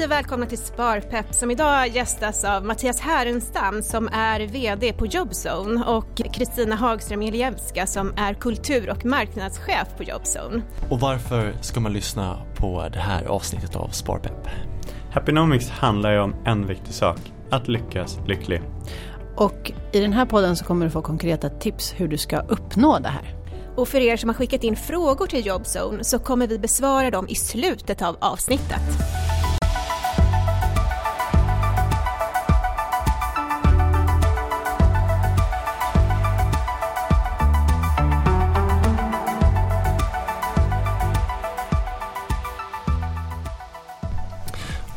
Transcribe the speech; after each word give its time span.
Hej 0.00 0.04
och 0.06 0.12
välkomna 0.12 0.46
till 0.46 0.58
Sparpepp 0.58 1.34
som 1.34 1.50
idag 1.50 1.88
gästas 1.88 2.44
av 2.44 2.64
Mattias 2.64 3.00
Härenstam 3.00 3.82
som 3.82 4.08
är 4.12 4.40
VD 4.40 4.92
på 4.92 5.06
Jobzone 5.06 5.84
och 5.84 6.16
Kristina 6.32 6.76
Hagström 6.76 7.22
Ilievska 7.22 7.86
som 7.86 8.12
är 8.16 8.34
kultur 8.34 8.90
och 8.90 9.04
marknadschef 9.04 9.88
på 9.96 10.02
Jobzone. 10.02 10.62
Och 10.90 11.00
varför 11.00 11.54
ska 11.60 11.80
man 11.80 11.92
lyssna 11.92 12.38
på 12.56 12.88
det 12.92 12.98
här 12.98 13.24
avsnittet 13.24 13.76
av 13.76 13.88
Sparpepp? 13.88 14.48
Happynomics 15.12 15.70
handlar 15.70 16.12
ju 16.12 16.18
om 16.20 16.34
en 16.44 16.66
viktig 16.66 16.94
sak, 16.94 17.18
att 17.50 17.68
lyckas 17.68 18.18
lycklig. 18.26 18.62
Och 19.36 19.72
i 19.92 20.00
den 20.00 20.12
här 20.12 20.26
podden 20.26 20.56
så 20.56 20.64
kommer 20.64 20.84
du 20.84 20.90
få 20.90 21.02
konkreta 21.02 21.48
tips 21.48 21.94
hur 21.96 22.08
du 22.08 22.18
ska 22.18 22.40
uppnå 22.40 22.98
det 22.98 23.08
här. 23.08 23.36
Och 23.76 23.88
för 23.88 23.98
er 23.98 24.16
som 24.16 24.28
har 24.28 24.34
skickat 24.34 24.64
in 24.64 24.76
frågor 24.76 25.26
till 25.26 25.46
Jobzone 25.46 26.04
så 26.04 26.18
kommer 26.18 26.46
vi 26.46 26.58
besvara 26.58 27.10
dem 27.10 27.28
i 27.28 27.34
slutet 27.34 28.02
av 28.02 28.16
avsnittet. 28.20 28.82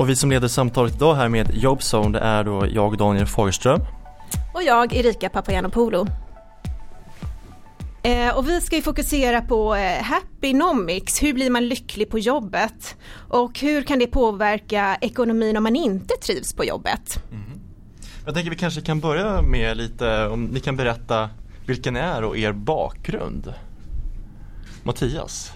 Och 0.03 0.09
vi 0.09 0.15
som 0.15 0.29
leder 0.29 0.47
samtalet 0.47 0.95
idag 0.95 1.15
här 1.15 1.29
med 1.29 1.55
Jobzone 1.55 2.19
det 2.19 2.25
är 2.25 2.43
då 2.43 2.67
jag 2.71 2.97
Daniel 2.97 3.25
Fagerström. 3.25 3.79
Och 4.53 4.63
jag 4.63 4.93
Erika 4.93 5.29
Papagiannopoulou. 5.29 6.05
Eh, 8.03 8.37
och 8.37 8.49
vi 8.49 8.61
ska 8.61 8.75
ju 8.75 8.81
fokusera 8.81 9.41
på 9.41 9.75
eh, 9.75 10.03
Happynomics, 10.03 11.23
hur 11.23 11.33
blir 11.33 11.49
man 11.49 11.67
lycklig 11.67 12.09
på 12.09 12.19
jobbet? 12.19 12.95
Och 13.29 13.59
hur 13.59 13.81
kan 13.81 13.99
det 13.99 14.07
påverka 14.07 14.97
ekonomin 15.01 15.57
om 15.57 15.63
man 15.63 15.75
inte 15.75 16.13
trivs 16.17 16.53
på 16.53 16.65
jobbet? 16.65 17.23
Mm. 17.31 17.59
Jag 18.25 18.33
tänker 18.33 18.49
vi 18.49 18.57
kanske 18.57 18.81
kan 18.81 18.99
börja 18.99 19.41
med 19.41 19.77
lite, 19.77 20.27
om 20.27 20.45
ni 20.45 20.59
kan 20.59 20.75
berätta 20.75 21.29
vilken 21.65 21.95
är 21.95 22.23
och 22.23 22.37
er 22.37 22.51
bakgrund? 22.51 23.53
Mattias? 24.83 25.53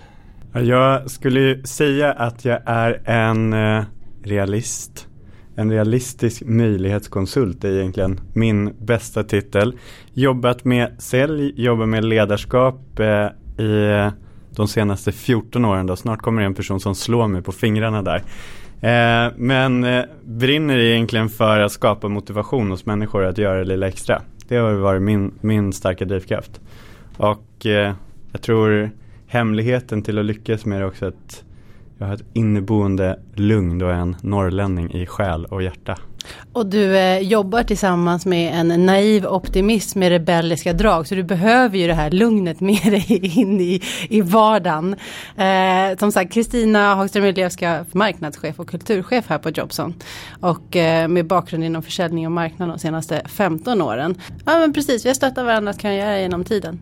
Jag 0.54 1.12
skulle 1.12 1.68
säga 1.68 2.14
att 2.14 2.46
jag 2.46 2.62
är 2.66 3.10
en 3.10 3.54
eh, 3.54 3.84
realist. 4.24 5.08
En 5.56 5.72
realistisk 5.72 6.44
möjlighetskonsult 6.46 7.64
är 7.64 7.72
egentligen 7.72 8.20
min 8.34 8.74
bästa 8.80 9.24
titel. 9.24 9.74
Jobbat 10.14 10.66
med 10.66 10.96
sälj, 10.98 11.54
jobbat 11.56 11.90
med 11.90 12.06
ledarskap 12.06 13.00
eh, 13.00 13.66
i 13.66 14.10
de 14.56 14.68
senaste 14.68 15.12
14 15.12 15.66
åren. 15.66 15.88
Då. 15.88 15.96
Snart 15.96 16.22
kommer 16.22 16.42
det 16.42 16.46
en 16.46 16.54
person 16.54 16.80
som 16.80 16.96
slår 16.96 17.28
mig 17.28 17.42
på 17.42 17.52
fingrarna 17.52 18.02
där. 18.02 18.24
Eh, 18.82 19.34
men 19.38 19.84
eh, 19.84 20.06
brinner 20.24 20.78
egentligen 20.78 21.30
för 21.30 21.60
att 21.60 21.72
skapa 21.72 22.08
motivation 22.08 22.72
hos 22.72 22.86
människor 22.86 23.24
att 23.24 23.38
göra 23.38 23.58
det 23.58 23.66
lilla 23.66 23.88
extra. 23.88 24.22
Det 24.48 24.58
har 24.58 24.74
varit 24.74 25.02
min, 25.02 25.34
min 25.42 25.74
starka 25.74 26.06
drivkraft. 26.06 26.62
Och 27.18 27.66
eh, 27.66 27.94
jag 28.32 28.42
tror 28.42 28.90
hemligheten 29.28 30.02
till 30.02 30.18
att 30.18 30.26
lyckas 30.26 30.66
med 30.66 30.82
det 30.82 30.86
också 30.86 31.06
att 31.06 31.44
jag 31.98 32.08
har 32.08 32.14
ett 32.14 32.24
inneboende 32.34 33.20
lugn 33.36 33.82
och 33.82 33.94
en 33.94 34.16
norrlänning 34.22 34.94
i 34.94 35.06
själ 35.06 35.46
och 35.46 35.64
hjärta. 35.64 35.98
Och 36.54 36.66
du 36.66 36.98
eh, 36.98 37.20
jobbar 37.20 37.64
tillsammans 37.64 38.26
med 38.26 38.60
en 38.60 38.86
naiv 38.86 39.26
optimism 39.26 40.00
med 40.00 40.10
rebelliska 40.10 40.74
drag. 40.74 41.08
Så 41.08 41.16
du 41.16 41.24
behöver 41.24 41.78
ju 41.78 41.88
det 41.88 41.94
här 41.94 42.12
lugnet 42.12 42.60
med 42.60 42.84
dig 42.84 43.40
in 43.40 43.62
i, 43.62 43.82
i 44.10 44.22
vardagen. 44.22 44.96
Eh, 45.38 45.98
som 46.00 46.12
sagt, 46.12 46.34
Kristina 46.34 46.96
Hagström 46.96 47.26
Ilievska, 47.26 47.86
marknadschef 47.92 48.60
och 48.60 48.70
kulturchef 48.70 49.30
här 49.30 49.38
på 49.38 49.50
Jobson. 49.50 49.94
Och 50.40 50.76
eh, 50.76 51.08
med 51.08 51.28
bakgrund 51.28 51.64
inom 51.64 51.84
försäljning 51.84 52.26
och 52.26 52.32
marknad 52.32 52.70
de 52.70 52.80
senaste 52.80 53.22
15 53.26 53.82
åren. 53.82 54.16
Ja 54.46 54.60
men 54.60 54.74
precis, 54.74 55.06
vi 55.06 55.10
har 55.10 55.16
stöttat 55.16 55.46
varandras 55.46 55.84
göra 55.84 56.20
genom 56.20 56.44
tiden. 56.44 56.80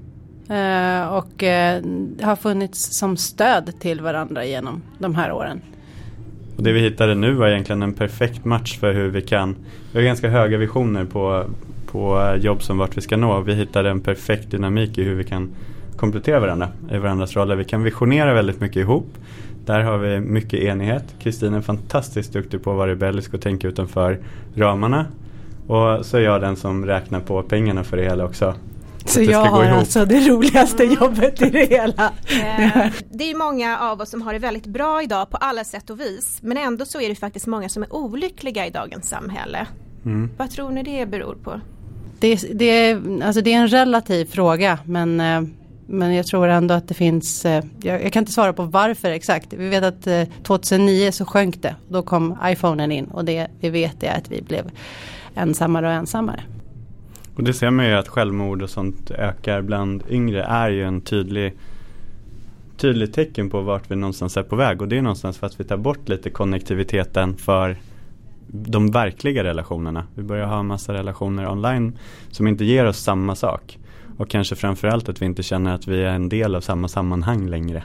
Eh, 0.49 1.07
och 1.07 1.43
eh, 1.43 1.83
har 2.21 2.35
funnits 2.35 2.97
som 2.97 3.17
stöd 3.17 3.79
till 3.79 4.01
varandra 4.01 4.45
genom 4.45 4.81
de 4.99 5.15
här 5.15 5.31
åren. 5.31 5.61
Och 6.57 6.63
det 6.63 6.71
vi 6.71 6.79
hittade 6.79 7.15
nu 7.15 7.33
var 7.33 7.47
egentligen 7.47 7.81
en 7.81 7.93
perfekt 7.93 8.45
match 8.45 8.79
för 8.79 8.93
hur 8.93 9.09
vi 9.09 9.21
kan, 9.21 9.55
vi 9.91 9.99
har 9.99 10.05
ganska 10.05 10.29
höga 10.29 10.57
visioner 10.57 11.05
på, 11.05 11.45
på 11.91 12.35
jobb 12.39 12.63
som 12.63 12.77
vart 12.77 12.97
vi 12.97 13.01
ska 13.01 13.17
nå. 13.17 13.41
Vi 13.41 13.53
hittade 13.53 13.89
en 13.89 14.01
perfekt 14.01 14.51
dynamik 14.51 14.97
i 14.97 15.03
hur 15.03 15.15
vi 15.15 15.23
kan 15.23 15.49
komplettera 15.97 16.39
varandra 16.39 16.69
i 16.91 16.97
varandras 16.97 17.35
roller. 17.35 17.55
Vi 17.55 17.63
kan 17.63 17.83
visionera 17.83 18.33
väldigt 18.33 18.59
mycket 18.59 18.77
ihop. 18.77 19.07
Där 19.65 19.81
har 19.81 19.97
vi 19.97 20.19
mycket 20.19 20.59
enighet. 20.59 21.15
Kristin 21.19 21.53
är 21.53 21.61
fantastiskt 21.61 22.33
duktig 22.33 22.63
på 22.63 22.71
att 22.71 22.77
vara 22.77 22.91
rebellisk 22.91 23.33
och 23.33 23.41
tänka 23.41 23.67
utanför 23.67 24.19
ramarna. 24.55 25.05
Och 25.67 26.05
så 26.05 26.17
är 26.17 26.21
jag 26.21 26.41
den 26.41 26.55
som 26.55 26.85
räknar 26.85 27.19
på 27.19 27.43
pengarna 27.43 27.83
för 27.83 27.97
det 27.97 28.03
hela 28.03 28.25
också. 28.25 28.55
Så 29.05 29.21
jag 29.21 29.45
har 29.45 29.65
alltså 29.65 30.05
det 30.05 30.19
roligaste 30.19 30.83
jobbet 30.83 31.41
i 31.41 31.49
det 31.49 31.65
hela. 31.65 32.05
Eh, 32.05 32.91
det 33.09 33.31
är 33.31 33.37
många 33.37 33.79
av 33.79 34.01
oss 34.01 34.09
som 34.09 34.21
har 34.21 34.33
det 34.33 34.39
väldigt 34.39 34.65
bra 34.65 35.03
idag 35.03 35.29
på 35.29 35.37
alla 35.37 35.63
sätt 35.63 35.89
och 35.89 35.99
vis. 35.99 36.39
Men 36.41 36.57
ändå 36.57 36.85
så 36.85 37.01
är 37.01 37.09
det 37.09 37.15
faktiskt 37.15 37.47
många 37.47 37.69
som 37.69 37.83
är 37.83 37.95
olyckliga 37.95 38.67
i 38.67 38.69
dagens 38.69 39.09
samhälle. 39.09 39.67
Mm. 40.05 40.29
Vad 40.37 40.49
tror 40.49 40.69
ni 40.69 40.83
det 40.83 41.05
beror 41.05 41.35
på? 41.35 41.61
Det, 42.19 42.35
det, 42.53 42.97
alltså 43.23 43.41
det 43.41 43.53
är 43.53 43.57
en 43.57 43.67
relativ 43.67 44.25
fråga 44.25 44.79
men 44.85 45.19
eh, 45.19 45.41
men 45.87 46.15
jag 46.15 46.27
tror 46.27 46.47
ändå 46.47 46.73
att 46.73 46.87
det 46.87 46.93
finns, 46.93 47.45
eh, 47.45 47.63
jag, 47.81 48.03
jag, 48.03 48.13
kan 48.13 48.21
inte 48.21 48.31
svara 48.31 48.53
på 48.53 48.63
varför 48.63 49.11
exakt. 49.11 49.53
Vi 49.53 49.69
vet 49.69 49.83
att 49.83 50.07
2009 50.43 51.11
så 51.11 51.25
sjönk 51.25 51.61
det. 51.61 51.75
Då 51.87 52.03
kom 52.03 52.37
iPhonen 52.45 52.91
in 52.91 53.05
och 53.05 53.25
det 53.25 53.47
vi 53.59 53.69
vet 53.69 54.03
är 54.03 54.17
att 54.17 54.31
vi 54.31 54.41
blev 54.41 54.71
ensammare 55.35 55.87
och 55.87 55.93
ensammare. 55.93 56.43
Och 57.35 57.43
det 57.43 57.53
ser 57.53 57.71
man 57.71 57.85
ju 57.85 57.93
att 57.93 58.07
självmord 58.07 58.61
och 58.61 58.69
sånt 58.69 59.11
ökar 59.11 59.61
bland 59.61 60.03
yngre 60.09 60.43
är 60.43 60.69
ju 60.69 60.83
en 60.83 61.01
tydlig 61.01 61.53
tydligt 62.77 63.13
tecken 63.13 63.49
på 63.49 63.61
vart 63.61 63.91
vi 63.91 63.95
någonstans 63.95 64.37
är 64.37 64.43
på 64.43 64.55
väg 64.55 64.81
och 64.81 64.87
det 64.87 64.97
är 64.97 65.01
någonstans 65.01 65.37
för 65.37 65.47
att 65.47 65.59
vi 65.59 65.63
tar 65.63 65.77
bort 65.77 66.09
lite 66.09 66.29
konnektiviteten 66.29 67.37
för 67.37 67.77
de 68.47 68.91
verkliga 68.91 69.43
relationerna. 69.43 70.07
Vi 70.15 70.23
börjar 70.23 70.45
ha 70.45 70.59
en 70.59 70.65
massa 70.67 70.93
relationer 70.93 71.49
online 71.49 71.97
som 72.31 72.47
inte 72.47 72.65
ger 72.65 72.85
oss 72.85 72.97
samma 72.97 73.35
sak. 73.35 73.79
Och 74.17 74.29
kanske 74.29 74.55
framförallt 74.55 75.09
att 75.09 75.21
vi 75.21 75.25
inte 75.25 75.43
känner 75.43 75.73
att 75.73 75.87
vi 75.87 76.03
är 76.03 76.09
en 76.13 76.29
del 76.29 76.55
av 76.55 76.61
samma 76.61 76.87
sammanhang 76.87 77.47
längre. 77.49 77.83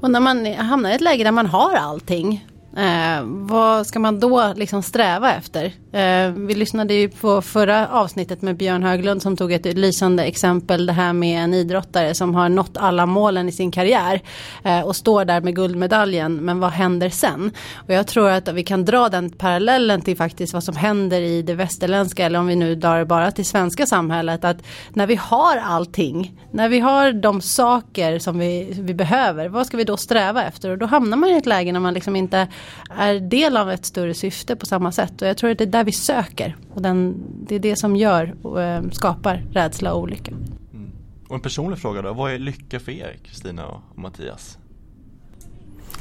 Och 0.00 0.10
när 0.10 0.20
man 0.20 0.46
hamnar 0.46 0.90
i 0.90 0.94
ett 0.94 1.00
läge 1.00 1.24
där 1.24 1.32
man 1.32 1.46
har 1.46 1.74
allting 1.74 2.46
Eh, 2.76 3.22
vad 3.24 3.86
ska 3.86 3.98
man 3.98 4.20
då 4.20 4.52
liksom 4.56 4.82
sträva 4.82 5.34
efter? 5.34 5.64
Eh, 5.92 6.32
vi 6.32 6.54
lyssnade 6.54 6.94
ju 6.94 7.08
på 7.08 7.42
förra 7.42 7.88
avsnittet 7.88 8.42
med 8.42 8.56
Björn 8.56 8.82
Höglund 8.82 9.22
som 9.22 9.36
tog 9.36 9.52
ett 9.52 9.64
lysande 9.64 10.24
exempel. 10.24 10.86
Det 10.86 10.92
här 10.92 11.12
med 11.12 11.44
en 11.44 11.54
idrottare 11.54 12.14
som 12.14 12.34
har 12.34 12.48
nått 12.48 12.76
alla 12.76 13.06
målen 13.06 13.48
i 13.48 13.52
sin 13.52 13.70
karriär. 13.70 14.20
Eh, 14.64 14.80
och 14.80 14.96
står 14.96 15.24
där 15.24 15.40
med 15.40 15.56
guldmedaljen. 15.56 16.36
Men 16.36 16.60
vad 16.60 16.70
händer 16.70 17.10
sen? 17.10 17.52
Och 17.74 17.94
jag 17.94 18.06
tror 18.06 18.30
att 18.30 18.48
vi 18.48 18.62
kan 18.62 18.84
dra 18.84 19.08
den 19.08 19.30
parallellen 19.30 20.00
till 20.00 20.16
faktiskt 20.16 20.54
vad 20.54 20.64
som 20.64 20.76
händer 20.76 21.20
i 21.20 21.42
det 21.42 21.54
västerländska. 21.54 22.26
Eller 22.26 22.38
om 22.38 22.46
vi 22.46 22.56
nu 22.56 22.74
drar 22.74 22.98
det 22.98 23.04
bara 23.04 23.30
till 23.30 23.46
svenska 23.46 23.86
samhället. 23.86 24.44
Att 24.44 24.62
när 24.88 25.06
vi 25.06 25.16
har 25.16 25.56
allting. 25.56 26.38
När 26.50 26.68
vi 26.68 26.80
har 26.80 27.12
de 27.12 27.40
saker 27.40 28.18
som 28.18 28.38
vi, 28.38 28.76
vi 28.80 28.94
behöver. 28.94 29.48
Vad 29.48 29.66
ska 29.66 29.76
vi 29.76 29.84
då 29.84 29.96
sträva 29.96 30.44
efter? 30.44 30.70
Och 30.70 30.78
då 30.78 30.86
hamnar 30.86 31.16
man 31.16 31.30
i 31.30 31.36
ett 31.36 31.46
läge 31.46 31.72
när 31.72 31.80
man 31.80 31.94
liksom 31.94 32.16
inte 32.16 32.48
är 32.90 33.20
del 33.20 33.56
av 33.56 33.70
ett 33.70 33.84
större 33.84 34.14
syfte 34.14 34.56
på 34.56 34.66
samma 34.66 34.92
sätt. 34.92 35.22
Och 35.22 35.28
jag 35.28 35.36
tror 35.36 35.50
att 35.50 35.58
det 35.58 35.64
är 35.64 35.66
där 35.66 35.84
vi 35.84 35.92
söker. 35.92 36.56
Och 36.74 36.82
den, 36.82 37.14
det 37.46 37.54
är 37.54 37.58
det 37.58 37.76
som 37.76 37.96
gör 37.96 38.34
och 38.42 38.62
äh, 38.62 38.82
skapar 38.90 39.44
rädsla 39.52 39.92
och 39.92 40.00
olycka. 40.00 40.30
Mm. 40.30 40.90
Och 41.28 41.34
en 41.34 41.40
personlig 41.40 41.78
fråga 41.78 42.02
då, 42.02 42.12
vad 42.12 42.32
är 42.32 42.38
lycka 42.38 42.80
för 42.80 42.92
er 42.92 43.16
Kristina 43.24 43.66
och, 43.66 43.80
och 43.90 43.98
Mattias? 43.98 44.58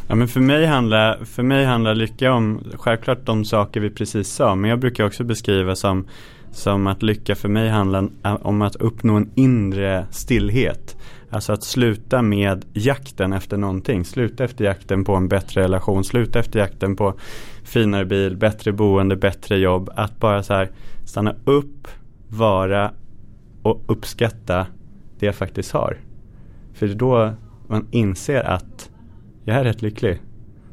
Ja 0.07 0.15
men 0.15 0.27
för 0.27 0.39
mig, 0.39 0.65
handlar, 0.65 1.25
för 1.25 1.43
mig 1.43 1.65
handlar 1.65 1.95
lycka 1.95 2.33
om 2.33 2.63
självklart 2.73 3.25
de 3.25 3.45
saker 3.45 3.79
vi 3.79 3.89
precis 3.89 4.29
sa. 4.29 4.55
Men 4.55 4.69
jag 4.69 4.79
brukar 4.79 5.05
också 5.05 5.23
beskriva 5.23 5.75
som, 5.75 6.07
som 6.51 6.87
att 6.87 7.03
lycka 7.03 7.35
för 7.35 7.49
mig 7.49 7.69
handlar 7.69 8.09
om 8.41 8.61
att 8.61 8.75
uppnå 8.75 9.15
en 9.15 9.31
inre 9.35 10.05
stillhet. 10.11 10.97
Alltså 11.33 11.53
att 11.53 11.63
sluta 11.63 12.21
med 12.21 12.65
jakten 12.73 13.33
efter 13.33 13.57
någonting. 13.57 14.05
Sluta 14.05 14.43
efter 14.43 14.65
jakten 14.65 15.03
på 15.03 15.15
en 15.15 15.27
bättre 15.27 15.61
relation. 15.61 16.03
Sluta 16.03 16.39
efter 16.39 16.59
jakten 16.59 16.95
på 16.95 17.13
finare 17.63 18.05
bil, 18.05 18.37
bättre 18.37 18.71
boende, 18.71 19.15
bättre 19.15 19.57
jobb. 19.57 19.89
Att 19.95 20.19
bara 20.19 20.43
så 20.43 20.53
här 20.53 20.71
stanna 21.05 21.35
upp, 21.43 21.87
vara 22.27 22.91
och 23.61 23.83
uppskatta 23.87 24.67
det 25.19 25.25
jag 25.25 25.35
faktiskt 25.35 25.71
har. 25.71 25.97
För 26.73 26.87
det 26.87 26.93
är 26.93 26.95
då 26.95 27.33
man 27.67 27.87
inser 27.91 28.43
att 28.43 28.89
jag 29.43 29.57
är 29.57 29.63
rätt 29.63 29.81
lycklig. 29.81 30.21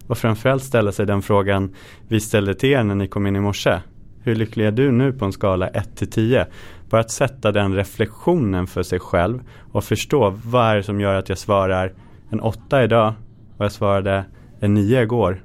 Och 0.06 0.18
framförallt 0.18 0.62
ställa 0.62 0.92
sig 0.92 1.06
den 1.06 1.22
frågan 1.22 1.74
vi 2.08 2.20
ställde 2.20 2.54
till 2.54 2.68
er 2.68 2.82
när 2.82 2.94
ni 2.94 3.08
kom 3.08 3.26
in 3.26 3.36
i 3.36 3.40
morse. 3.40 3.80
Hur 4.22 4.34
lycklig 4.34 4.66
är 4.66 4.72
du 4.72 4.92
nu 4.92 5.12
på 5.12 5.24
en 5.24 5.32
skala 5.32 5.68
1 5.68 5.96
till 5.96 6.10
10? 6.10 6.46
Bara 6.90 7.00
att 7.00 7.10
sätta 7.10 7.52
den 7.52 7.74
reflektionen 7.74 8.66
för 8.66 8.82
sig 8.82 8.98
själv 9.00 9.40
och 9.72 9.84
förstå 9.84 10.34
vad 10.44 10.66
är 10.66 10.76
det 10.76 10.82
som 10.82 11.00
gör 11.00 11.14
att 11.14 11.28
jag 11.28 11.38
svarar 11.38 11.92
en 12.30 12.40
åtta 12.40 12.84
idag 12.84 13.14
och 13.56 13.64
jag 13.64 13.72
svarade 13.72 14.24
en 14.60 14.74
nio 14.74 15.02
igår. 15.02 15.42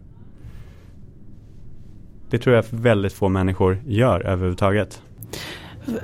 Det 2.29 2.37
tror 2.39 2.55
jag 2.55 2.65
väldigt 2.69 3.13
få 3.13 3.29
människor 3.29 3.81
gör 3.85 4.21
överhuvudtaget. 4.21 5.01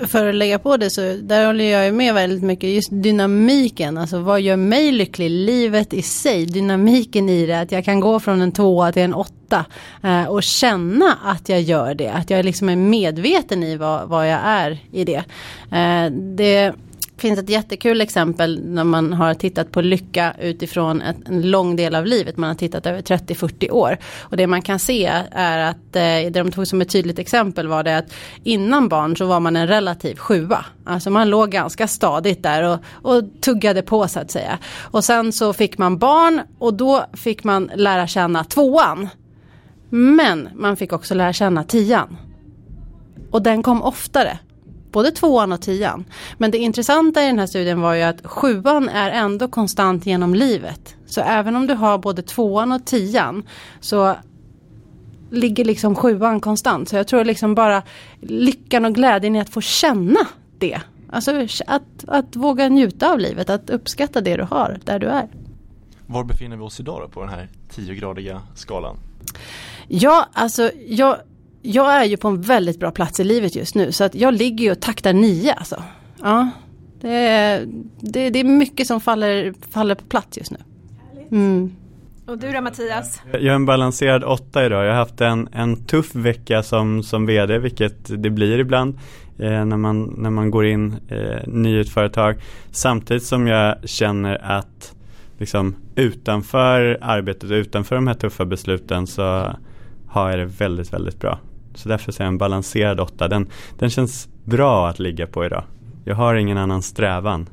För 0.07 0.29
att 0.29 0.35
lägga 0.35 0.59
på 0.59 0.77
det 0.77 0.89
så 0.89 1.01
där 1.01 1.45
håller 1.45 1.63
jag 1.63 1.93
med 1.93 2.13
väldigt 2.13 2.43
mycket. 2.43 2.69
Just 2.69 2.89
dynamiken, 2.91 3.97
alltså 3.97 4.19
vad 4.19 4.41
gör 4.41 4.55
mig 4.55 4.91
lycklig? 4.91 5.29
Livet 5.29 5.93
i 5.93 6.01
sig, 6.01 6.45
dynamiken 6.45 7.29
i 7.29 7.45
det. 7.45 7.59
Att 7.59 7.71
jag 7.71 7.85
kan 7.85 7.99
gå 7.99 8.19
från 8.19 8.41
en 8.41 8.51
tvåa 8.51 8.91
till 8.91 9.01
en 9.01 9.13
åtta. 9.13 9.65
Eh, 10.03 10.23
och 10.23 10.43
känna 10.43 11.17
att 11.23 11.49
jag 11.49 11.61
gör 11.61 11.93
det. 11.93 12.09
Att 12.09 12.29
jag 12.29 12.45
liksom 12.45 12.69
är 12.69 12.75
medveten 12.75 13.63
i 13.63 13.77
vad, 13.77 14.09
vad 14.09 14.29
jag 14.29 14.39
är 14.43 14.77
i 14.91 15.05
det. 15.05 15.23
Eh, 15.71 16.11
det 16.11 16.73
finns 17.19 17.39
ett 17.39 17.49
jättekul 17.49 18.01
exempel 18.01 18.61
när 18.65 18.83
man 18.83 19.13
har 19.13 19.33
tittat 19.33 19.71
på 19.71 19.81
lycka 19.81 20.35
utifrån 20.41 21.01
ett, 21.01 21.15
en 21.25 21.51
lång 21.51 21.75
del 21.75 21.95
av 21.95 22.05
livet. 22.05 22.37
Man 22.37 22.47
har 22.47 22.55
tittat 22.55 22.85
över 22.85 23.01
30-40 23.01 23.71
år. 23.71 23.97
Och 24.19 24.37
det 24.37 24.47
man 24.47 24.61
kan 24.61 24.79
se 24.79 25.05
är 25.31 25.57
att 25.57 25.95
eh, 25.95 26.01
det 26.01 26.29
de 26.29 26.51
tog 26.51 26.67
som 26.67 26.81
ett 26.81 26.89
tydligt 26.89 27.19
exempel 27.19 27.67
var 27.67 27.83
det 27.83 27.97
att 27.97 28.13
innan 28.43 28.89
barn 28.89 29.17
så 29.17 29.25
var 29.25 29.39
man 29.39 29.55
en 29.55 29.67
relativ 29.67 30.15
sjua. 30.15 30.65
Alltså 30.85 31.09
man 31.09 31.29
låg 31.29 31.51
ganska 31.51 31.87
stadigt 31.87 32.43
där 32.43 32.63
och, 32.63 32.79
och 33.11 33.23
tuggade 33.41 33.81
på 33.81 34.07
så 34.07 34.19
att 34.19 34.31
säga. 34.31 34.57
Och 34.81 35.03
sen 35.03 35.31
så 35.31 35.53
fick 35.53 35.77
man 35.77 35.97
barn 35.97 36.41
och 36.59 36.73
då 36.73 37.05
fick 37.13 37.43
man 37.43 37.71
lära 37.75 38.07
känna 38.07 38.43
tvåan. 38.43 39.09
Men 39.89 40.49
man 40.55 40.77
fick 40.77 40.93
också 40.93 41.13
lära 41.13 41.33
känna 41.33 41.63
tian. 41.63 42.17
Och 43.31 43.41
den 43.41 43.63
kom 43.63 43.83
oftare 43.83 44.39
både 44.91 45.11
tvåan 45.11 45.51
och 45.51 45.61
tian. 45.61 46.05
Men 46.37 46.51
det 46.51 46.57
intressanta 46.57 47.23
i 47.23 47.25
den 47.25 47.39
här 47.39 47.47
studien 47.47 47.81
var 47.81 47.93
ju 47.93 48.01
att 48.01 48.27
sjuan 48.27 48.89
är 48.89 49.11
ändå 49.11 49.47
konstant 49.47 50.05
genom 50.05 50.35
livet. 50.35 50.95
Så 51.05 51.21
även 51.21 51.55
om 51.55 51.67
du 51.67 51.73
har 51.73 51.97
både 51.97 52.21
tvåan 52.21 52.71
och 52.71 52.85
tian 52.85 53.43
så 53.79 54.15
ligger 55.31 55.65
liksom 55.65 55.95
sjuan 55.95 56.39
konstant. 56.39 56.89
Så 56.89 56.95
jag 56.95 57.07
tror 57.07 57.25
liksom 57.25 57.55
bara 57.55 57.83
lyckan 58.21 58.85
och 58.85 58.95
glädjen 58.95 59.35
i 59.35 59.39
att 59.39 59.49
få 59.49 59.61
känna 59.61 60.19
det. 60.57 60.81
Alltså 61.11 61.47
att, 61.67 62.05
att 62.07 62.35
våga 62.35 62.69
njuta 62.69 63.11
av 63.11 63.19
livet, 63.19 63.49
att 63.49 63.69
uppskatta 63.69 64.21
det 64.21 64.37
du 64.37 64.43
har 64.43 64.79
där 64.85 64.99
du 64.99 65.07
är. 65.07 65.27
Var 66.05 66.23
befinner 66.23 66.57
vi 66.57 66.63
oss 66.63 66.79
idag 66.79 67.01
då 67.01 67.07
på 67.07 67.19
den 67.19 67.29
här 67.29 67.49
tiogradiga 67.69 68.41
skalan? 68.55 68.97
Ja, 69.87 70.27
alltså 70.33 70.71
jag, 70.87 71.17
jag 71.61 71.95
är 71.95 72.05
ju 72.05 72.17
på 72.17 72.27
en 72.27 72.41
väldigt 72.41 72.79
bra 72.79 72.91
plats 72.91 73.19
i 73.19 73.23
livet 73.23 73.55
just 73.55 73.75
nu 73.75 73.91
så 73.91 74.03
att 74.03 74.15
jag 74.15 74.33
ligger 74.33 74.65
ju 74.65 74.71
och 74.71 74.79
taktar 74.79 75.13
nio 75.13 75.53
alltså. 75.53 75.83
Ja, 76.21 76.49
det 77.01 77.09
är, 77.09 77.65
det, 77.99 78.29
det 78.29 78.39
är 78.39 78.43
mycket 78.43 78.87
som 78.87 79.01
faller, 79.01 79.53
faller 79.69 79.95
på 79.95 80.05
plats 80.05 80.37
just 80.37 80.51
nu. 80.51 80.57
Mm. 81.31 81.75
Och 82.25 82.37
du 82.37 82.51
då 82.51 82.61
Mattias? 82.61 83.21
Jag 83.31 83.43
är 83.43 83.49
en 83.49 83.65
balanserad 83.65 84.23
åtta 84.23 84.65
idag. 84.65 84.85
Jag 84.85 84.91
har 84.91 84.97
haft 84.97 85.21
en, 85.21 85.49
en 85.51 85.85
tuff 85.85 86.15
vecka 86.15 86.63
som, 86.63 87.03
som 87.03 87.25
vd, 87.25 87.59
vilket 87.59 88.23
det 88.23 88.29
blir 88.29 88.59
ibland 88.59 88.97
eh, 89.39 89.65
när, 89.65 89.77
man, 89.77 90.15
när 90.17 90.29
man 90.29 90.51
går 90.51 90.65
in 90.65 90.95
eh, 91.07 91.47
ny 91.47 91.77
i 91.77 91.81
ett 91.81 91.89
företag. 91.89 92.35
Samtidigt 92.71 93.23
som 93.23 93.47
jag 93.47 93.89
känner 93.89 94.43
att 94.43 94.95
liksom, 95.37 95.75
utanför 95.95 96.97
arbetet, 97.01 97.51
utanför 97.51 97.95
de 97.95 98.07
här 98.07 98.13
tuffa 98.13 98.45
besluten 98.45 99.07
så 99.07 99.53
har 100.07 100.29
jag 100.29 100.39
det 100.39 100.45
väldigt, 100.45 100.93
väldigt 100.93 101.19
bra. 101.19 101.39
Så 101.73 101.89
därför 101.89 102.11
säger 102.11 102.25
jag 102.25 102.31
en 102.33 102.37
balanserad 102.37 102.99
åtta. 102.99 103.27
Den, 103.27 103.47
den 103.79 103.89
känns 103.89 104.29
bra 104.43 104.89
att 104.89 104.99
ligga 104.99 105.27
på 105.27 105.45
idag. 105.45 105.63
Jag 106.03 106.15
har 106.15 106.35
ingen 106.35 106.57
annan 106.57 106.81
strävan. 106.81 107.49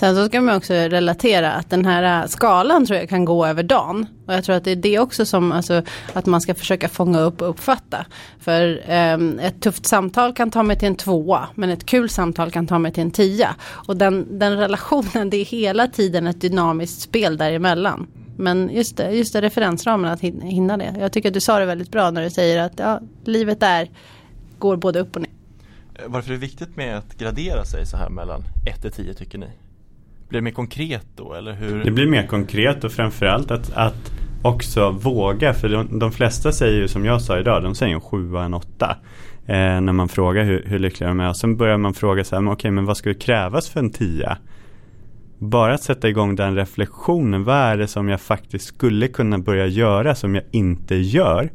Sen 0.00 0.14
så 0.14 0.26
ska 0.26 0.40
man 0.40 0.56
också 0.56 0.74
relatera 0.74 1.52
att 1.52 1.70
den 1.70 1.84
här 1.84 2.22
äh, 2.22 2.28
skalan 2.28 2.86
tror 2.86 2.98
jag 2.98 3.08
kan 3.08 3.24
gå 3.24 3.46
över 3.46 3.62
dagen. 3.62 4.06
Och 4.26 4.34
jag 4.34 4.44
tror 4.44 4.56
att 4.56 4.64
det 4.64 4.70
är 4.70 4.76
det 4.76 4.98
också 4.98 5.26
som 5.26 5.52
alltså, 5.52 5.82
att 6.12 6.26
man 6.26 6.40
ska 6.40 6.54
försöka 6.54 6.88
fånga 6.88 7.20
upp 7.20 7.42
och 7.42 7.48
uppfatta. 7.48 8.06
För 8.38 8.82
eh, 8.90 9.46
ett 9.46 9.60
tufft 9.60 9.86
samtal 9.86 10.34
kan 10.34 10.50
ta 10.50 10.62
mig 10.62 10.78
till 10.78 10.88
en 10.88 10.96
tvåa. 10.96 11.48
Men 11.54 11.70
ett 11.70 11.86
kul 11.86 12.10
samtal 12.10 12.50
kan 12.50 12.66
ta 12.66 12.78
mig 12.78 12.92
till 12.92 13.02
en 13.02 13.10
tia. 13.10 13.54
Och 13.62 13.96
den, 13.96 14.38
den 14.38 14.56
relationen 14.56 15.30
det 15.30 15.36
är 15.36 15.44
hela 15.44 15.86
tiden 15.86 16.26
ett 16.26 16.40
dynamiskt 16.40 17.00
spel 17.00 17.36
däremellan. 17.36 18.06
Men 18.36 18.70
just 18.72 18.96
det, 18.96 19.10
just 19.10 19.32
det 19.32 19.42
referensramen 19.42 20.10
att 20.10 20.20
hinna 20.20 20.76
det. 20.76 20.94
Jag 21.00 21.12
tycker 21.12 21.28
att 21.28 21.34
du 21.34 21.40
sa 21.40 21.58
det 21.58 21.66
väldigt 21.66 21.90
bra 21.90 22.10
när 22.10 22.22
du 22.22 22.30
säger 22.30 22.62
att 22.62 22.78
ja, 22.78 23.00
livet 23.24 23.60
där 23.60 23.90
går 24.58 24.76
både 24.76 25.00
upp 25.00 25.16
och 25.16 25.22
ner. 25.22 25.30
Varför 26.06 26.30
är 26.30 26.34
det 26.34 26.40
viktigt 26.40 26.76
med 26.76 26.98
att 26.98 27.18
gradera 27.18 27.64
sig 27.64 27.86
så 27.86 27.96
här 27.96 28.10
mellan 28.10 28.42
1 28.66 28.82
till 28.82 28.92
10 28.92 29.14
tycker 29.14 29.38
ni? 29.38 29.48
Blir 30.30 30.40
det 30.40 30.44
mer 30.44 30.50
konkret 30.50 31.06
då 31.16 31.34
eller 31.34 31.52
hur? 31.52 31.84
Det 31.84 31.90
blir 31.90 32.06
mer 32.06 32.26
konkret 32.26 32.84
och 32.84 32.92
framförallt 32.92 33.50
att, 33.50 33.72
att 33.72 34.12
också 34.42 34.90
våga. 34.90 35.54
För 35.54 35.68
de, 35.68 35.98
de 35.98 36.12
flesta 36.12 36.52
säger 36.52 36.80
ju 36.80 36.88
som 36.88 37.04
jag 37.04 37.22
sa 37.22 37.38
idag, 37.38 37.62
de 37.62 37.74
säger 37.74 37.94
en 37.94 38.00
sjua, 38.00 38.44
en 38.44 38.54
åtta. 38.54 38.96
Eh, 39.46 39.80
när 39.80 39.92
man 39.92 40.08
frågar 40.08 40.44
hur, 40.44 40.64
hur 40.66 40.78
lyckliga 40.78 41.08
de 41.08 41.20
är. 41.20 41.28
Och 41.28 41.36
sen 41.36 41.56
börjar 41.56 41.76
man 41.76 41.94
fråga 41.94 42.24
så 42.24 42.36
här, 42.36 42.42
men 42.42 42.52
okej 42.52 42.70
men 42.70 42.84
vad 42.84 42.96
skulle 42.96 43.14
krävas 43.14 43.68
för 43.68 43.80
en 43.80 43.90
tia? 43.90 44.38
bara 45.40 45.74
att 45.74 45.82
sätta 45.82 46.08
igång 46.08 46.36
den 46.36 46.56
reflektionen, 46.56 47.44
vad 47.44 47.56
är 47.56 47.76
det 47.76 47.86
som 47.86 48.08
jag 48.08 48.20
faktiskt 48.20 48.64
skulle 48.64 49.08
kunna 49.08 49.38
börja 49.38 49.66
göra 49.66 50.14
som 50.14 50.34
jag 50.34 50.44
inte 50.50 50.94
gör, 50.94 51.50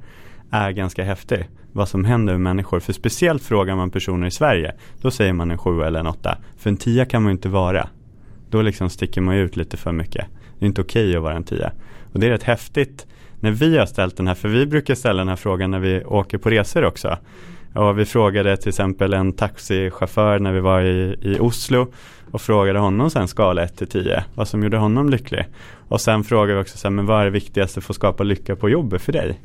är 0.52 0.72
ganska 0.72 1.04
häftigt. 1.04 1.46
Vad 1.72 1.90
som 1.90 2.06
händer 2.06 2.34
med 2.34 2.42
människor. 2.42 2.80
För 2.80 2.94
speciellt 2.94 3.44
frågar 3.44 3.76
man 3.76 3.92
personer 3.92 4.28
i 4.28 4.32
Sverige, 4.32 4.74
då 5.02 5.12
säger 5.12 5.34
man 5.34 5.52
en 5.52 5.58
sju 5.58 5.82
eller 5.82 6.00
en 6.00 6.08
åtta. 6.08 6.38
För 6.58 6.70
en 6.70 6.78
tia 6.78 7.06
kan 7.06 7.24
man 7.24 7.30
ju 7.30 7.36
inte 7.36 7.50
vara. 7.50 7.88
Då 8.50 8.62
liksom 8.62 8.90
sticker 8.90 9.22
man 9.22 9.36
ut 9.36 9.56
lite 9.56 9.78
för 9.78 9.92
mycket. 9.92 10.26
Det 10.60 10.66
är 10.66 10.68
inte 10.68 10.82
okej 10.82 11.04
okay 11.04 11.16
att 11.16 11.24
vara 11.24 11.36
en 11.36 11.44
tia. 11.44 11.72
Och 12.14 12.20
det 12.20 12.28
är 12.28 12.30
rätt 12.30 12.44
häftigt 12.44 13.08
när 13.40 13.52
vi 13.52 13.78
har 13.78 13.86
ställt 13.86 14.18
den 14.18 14.28
här, 14.28 14.36
för 14.36 14.50
vi 14.50 14.66
brukar 14.66 14.96
ställa 14.96 15.18
den 15.18 15.30
här 15.30 15.36
frågan 15.36 15.72
när 15.72 15.80
vi 15.80 16.04
åker 16.04 16.38
på 16.38 16.50
resor 16.50 16.86
också. 16.86 17.18
Och 17.74 18.00
vi 18.00 18.06
frågade 18.06 18.58
till 18.58 18.70
exempel 18.70 19.14
en 19.14 19.34
taxichaufför 19.34 20.40
när 20.40 20.54
vi 20.54 20.60
var 20.60 20.82
i, 20.82 21.16
i 21.22 21.40
Oslo 21.40 21.88
och 22.32 22.42
frågade 22.42 22.80
honom 22.80 23.10
sen 23.10 23.28
skala 23.28 23.64
1 23.64 23.78
till 23.78 23.88
10 23.88 24.24
vad 24.36 24.48
som 24.48 24.64
gjorde 24.64 24.78
honom 24.78 25.10
lycklig. 25.10 25.46
Och 25.88 26.02
sen 26.02 26.24
frågade 26.24 26.54
vi 26.54 26.62
också 26.62 26.78
så 26.78 26.88
här, 26.88 26.92
men 26.92 27.06
vad 27.06 27.22
är 27.22 27.26
det 27.26 27.32
viktigaste 27.32 27.82
för 27.82 27.94
att 27.94 27.96
skapa 27.96 28.24
lycka 28.24 28.56
på 28.56 28.70
jobbet 28.70 29.02
för 29.02 29.12
dig? 29.12 29.42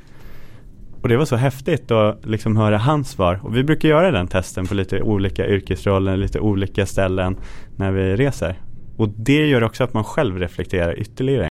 Och 1.03 1.09
det 1.09 1.17
var 1.17 1.25
så 1.25 1.37
häftigt 1.37 1.91
att 1.91 2.27
liksom 2.27 2.57
höra 2.57 2.79
hans 2.79 3.11
svar. 3.11 3.41
Och 3.43 3.57
vi 3.57 3.65
brukar 3.65 3.89
göra 3.89 4.11
den 4.11 4.27
testen 4.29 4.67
på 4.67 4.75
lite 4.75 5.03
olika 5.03 5.47
yrkesroller, 5.47 6.17
lite 6.17 6.41
olika 6.41 6.87
ställen 6.87 7.37
när 7.77 7.91
vi 7.91 8.17
reser. 8.17 8.57
Och 9.01 9.09
det 9.09 9.47
gör 9.47 9.65
också 9.65 9.85
att 9.85 9.95
man 9.95 10.05
själv 10.05 10.39
reflekterar 10.39 10.99
ytterligare. 10.99 11.49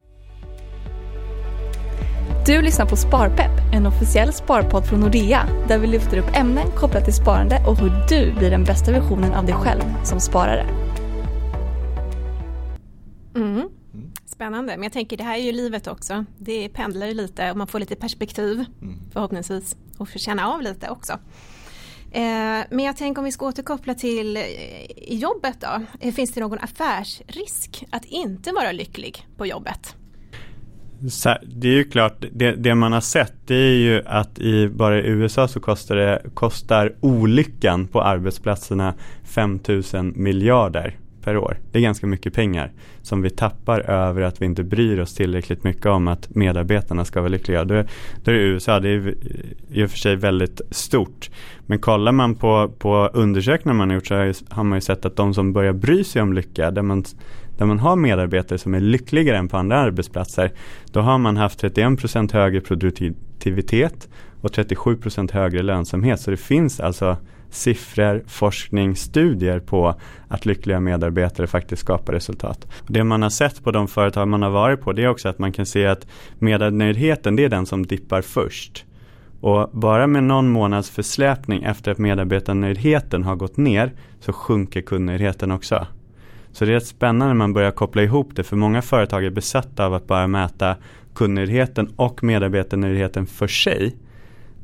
Du 2.47 2.63
lyssnar 2.63 2.87
på 2.87 2.97
Sparpepp, 2.97 3.75
en 3.75 3.87
officiell 3.87 4.33
sparpodd 4.33 4.87
från 4.87 5.01
Nordea 5.01 5.49
där 5.69 5.79
vi 5.79 5.87
lyfter 5.87 6.19
upp 6.19 6.37
ämnen 6.37 6.71
kopplat 6.77 7.05
till 7.05 7.15
sparande 7.15 7.65
och 7.67 7.79
hur 7.79 7.93
du 8.09 8.39
blir 8.39 8.51
den 8.51 8.65
bästa 8.65 8.93
versionen 8.93 9.35
av 9.35 9.47
dig 9.47 9.55
själv 9.55 9.83
som 10.05 10.21
sparare. 10.21 10.67
Mm. 13.37 13.69
Spännande, 14.25 14.73
men 14.77 14.83
jag 14.83 14.93
tänker 14.93 15.17
det 15.17 15.25
här 15.25 15.39
är 15.39 15.43
ju 15.43 15.53
livet 15.53 15.87
också. 15.87 16.25
Det 16.39 16.69
pendlar 16.69 17.07
ju 17.07 17.15
lite 17.15 17.51
och 17.51 17.57
man 17.57 17.67
får 17.67 17.79
lite 17.79 17.97
perspektiv 17.97 18.65
mm. 18.83 18.99
förhoppningsvis 19.13 19.77
och 19.99 20.09
får 20.09 20.19
känna 20.19 20.49
av 20.49 20.63
lite 20.63 20.89
också. 20.89 21.19
Eh, 22.13 22.65
men 22.71 22.79
jag 22.85 22.97
tänker 22.97 23.21
om 23.21 23.25
vi 23.25 23.33
ska 23.33 23.47
återkoppla 23.47 23.95
till 23.95 24.37
eh, 24.37 24.43
jobbet 25.09 25.57
då. 25.61 25.83
Eh, 26.01 26.13
finns 26.13 26.33
det 26.33 26.41
någon 26.41 26.59
affärsrisk 26.59 27.85
att 27.91 28.05
inte 28.05 28.53
vara 28.53 28.73
lycklig 28.73 29.27
på 29.37 29.47
jobbet? 29.47 29.95
det 31.43 31.69
är 31.69 31.73
ju 31.73 31.85
klart, 31.85 32.25
det, 32.33 32.53
det, 32.53 32.75
man 32.75 32.93
har 32.93 33.01
sett 33.01 33.35
det 33.47 33.55
är 33.55 33.75
ju 33.75 34.03
att 34.07 34.39
i, 34.39 34.69
bara 34.69 34.99
i 34.99 35.07
USA 35.07 35.49
så 35.49 35.61
kostar, 35.61 35.97
det, 35.97 36.23
kostar 36.35 36.95
olyckan 37.01 37.87
på 37.89 38.03
arbetsplatserna 38.03 38.95
5000 39.25 40.13
miljarder 40.17 40.97
per 41.23 41.37
år. 41.37 41.59
Det 41.73 41.79
är 41.79 41.83
ganska 41.83 42.07
mycket 42.07 42.35
pengar 42.35 42.73
som 43.03 43.23
vi 43.23 43.31
tappar 43.31 43.81
över 43.81 44.23
att 44.23 44.43
vi 44.43 44.47
inte 44.47 44.63
bryr 44.63 45.01
oss 45.01 45.15
tillräckligt 45.15 45.65
mycket 45.65 45.87
om 45.87 46.09
att 46.09 46.35
medarbetarna 46.35 47.05
ska 47.05 47.21
vara 47.21 47.29
lyckliga. 47.29 47.65
Då, 47.65 47.75
då 48.25 48.31
är 48.31 48.35
det 48.35 48.41
USA, 48.41 48.81
det 48.81 48.89
är 48.89 49.15
i 49.71 49.85
och 49.85 49.91
för 49.91 49.99
sig 49.99 50.17
väldigt 50.17 50.61
stort. 50.71 51.31
Men 51.67 51.79
kollar 51.79 52.13
man 52.13 52.35
på, 52.35 52.73
på 52.79 53.11
undersökningar 53.13 53.75
man 53.75 53.89
har 53.89 53.95
gjort 53.95 54.07
så 54.07 54.45
har 54.49 54.65
man 54.65 54.77
ju 54.77 54.81
sett 54.81 55.05
att 55.05 55.17
de 55.17 55.35
som 55.35 55.53
börjar 55.53 55.73
bry 55.73 56.05
sig 56.05 56.23
om 56.23 56.33
lycka, 56.33 56.71
där 56.71 56.83
man, 56.83 57.05
där 57.59 57.67
man 57.67 57.79
har 57.79 57.97
medarbetare 57.97 58.59
som 58.59 58.75
är 58.75 58.81
lyckligare 58.81 59.39
än 59.39 59.49
på 59.49 59.57
andra 59.57 59.77
arbetsplatser, 59.77 60.53
då 60.93 61.01
har 61.01 61.19
man 61.19 61.37
haft 61.37 61.63
31% 61.63 62.33
högre 62.33 62.61
produktivitet 62.61 64.09
och 64.41 64.51
37% 64.51 65.33
högre 65.33 65.63
lönsamhet. 65.63 66.21
Så 66.21 66.31
det 66.31 66.37
finns 66.37 66.81
alltså 66.81 67.17
siffror, 67.51 68.23
forskning, 68.27 68.97
studier 68.97 69.61
på 69.61 69.95
att 70.29 70.47
lyckliga 70.47 70.81
medarbetare 70.81 71.47
faktiskt 71.47 71.83
skapar 71.83 72.13
resultat. 72.13 72.67
Det 72.87 73.05
man 73.05 73.23
har 73.23 73.31
sett 73.31 73.65
på 73.65 73.71
de 73.71 73.89
företag 73.89 74.29
man 74.29 74.43
har 74.43 74.51
varit 74.51 74.81
på 74.81 74.93
det 74.93 75.05
är 75.05 75.09
också 75.09 75.29
att 75.29 75.39
man 75.39 75.53
kan 75.53 75.67
se 75.67 75.87
att 75.87 76.07
medarbetarnöjdheten 76.39 77.37
det 77.37 77.45
är 77.45 77.49
den 77.49 77.67
som 77.67 77.87
dippar 77.87 78.23
först. 78.23 78.85
Och 79.41 79.71
bara 79.73 80.07
med 80.07 80.25
någon 80.25 80.49
månads 80.49 80.91
försläpning 80.91 81.63
efter 81.63 81.91
att 81.91 81.99
medarbetarnöjdheten 81.99 83.25
har 83.25 83.37
gått 83.37 83.57
ner 83.57 83.93
så 84.21 84.33
sjunker 84.33 84.81
kundnöjdheten 84.81 85.51
också. 85.51 85.87
Så 86.53 86.65
det 86.65 86.71
är 86.71 86.75
rätt 86.75 86.87
spännande 86.87 87.27
när 87.27 87.35
man 87.35 87.53
börjar 87.53 87.71
koppla 87.71 88.03
ihop 88.03 88.31
det 88.37 88.45
för 88.45 88.57
många 88.57 88.83
företag 88.83 89.25
är 89.25 89.31
besatta 89.31 89.87
av 89.87 89.95
att 89.95 90.07
bara 90.07 90.27
mäta 90.27 90.77
kundnöjdheten 91.15 91.93
och 91.97 92.25
medarbetarnöjdheten 92.25 93.27
för 93.27 93.47
sig. 93.47 93.97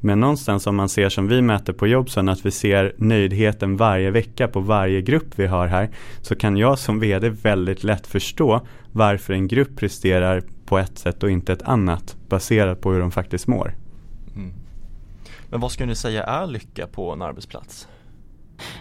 Men 0.05 0.21
någonstans 0.21 0.67
om 0.67 0.77
man 0.77 0.89
ser 0.89 1.09
som 1.09 1.29
vi 1.29 1.43
mäter 1.43 1.73
på 1.73 1.87
Jobson 1.87 2.29
att 2.29 2.47
vi 2.47 2.51
ser 2.51 2.95
nöjdheten 2.97 3.77
varje 3.77 4.11
vecka 4.11 4.49
på 4.49 4.61
varje 4.61 5.03
grupp 5.03 5.39
vi 5.39 5.47
har 5.47 5.67
här 5.67 5.91
så 6.23 6.37
kan 6.37 6.57
jag 6.57 6.79
som 6.79 7.01
VD 7.01 7.29
väldigt 7.29 7.85
lätt 7.85 8.07
förstå 8.07 8.67
varför 8.93 9.33
en 9.33 9.49
grupp 9.49 9.77
presterar 9.77 10.43
på 10.67 10.79
ett 10.79 10.99
sätt 10.99 11.23
och 11.23 11.31
inte 11.31 11.53
ett 11.53 11.63
annat 11.63 12.17
baserat 12.29 12.81
på 12.81 12.93
hur 12.93 13.01
de 13.01 13.11
faktiskt 13.11 13.47
mår. 13.47 13.75
Mm. 14.35 14.53
Men 15.51 15.61
vad 15.61 15.73
skulle 15.73 15.87
ni 15.87 15.97
säga 15.97 16.23
är 16.23 16.47
lycka 16.47 16.87
på 16.87 17.13
en 17.13 17.23
arbetsplats? 17.23 17.89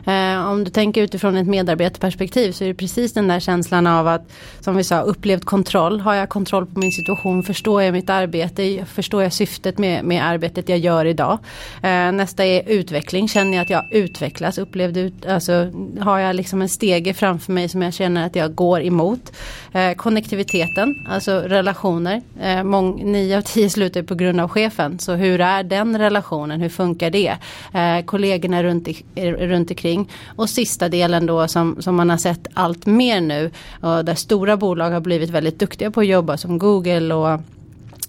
Eh, 0.06 0.48
om 0.48 0.63
du 0.63 0.72
tänker 0.72 1.01
utifrån 1.01 1.38
ett 1.38 1.48
medarbetarperspektiv 1.48 2.51
så 2.51 2.63
är 2.63 2.68
det 2.68 2.74
precis 2.74 3.13
den 3.13 3.27
där 3.27 3.39
känslan 3.39 3.88
av 3.88 4.08
att 4.08 4.32
som 4.60 4.75
vi 4.75 4.84
sa 4.84 5.01
upplevt 5.01 5.46
kontroll. 5.46 6.00
Har 6.00 6.13
jag 6.13 6.30
kontroll 6.30 6.65
på 6.65 6.80
min 6.80 6.92
situation? 6.92 7.44
Förstår 7.44 7.84
jag 7.84 7.94
mitt 7.94 8.10
arbete? 8.10 8.86
Förstår 8.86 9.24
jag 9.24 9.34
syftet 9.34 9.77
med, 9.77 10.06
med 10.06 10.25
arbetet 10.25 10.70
jag 10.70 10.77
gör 10.77 11.06
idag? 11.06 11.39
Eh, 11.82 12.12
nästa 12.12 12.46
är 12.46 12.70
utveckling. 12.70 13.27
Känner 13.27 13.58
jag 13.58 13.63
att 13.63 13.70
jag 13.70 13.84
utvecklas? 13.92 14.58
Upplevde 14.58 15.00
ut, 15.00 15.25
alltså, 15.25 15.72
har 16.00 16.20
jag 16.20 16.36
liksom 16.36 16.62
en 16.62 16.70
stege 16.70 17.13
framför 17.13 17.51
mig 17.51 17.70
som 17.70 17.82
jag 17.82 17.94
känner 17.94 18.25
att 18.25 18.36
jag 18.36 18.56
går 18.56 18.82
emot? 18.82 19.32
Eh, 19.74 19.94
konnektiviteten, 19.94 20.96
alltså 21.10 21.32
relationer. 21.32 22.22
Eh, 22.42 22.63
mång, 22.63 23.12
nio 23.12 23.38
av 23.38 23.42
tio 23.42 23.70
slutar 23.70 24.03
på 24.03 24.15
grund 24.15 24.39
av 24.39 24.50
chefen. 24.50 25.00
Så 25.00 25.13
hur 25.13 25.42
är 25.42 25.63
den 25.63 25.98
relationen? 25.98 26.62
Hur 26.62 26.70
funkar 26.70 27.10
det? 27.10 27.38
Eh, 27.74 28.06
kollegorna 28.06 28.63
runt, 28.63 28.88
i, 28.88 29.03
eh, 29.15 29.32
runt 29.32 29.62
omkring. 29.72 30.10
Och 30.36 30.50
sista 30.50 30.89
delen 30.89 31.25
då 31.25 31.48
som, 31.48 31.82
som 31.82 31.96
man 31.96 32.10
har 32.10 32.17
sett 32.17 32.48
allt 32.53 32.86
mer 32.86 33.22
nu. 33.22 33.51
Där 33.82 34.15
stora 34.15 34.58
bolag 34.58 34.91
har 34.91 35.01
blivit 35.01 35.29
väldigt 35.29 35.60
duktiga 35.60 35.91
på 35.91 36.00
att 36.00 36.08
jobba 36.08 36.38
som 36.38 36.58
Google 36.58 37.13
och 37.13 37.39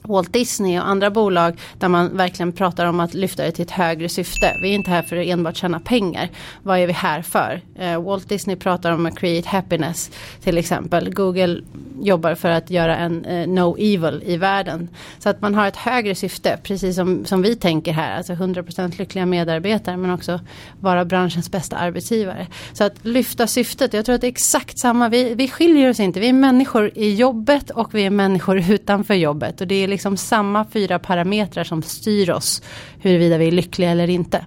Walt 0.08 0.32
Disney 0.32 0.78
och 0.78 0.88
andra 0.88 1.11
bolag 1.11 1.58
där 1.78 1.88
man 1.88 2.16
verkligen 2.16 2.52
pratar 2.52 2.87
om 2.87 3.00
att 3.00 3.14
lyfta 3.14 3.44
det 3.44 3.52
till 3.52 3.62
ett 3.62 3.70
högre 3.70 4.08
syfte. 4.08 4.56
Vi 4.62 4.70
är 4.70 4.75
inte 4.75 4.90
här 4.90 5.02
för 5.02 5.16
att 5.16 5.26
enbart 5.26 5.56
tjäna 5.56 5.80
pengar. 5.80 6.28
Vad 6.62 6.78
är 6.78 6.87
vi 6.87 6.92
här 6.92 7.23
för? 7.23 7.61
Eh, 7.78 8.02
Walt 8.02 8.28
Disney 8.28 8.56
pratar 8.56 8.92
om 8.92 9.06
att 9.06 9.18
create 9.18 9.49
happiness 9.49 10.11
till 10.42 10.58
exempel. 10.58 11.14
Google 11.14 11.61
jobbar 12.02 12.34
för 12.34 12.50
att 12.50 12.70
göra 12.70 12.96
en 12.96 13.24
eh, 13.24 13.46
no 13.46 13.76
evil 13.78 14.22
i 14.26 14.36
världen. 14.36 14.88
Så 15.18 15.28
att 15.28 15.40
man 15.40 15.54
har 15.54 15.68
ett 15.68 15.76
högre 15.76 16.14
syfte, 16.14 16.58
precis 16.62 16.96
som, 16.96 17.24
som 17.24 17.42
vi 17.42 17.56
tänker 17.56 17.92
här. 17.92 18.16
Alltså 18.16 18.32
100% 18.32 18.98
lyckliga 18.98 19.26
medarbetare 19.26 19.96
men 19.96 20.10
också 20.10 20.40
vara 20.80 21.04
branschens 21.04 21.50
bästa 21.50 21.76
arbetsgivare. 21.76 22.46
Så 22.72 22.84
att 22.84 22.94
lyfta 23.02 23.46
syftet, 23.46 23.92
jag 23.92 24.04
tror 24.04 24.14
att 24.14 24.20
det 24.20 24.26
är 24.26 24.32
exakt 24.32 24.78
samma. 24.78 25.08
Vi, 25.08 25.34
vi 25.34 25.48
skiljer 25.48 25.90
oss 25.90 26.00
inte, 26.00 26.20
vi 26.20 26.28
är 26.28 26.32
människor 26.32 26.90
i 26.94 27.14
jobbet 27.14 27.70
och 27.70 27.94
vi 27.94 28.06
är 28.06 28.10
människor 28.10 28.58
utanför 28.70 29.14
jobbet. 29.14 29.60
Och 29.60 29.66
det 29.66 29.74
är 29.74 29.88
liksom 29.88 30.16
samma 30.16 30.64
fyra 30.64 30.98
parametrar 30.98 31.64
som 31.64 31.82
styr 31.82 32.30
oss 32.30 32.62
huruvida 32.98 33.38
vi 33.38 33.46
är 33.46 33.52
lyckliga 33.52 33.90
eller 33.90 34.10
inte. 34.10 34.44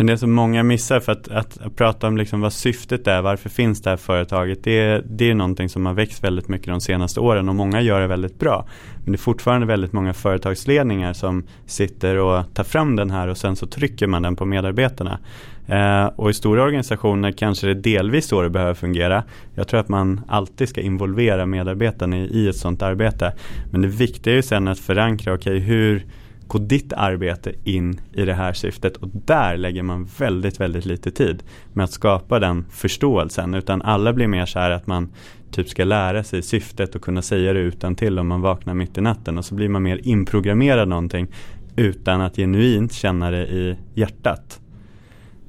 Men 0.00 0.06
det 0.06 0.18
som 0.18 0.32
många 0.32 0.62
missar 0.62 1.00
för 1.00 1.12
att, 1.12 1.28
att, 1.28 1.58
att 1.58 1.76
prata 1.76 2.06
om 2.06 2.16
liksom 2.16 2.40
vad 2.40 2.52
syftet 2.52 3.06
är, 3.06 3.22
varför 3.22 3.48
finns 3.48 3.82
det 3.82 3.90
här 3.90 3.96
företaget, 3.96 4.64
det, 4.64 5.02
det 5.06 5.30
är 5.30 5.34
någonting 5.34 5.68
som 5.68 5.86
har 5.86 5.94
växt 5.94 6.24
väldigt 6.24 6.48
mycket 6.48 6.66
de 6.66 6.80
senaste 6.80 7.20
åren 7.20 7.48
och 7.48 7.54
många 7.54 7.80
gör 7.80 8.00
det 8.00 8.06
väldigt 8.06 8.38
bra. 8.38 8.66
Men 9.04 9.12
det 9.12 9.16
är 9.16 9.18
fortfarande 9.18 9.66
väldigt 9.66 9.92
många 9.92 10.12
företagsledningar 10.12 11.12
som 11.12 11.46
sitter 11.66 12.16
och 12.16 12.54
tar 12.54 12.64
fram 12.64 12.96
den 12.96 13.10
här 13.10 13.28
och 13.28 13.36
sen 13.36 13.56
så 13.56 13.66
trycker 13.66 14.06
man 14.06 14.22
den 14.22 14.36
på 14.36 14.44
medarbetarna. 14.44 15.18
Eh, 15.66 16.06
och 16.16 16.30
i 16.30 16.34
stora 16.34 16.62
organisationer 16.62 17.32
kanske 17.32 17.66
det 17.66 17.74
delvis 17.74 18.26
så 18.26 18.42
det 18.42 18.50
behöver 18.50 18.74
fungera. 18.74 19.24
Jag 19.54 19.68
tror 19.68 19.80
att 19.80 19.88
man 19.88 20.20
alltid 20.28 20.68
ska 20.68 20.80
involvera 20.80 21.46
medarbetarna 21.46 22.18
i, 22.18 22.20
i 22.20 22.48
ett 22.48 22.56
sådant 22.56 22.82
arbete. 22.82 23.32
Men 23.70 23.82
det 23.82 23.88
viktiga 23.88 24.32
är 24.32 24.36
ju 24.36 24.42
sen 24.42 24.68
att 24.68 24.78
förankra, 24.78 25.34
okej 25.34 25.56
okay, 25.56 25.66
hur 25.66 26.04
gå 26.50 26.58
ditt 26.58 26.92
arbete 26.92 27.52
in 27.64 28.00
i 28.12 28.24
det 28.24 28.34
här 28.34 28.52
syftet. 28.52 28.96
Och 28.96 29.08
där 29.12 29.56
lägger 29.56 29.82
man 29.82 30.08
väldigt, 30.18 30.60
väldigt 30.60 30.84
lite 30.84 31.10
tid 31.10 31.42
med 31.72 31.84
att 31.84 31.92
skapa 31.92 32.38
den 32.38 32.66
förståelsen. 32.70 33.54
Utan 33.54 33.82
alla 33.82 34.12
blir 34.12 34.26
mer 34.26 34.46
så 34.46 34.58
här 34.58 34.70
att 34.70 34.86
man 34.86 35.08
typ 35.50 35.68
ska 35.68 35.84
lära 35.84 36.24
sig 36.24 36.42
syftet 36.42 36.94
och 36.94 37.02
kunna 37.02 37.22
säga 37.22 37.52
det 37.52 37.60
utan 37.60 37.94
till 37.94 38.18
om 38.18 38.26
man 38.28 38.40
vaknar 38.40 38.74
mitt 38.74 38.98
i 38.98 39.00
natten. 39.00 39.38
Och 39.38 39.44
så 39.44 39.54
blir 39.54 39.68
man 39.68 39.82
mer 39.82 40.00
inprogrammerad 40.02 40.88
någonting 40.88 41.28
utan 41.76 42.20
att 42.20 42.36
genuint 42.36 42.92
känna 42.92 43.30
det 43.30 43.46
i 43.46 43.76
hjärtat. 43.94 44.60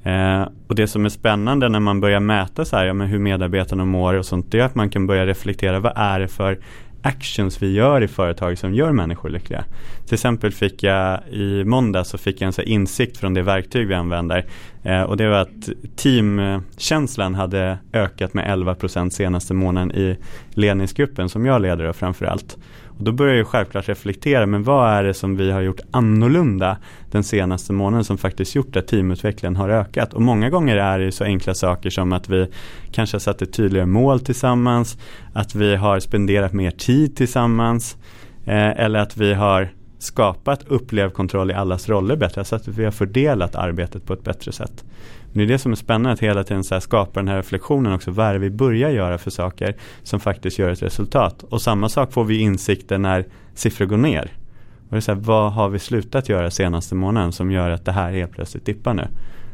Eh, 0.02 0.48
och 0.68 0.74
det 0.74 0.86
som 0.86 1.04
är 1.04 1.08
spännande 1.08 1.68
när 1.68 1.80
man 1.80 2.00
börjar 2.00 2.20
mäta 2.20 2.64
så 2.64 2.76
här, 2.76 2.84
ja, 2.84 2.94
men 2.94 3.08
hur 3.08 3.18
medarbetarna 3.18 3.84
mår 3.84 4.14
och 4.14 4.26
sånt, 4.26 4.50
det 4.50 4.60
är 4.60 4.64
att 4.64 4.74
man 4.74 4.90
kan 4.90 5.06
börja 5.06 5.26
reflektera, 5.26 5.80
vad 5.80 5.92
är 5.96 6.20
det 6.20 6.28
för 6.28 6.58
actions 7.02 7.62
vi 7.62 7.72
gör 7.72 8.00
i 8.00 8.08
företag 8.08 8.58
som 8.58 8.74
gör 8.74 8.92
människor 8.92 9.28
lyckliga. 9.28 9.64
Till 10.06 10.14
exempel 10.14 10.52
fick 10.52 10.82
jag 10.82 11.20
i 11.30 11.64
måndag 11.64 12.04
så 12.04 12.18
fick 12.18 12.40
jag 12.40 12.46
en 12.46 12.52
så 12.52 12.62
insikt 12.62 13.16
från 13.16 13.34
det 13.34 13.42
verktyg 13.42 13.88
vi 13.88 13.94
använder 13.94 14.46
eh, 14.82 15.02
och 15.02 15.16
det 15.16 15.28
var 15.28 15.38
att 15.38 15.68
teamkänslan 15.96 17.34
hade 17.34 17.78
ökat 17.92 18.34
med 18.34 18.58
11% 18.58 19.10
senaste 19.10 19.54
månaden 19.54 19.92
i 19.92 20.16
ledningsgruppen 20.50 21.28
som 21.28 21.46
jag 21.46 21.62
leder 21.62 21.92
framförallt. 21.92 22.58
Och 22.98 23.04
då 23.04 23.12
börjar 23.12 23.34
jag 23.34 23.46
självklart 23.46 23.88
reflektera, 23.88 24.46
men 24.46 24.62
vad 24.62 24.90
är 24.90 25.04
det 25.04 25.14
som 25.14 25.36
vi 25.36 25.50
har 25.50 25.60
gjort 25.60 25.80
annorlunda 25.90 26.76
den 27.10 27.24
senaste 27.24 27.72
månaden 27.72 28.04
som 28.04 28.18
faktiskt 28.18 28.54
gjort 28.54 28.76
att 28.76 28.86
teamutvecklingen 28.86 29.56
har 29.56 29.68
ökat? 29.68 30.14
Och 30.14 30.22
många 30.22 30.50
gånger 30.50 30.76
är 30.76 30.98
det 30.98 31.12
så 31.12 31.24
enkla 31.24 31.54
saker 31.54 31.90
som 31.90 32.12
att 32.12 32.28
vi 32.28 32.46
kanske 32.92 33.14
har 33.14 33.20
satt 33.20 33.42
ett 33.42 33.52
tydligare 33.52 33.86
mål 33.86 34.20
tillsammans, 34.20 34.98
att 35.32 35.54
vi 35.54 35.76
har 35.76 36.00
spenderat 36.00 36.52
mer 36.52 36.70
tid 36.70 37.16
tillsammans 37.16 37.96
eh, 38.44 38.80
eller 38.80 38.98
att 38.98 39.16
vi 39.16 39.34
har 39.34 39.72
skapat 39.98 40.62
upplevd 40.66 41.14
kontroll 41.14 41.50
i 41.50 41.54
allas 41.54 41.88
roller 41.88 42.16
bättre, 42.16 42.44
så 42.44 42.56
att 42.56 42.68
vi 42.68 42.84
har 42.84 42.90
fördelat 42.90 43.54
arbetet 43.54 44.06
på 44.06 44.12
ett 44.12 44.24
bättre 44.24 44.52
sätt. 44.52 44.84
Men 45.32 45.38
det 45.38 45.44
är 45.44 45.52
det 45.52 45.58
som 45.58 45.72
är 45.72 45.76
spännande, 45.76 46.10
att 46.10 46.20
hela 46.20 46.44
tiden 46.44 46.64
så 46.64 46.80
skapa 46.80 47.20
den 47.20 47.28
här 47.28 47.36
reflektionen 47.36 47.92
också. 47.92 48.10
Vad 48.10 48.26
är 48.26 48.32
det 48.32 48.38
vi 48.38 48.50
börjar 48.50 48.90
göra 48.90 49.18
för 49.18 49.30
saker 49.30 49.76
som 50.02 50.20
faktiskt 50.20 50.58
gör 50.58 50.70
ett 50.70 50.82
resultat? 50.82 51.42
Och 51.42 51.62
samma 51.62 51.88
sak 51.88 52.12
får 52.12 52.24
vi 52.24 52.40
insikter 52.40 52.98
när 52.98 53.26
siffror 53.54 53.86
går 53.86 53.96
ner. 53.96 54.32
Och 54.84 54.90
det 54.90 54.96
är 54.96 55.00
så 55.00 55.14
här, 55.14 55.20
vad 55.20 55.52
har 55.52 55.68
vi 55.68 55.78
slutat 55.78 56.28
göra 56.28 56.50
senaste 56.50 56.94
månaden 56.94 57.32
som 57.32 57.50
gör 57.50 57.70
att 57.70 57.84
det 57.84 57.92
här 57.92 58.12
helt 58.12 58.32
plötsligt 58.32 58.66
dippar 58.66 58.94
nu? 58.94 59.08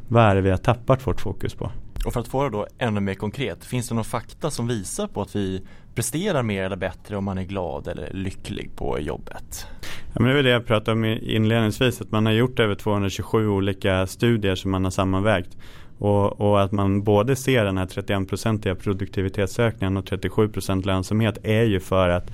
Vad 0.09 0.25
är 0.25 0.35
det 0.35 0.41
vi 0.41 0.51
har 0.51 0.57
tappat 0.57 1.07
vårt 1.07 1.21
fokus 1.21 1.55
på? 1.55 1.71
Och 2.05 2.13
för 2.13 2.21
att 2.21 2.29
få 2.29 2.45
det 2.45 2.51
då 2.51 2.67
ännu 2.79 3.01
mer 3.01 3.15
konkret, 3.15 3.65
finns 3.65 3.89
det 3.89 3.95
någon 3.95 4.05
fakta 4.05 4.51
som 4.51 4.69
visar 4.69 5.07
på 5.07 5.23
att 5.23 5.37
vi 5.37 5.63
presterar 5.95 6.43
mer 6.43 6.63
eller 6.63 6.77
bättre 6.77 7.17
om 7.17 7.25
man 7.25 7.39
är 7.39 7.43
glad 7.43 7.89
eller 7.89 8.11
lycklig 8.13 8.71
på 8.77 9.01
jobbet? 9.01 9.67
Ja, 10.13 10.23
men 10.23 10.33
det 10.33 10.39
är 10.39 10.43
det 10.43 10.51
jag 10.51 10.67
pratade 10.67 10.93
om 10.93 11.05
inledningsvis, 11.05 12.01
att 12.01 12.11
man 12.11 12.27
har 12.27 12.33
gjort 12.33 12.61
över 12.61 12.75
227 12.75 13.49
olika 13.49 14.07
studier 14.07 14.55
som 14.55 14.71
man 14.71 14.85
har 14.85 14.91
sammanvägt. 14.91 15.57
Och, 15.99 16.41
och, 16.41 16.63
att 16.63 16.73
man 16.73 17.03
både 17.03 17.37
ser 17.37 17.65
den 17.65 17.79
här 17.79 17.87
31-procentiga 17.87 18.75
produktivitetsökningen 18.75 19.97
och 19.97 20.07
37 20.07 20.49
procent 20.49 20.87
lönsamhet 20.87 21.39
är 21.43 21.63
ju 21.63 21.81
för 21.81 22.09
att 22.09 22.31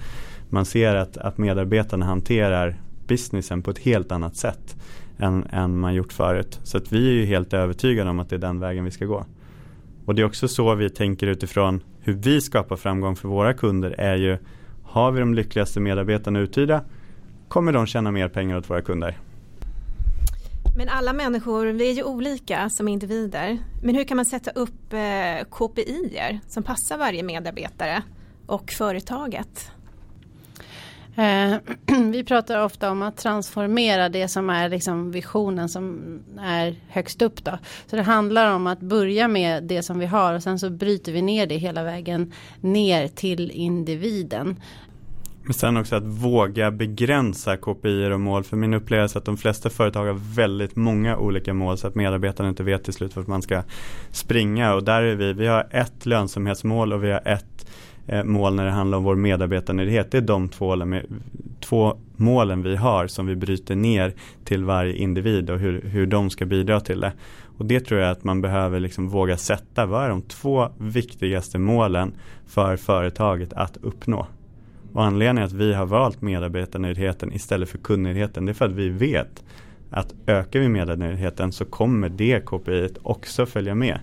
man 0.49 0.64
ser 0.64 0.95
att, 0.95 1.16
att 1.16 1.38
medarbetarna 1.38 2.07
hanterar 2.07 2.76
businessen 3.07 3.62
på 3.62 3.71
ett 3.71 3.78
helt 3.78 4.12
annat 4.12 4.37
sätt 4.37 4.76
än, 5.19 5.45
än 5.50 5.78
man 5.78 5.95
gjort 5.95 6.12
förut. 6.12 6.61
Så 6.62 6.78
att 6.78 6.93
vi 6.93 7.09
är 7.09 7.12
ju 7.12 7.25
helt 7.25 7.52
övertygade 7.52 8.11
om 8.11 8.19
att 8.19 8.31
det 8.31 8.37
är 8.37 8.40
den 8.40 8.61
vägen 8.61 8.85
vi 8.85 8.90
ska 8.90 9.04
gå. 9.04 9.25
Och 10.04 10.14
det 10.14 10.23
är 10.23 10.26
också 10.26 10.49
så 10.49 10.75
vi 10.75 10.90
tänker 10.90 11.26
utifrån 11.26 11.81
hur 12.00 12.12
vi 12.12 12.40
skapar 12.40 12.76
framgång 12.76 13.16
för 13.16 13.28
våra 13.28 13.54
kunder 13.54 13.95
är 13.99 14.16
ju 14.16 14.38
har 14.83 15.11
vi 15.11 15.21
de 15.21 15.35
lyckligaste 15.35 15.81
medarbetarna 15.81 16.38
uthyrda 16.38 16.81
kommer 17.54 17.73
de 17.73 17.87
tjäna 17.87 18.11
mer 18.11 18.28
pengar 18.28 18.56
åt 18.56 18.70
våra 18.70 18.82
kunder. 18.82 19.18
Men 20.76 20.88
alla 20.88 21.12
människor, 21.12 21.66
vi 21.66 21.90
är 21.90 21.92
ju 21.92 22.02
olika 22.02 22.70
som 22.70 22.88
individer. 22.88 23.58
Men 23.82 23.94
hur 23.94 24.04
kan 24.04 24.16
man 24.16 24.26
sätta 24.26 24.50
upp 24.50 24.92
eh, 24.92 25.44
KPI 25.50 26.40
som 26.49 26.62
passar 26.62 26.99
varje 26.99 27.23
medarbetare 27.23 28.02
och 28.46 28.70
företaget? 28.70 29.70
Eh, 31.16 31.56
vi 32.12 32.25
pratar 32.25 32.64
ofta 32.64 32.90
om 32.90 33.02
att 33.02 33.16
transformera 33.16 34.08
det 34.08 34.28
som 34.28 34.50
är 34.50 34.68
liksom 34.68 35.11
visionen 35.11 35.68
som 35.68 36.18
är 36.40 36.76
högst 36.88 37.23
upp. 37.23 37.44
Då. 37.44 37.58
Så 37.87 37.96
det 37.96 38.02
handlar 38.02 38.54
om 38.54 38.66
att 38.66 38.80
börja 38.80 39.28
med 39.28 39.64
det 39.64 39.82
som 39.82 39.99
vi 39.99 40.06
har 40.06 40.34
och 40.34 40.42
sen 40.42 40.58
så 40.58 40.70
bryter 40.70 41.12
vi 41.12 41.23
ner 41.23 41.46
det 41.46 41.56
hela 41.56 41.82
vägen 41.82 42.32
ner 42.61 43.08
till 43.08 43.50
individen. 43.50 44.56
Men 45.45 45.55
sen 45.55 45.77
också 45.77 45.97
att 45.97 46.05
våga 46.05 46.71
begränsa 46.71 47.57
KPI 47.57 48.11
och 48.13 48.21
mål. 48.21 48.45
För 48.45 48.57
min 48.57 48.75
upplevelse 48.75 49.19
är 49.19 49.21
att 49.21 49.25
de 49.25 49.37
flesta 49.37 49.71
företag 49.71 50.07
har 50.07 50.35
väldigt 50.35 50.77
många 50.77 51.17
olika 51.17 51.55
mål 51.55 51.79
så 51.79 51.87
att 51.87 51.95
medarbetarna 51.95 52.49
inte 52.49 52.63
vet 52.63 52.85
till 52.85 52.93
slut 52.93 53.17
vart 53.17 53.27
man 53.27 53.43
ska 53.43 53.63
springa. 54.11 54.75
Och 54.75 54.85
där 54.85 55.03
är 55.03 55.15
vi, 55.15 55.33
vi 55.33 55.47
har 55.47 55.67
ett 55.71 56.07
lönsamhetsmål 56.07 56.93
och 56.93 57.05
vi 57.05 57.11
har 57.11 57.23
ett 57.25 57.67
eh, 58.07 58.25
mål 58.25 58.55
när 58.55 58.65
det 58.65 58.71
handlar 58.71 58.99
om 58.99 59.05
vår 59.05 59.15
medarbetarnöjdhet. 59.15 60.11
Det 60.11 60.19
är 60.19 60.23
de 60.23 60.49
två, 60.49 60.85
två 61.61 61.99
målen 62.17 62.63
vi 62.63 62.77
har 62.77 63.07
som 63.07 63.27
vi 63.27 63.37
bryter 63.37 63.75
ner 63.75 64.15
till 64.45 64.65
varje 64.65 64.97
individ 64.97 65.51
och 65.51 65.59
hur, 65.59 65.81
hur 65.81 66.07
de 66.07 66.31
ska 66.31 66.47
bidra 66.47 66.81
till 66.81 67.01
det. 67.01 67.13
Och 67.59 67.65
det 67.65 67.81
tror 67.81 68.01
jag 68.01 68.11
att 68.11 68.25
man 68.25 68.41
behöver 68.41 68.81
liksom 68.81 69.09
våga 69.09 69.37
sätta. 69.37 69.87
Vad 69.87 70.05
är 70.05 70.09
de 70.09 70.23
två 70.23 70.69
viktigaste 70.79 71.59
målen 71.59 72.15
för 72.47 72.77
företaget 72.77 73.53
att 73.53 73.77
uppnå? 73.83 74.27
Och 74.95 75.05
anledningen 75.05 75.47
att 75.47 75.53
vi 75.53 75.75
har 75.75 75.87
valt 75.87 76.23
medarbetarnöjdheten 76.23 77.33
istället 77.33 77.69
för 77.69 77.79
kundnöjdheten 77.79 78.47
det 78.47 78.53
är 78.53 78.55
för 78.55 78.65
att 78.65 78.73
vi 78.73 78.89
vet 78.89 79.45
att 79.91 80.15
ökar 80.27 80.61
vi 80.61 80.69
medarbetarnöjdheten 80.69 81.53
så 81.53 81.65
kommer 81.65 82.09
det 82.09 82.47
KPI 82.47 82.89
också 83.03 83.47
följa 83.47 83.75
med. 83.75 83.99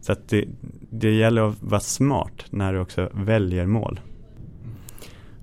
Så 0.00 0.12
att 0.12 0.28
det, 0.28 0.44
det 0.90 1.10
gäller 1.10 1.48
att 1.48 1.62
vara 1.62 1.80
smart 1.80 2.44
när 2.50 2.72
du 2.72 2.78
också 2.78 3.08
väljer 3.12 3.66
mål. 3.66 4.00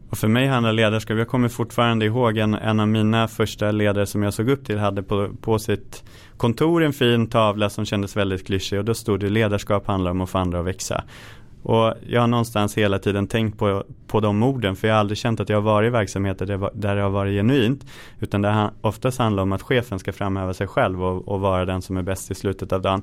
Och 0.10 0.18
för 0.18 0.28
mig 0.28 0.48
handlar 0.48 0.74
ledarskap, 0.74 1.18
jag 1.18 1.28
kommer 1.28 1.50
fortfarande 1.50 2.06
ihåg 2.06 2.38
en, 2.38 2.54
en 2.54 2.80
av 2.80 2.88
mina 2.88 3.28
första 3.28 3.72
ledare 3.72 4.06
som 4.06 4.24
jag 4.24 4.34
såg 4.34 4.50
upp 4.50 4.66
till 4.66 4.78
hade 4.78 5.04
på, 5.04 5.30
på 5.42 5.60
sitt 5.60 6.04
kontor 6.38 6.84
en 6.84 6.94
fin 6.94 7.28
tavla 7.28 7.70
som 7.70 7.86
kändes 7.86 8.18
väldigt 8.18 8.46
klyschig 8.46 8.80
och 8.80 8.86
då 8.86 8.94
stod 8.94 9.20
det 9.20 9.30
ledarskap 9.30 9.88
handlar 9.88 10.12
om 10.12 10.22
att 10.22 10.30
få 10.30 10.38
andra 10.38 10.60
att 10.60 10.66
växa. 10.66 11.04
Och 11.64 11.94
jag 12.08 12.22
har 12.22 12.28
någonstans 12.28 12.78
hela 12.78 13.00
tiden 13.00 13.28
tänkt 13.28 13.58
på, 13.58 13.84
på 14.08 14.20
de 14.20 14.44
orden 14.44 14.76
för 14.76 14.88
jag 14.88 14.96
har 14.96 15.00
aldrig 15.00 15.18
känt 15.18 15.40
att 15.40 15.50
jag 15.50 15.58
har 15.58 15.62
varit 15.62 15.88
i 15.88 15.90
verksamheter 15.90 16.46
där, 16.46 16.70
där 16.74 16.96
det 16.96 17.02
har 17.02 17.10
varit 17.10 17.38
genuint. 17.38 17.86
Utan 18.20 18.42
det 18.42 18.72
oftast 18.82 19.20
handlar 19.20 19.44
om 19.44 19.52
att 19.52 19.62
chefen 19.62 20.00
ska 20.00 20.14
framhäva 20.14 20.54
sig 20.54 20.68
själv 20.68 21.04
och, 21.04 21.28
och 21.28 21.40
vara 21.40 21.66
den 21.66 21.82
som 21.82 21.98
är 21.98 22.04
bäst 22.04 22.32
i 22.32 22.36
slutet 22.36 22.74
av 22.74 22.82
dagen. 22.82 23.02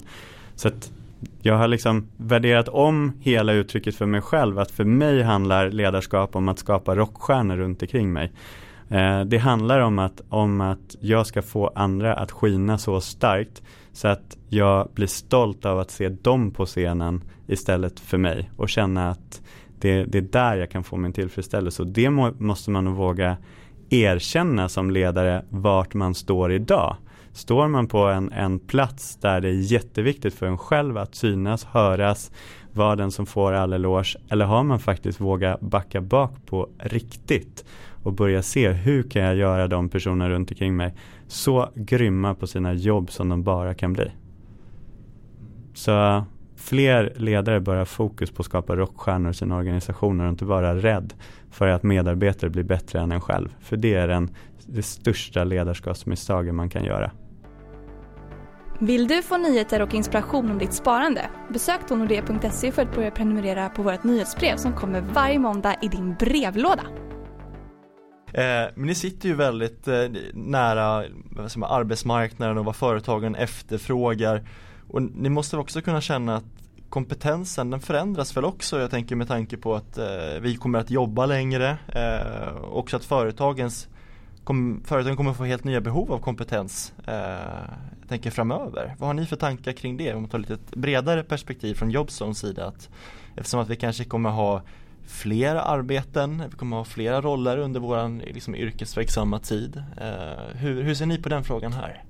Så 0.54 0.68
att 0.68 0.90
jag 1.42 1.54
har 1.54 1.68
liksom 1.68 2.08
värderat 2.16 2.68
om 2.68 3.12
hela 3.20 3.52
uttrycket 3.52 3.96
för 3.96 4.06
mig 4.06 4.20
själv. 4.20 4.58
Att 4.58 4.70
för 4.70 4.84
mig 4.84 5.22
handlar 5.22 5.70
ledarskap 5.70 6.36
om 6.36 6.48
att 6.48 6.58
skapa 6.58 6.94
rockstjärnor 6.94 7.56
runt 7.56 7.82
omkring 7.82 8.12
mig. 8.12 8.32
Eh, 8.88 9.20
det 9.20 9.38
handlar 9.38 9.80
om 9.80 9.98
att, 9.98 10.20
om 10.28 10.60
att 10.60 10.96
jag 11.00 11.26
ska 11.26 11.42
få 11.42 11.72
andra 11.74 12.14
att 12.14 12.32
skina 12.32 12.78
så 12.78 13.00
starkt 13.00 13.62
så 13.96 14.08
att 14.08 14.36
jag 14.48 14.88
blir 14.94 15.06
stolt 15.06 15.66
av 15.66 15.78
att 15.78 15.90
se 15.90 16.08
dem 16.08 16.50
på 16.50 16.66
scenen 16.66 17.24
istället 17.46 18.00
för 18.00 18.18
mig 18.18 18.50
och 18.56 18.68
känna 18.68 19.10
att 19.10 19.42
det, 19.80 20.04
det 20.04 20.18
är 20.18 20.22
där 20.22 20.56
jag 20.56 20.70
kan 20.70 20.84
få 20.84 20.96
min 20.96 21.12
tillfredsställelse. 21.12 21.82
Och 21.82 21.88
det 21.88 22.10
må, 22.10 22.32
måste 22.38 22.70
man 22.70 22.84
nog 22.84 22.96
våga 22.96 23.36
erkänna 23.90 24.68
som 24.68 24.90
ledare 24.90 25.44
vart 25.48 25.94
man 25.94 26.14
står 26.14 26.52
idag. 26.52 26.96
Står 27.32 27.68
man 27.68 27.86
på 27.86 27.98
en, 27.98 28.32
en 28.32 28.58
plats 28.58 29.16
där 29.16 29.40
det 29.40 29.48
är 29.48 29.72
jätteviktigt 29.72 30.34
för 30.34 30.46
en 30.46 30.58
själv 30.58 30.98
att 30.98 31.14
synas, 31.14 31.64
höras, 31.64 32.32
vara 32.72 32.96
den 32.96 33.10
som 33.10 33.26
får 33.26 33.52
all 33.52 33.72
eloge 33.72 34.16
eller 34.28 34.44
har 34.44 34.62
man 34.62 34.80
faktiskt 34.80 35.20
vågat 35.20 35.60
backa 35.60 36.00
bak 36.00 36.46
på 36.46 36.68
riktigt 36.78 37.64
och 38.02 38.12
börja 38.12 38.42
se 38.42 38.68
hur 38.68 39.02
kan 39.02 39.22
jag 39.22 39.36
göra 39.36 39.68
de 39.68 39.88
personer 39.88 40.30
runt 40.30 40.50
omkring 40.50 40.76
mig 40.76 40.94
så 41.28 41.68
grymma 41.74 42.34
på 42.34 42.46
sina 42.46 42.72
jobb 42.72 43.10
som 43.10 43.28
de 43.28 43.42
bara 43.42 43.74
kan 43.74 43.92
bli. 43.92 44.10
Så 45.74 46.24
fler 46.56 47.12
ledare 47.16 47.60
bör 47.60 47.76
ha 47.76 47.84
fokus 47.84 48.30
på 48.30 48.40
att 48.40 48.46
skapa 48.46 48.76
rockstjärnor 48.76 49.30
i 49.30 49.34
sina 49.34 49.56
organisationer 49.56 50.24
och 50.24 50.30
inte 50.30 50.44
vara 50.44 50.76
rädd 50.76 51.14
för 51.50 51.68
att 51.68 51.82
medarbetare 51.82 52.50
blir 52.50 52.64
bättre 52.64 53.00
än 53.00 53.12
en 53.12 53.20
själv. 53.20 53.48
För 53.60 53.76
det 53.76 53.94
är 53.94 54.08
den, 54.08 54.30
det 54.66 54.82
största 54.82 55.44
ledarskapsmisstaget 55.44 56.54
man 56.54 56.68
kan 56.68 56.84
göra. 56.84 57.10
Vill 58.78 59.08
du 59.08 59.22
få 59.22 59.36
nyheter 59.36 59.82
och 59.82 59.94
inspiration 59.94 60.50
om 60.50 60.58
ditt 60.58 60.72
sparande? 60.72 61.22
Besök 61.52 61.80
då 61.88 61.96
nordea.se 61.96 62.72
för 62.72 62.82
att 62.82 62.94
börja 62.94 63.10
prenumerera 63.10 63.68
på 63.68 63.82
vårt 63.82 64.04
nyhetsbrev 64.04 64.56
som 64.56 64.72
kommer 64.72 65.00
varje 65.00 65.38
måndag 65.38 65.74
i 65.82 65.88
din 65.88 66.14
brevlåda. 66.14 66.82
Eh, 68.36 68.70
men 68.74 68.86
ni 68.86 68.94
sitter 68.94 69.28
ju 69.28 69.34
väldigt 69.34 69.88
eh, 69.88 70.04
nära 70.34 71.04
man, 71.56 71.70
arbetsmarknaden 71.70 72.58
och 72.58 72.64
vad 72.64 72.76
företagen 72.76 73.34
efterfrågar. 73.34 74.48
Och 74.88 75.02
ni 75.02 75.28
måste 75.28 75.56
också 75.56 75.80
kunna 75.80 76.00
känna 76.00 76.36
att 76.36 76.44
kompetensen 76.88 77.70
den 77.70 77.80
förändras 77.80 78.36
väl 78.36 78.44
också. 78.44 78.80
Jag 78.80 78.90
tänker 78.90 79.16
med 79.16 79.28
tanke 79.28 79.56
på 79.56 79.74
att 79.74 79.98
eh, 79.98 80.40
vi 80.40 80.56
kommer 80.56 80.78
att 80.78 80.90
jobba 80.90 81.26
längre. 81.26 81.78
Eh, 81.88 82.56
också 82.62 82.96
att 82.96 83.04
företagens 83.04 83.88
kom, 84.44 84.82
företagen 84.84 85.16
kommer 85.16 85.30
att 85.30 85.36
få 85.36 85.44
helt 85.44 85.64
nya 85.64 85.80
behov 85.80 86.12
av 86.12 86.18
kompetens 86.18 86.92
eh, 87.06 87.14
jag 88.00 88.08
tänker 88.08 88.30
framöver. 88.30 88.94
Vad 88.98 89.08
har 89.08 89.14
ni 89.14 89.26
för 89.26 89.36
tankar 89.36 89.72
kring 89.72 89.96
det? 89.96 90.14
Om 90.14 90.22
man 90.22 90.30
tar 90.30 90.38
lite 90.38 90.54
ett 90.54 90.70
bredare 90.70 91.22
perspektiv 91.22 91.74
från 91.74 91.90
Jobzones 91.90 92.38
sida. 92.38 92.66
Att, 92.66 92.90
eftersom 93.36 93.60
att 93.60 93.68
vi 93.68 93.76
kanske 93.76 94.04
kommer 94.04 94.30
ha 94.30 94.62
fler 95.06 95.54
arbeten, 95.54 96.42
vi 96.50 96.56
kommer 96.56 96.76
ha 96.76 96.84
flera 96.84 97.20
roller 97.20 97.58
under 97.58 97.80
vår 97.80 98.32
liksom, 98.34 98.54
yrkesverksamma 98.54 99.38
tid. 99.38 99.82
Eh, 100.00 100.56
hur, 100.56 100.82
hur 100.82 100.94
ser 100.94 101.06
ni 101.06 101.22
på 101.22 101.28
den 101.28 101.44
frågan 101.44 101.72
här? 101.72 102.02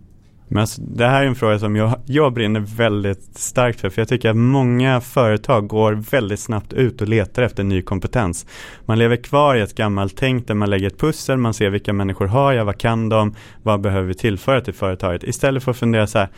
Men 0.49 0.61
alltså, 0.61 0.83
det 0.83 1.07
här 1.07 1.23
är 1.23 1.27
en 1.27 1.35
fråga 1.35 1.59
som 1.59 1.77
jag, 1.77 2.01
jag 2.07 2.33
brinner 2.33 2.61
väldigt 2.61 3.39
starkt 3.39 3.81
för, 3.81 3.91
för 3.91 4.01
jag 4.01 4.09
tycker 4.09 4.31
att 4.31 4.37
många 4.37 5.01
företag 5.01 5.69
går 5.69 5.93
väldigt 5.93 6.41
snabbt 6.41 6.73
ut 6.73 7.01
och 7.01 7.09
letar 7.09 7.43
efter 7.43 7.65
ny 7.65 7.83
kompetens. 7.83 8.47
Man 8.85 8.99
lever 8.99 9.17
kvar 9.17 9.55
i 9.55 9.61
ett 9.61 9.75
gammalt 9.75 10.17
tänk 10.17 10.47
där 10.47 10.55
man 10.55 10.71
lägger 10.71 10.87
ett 10.87 11.01
pussel, 11.01 11.39
man 11.39 11.55
ser 11.55 11.71
vilka 11.71 11.93
människor 11.93 12.27
har 12.27 12.53
jag, 12.53 12.65
vad 12.65 12.79
kan 12.79 13.09
de, 13.09 13.35
vad 13.63 13.81
behöver 13.81 14.09
vi 14.09 14.15
tillföra 14.15 14.61
till 14.61 14.75
företaget? 14.75 15.25
Istället 15.25 15.63
för 15.63 15.71
att 15.71 15.77
fundera 15.77 16.07
så 16.07 16.19
här, 16.19 16.29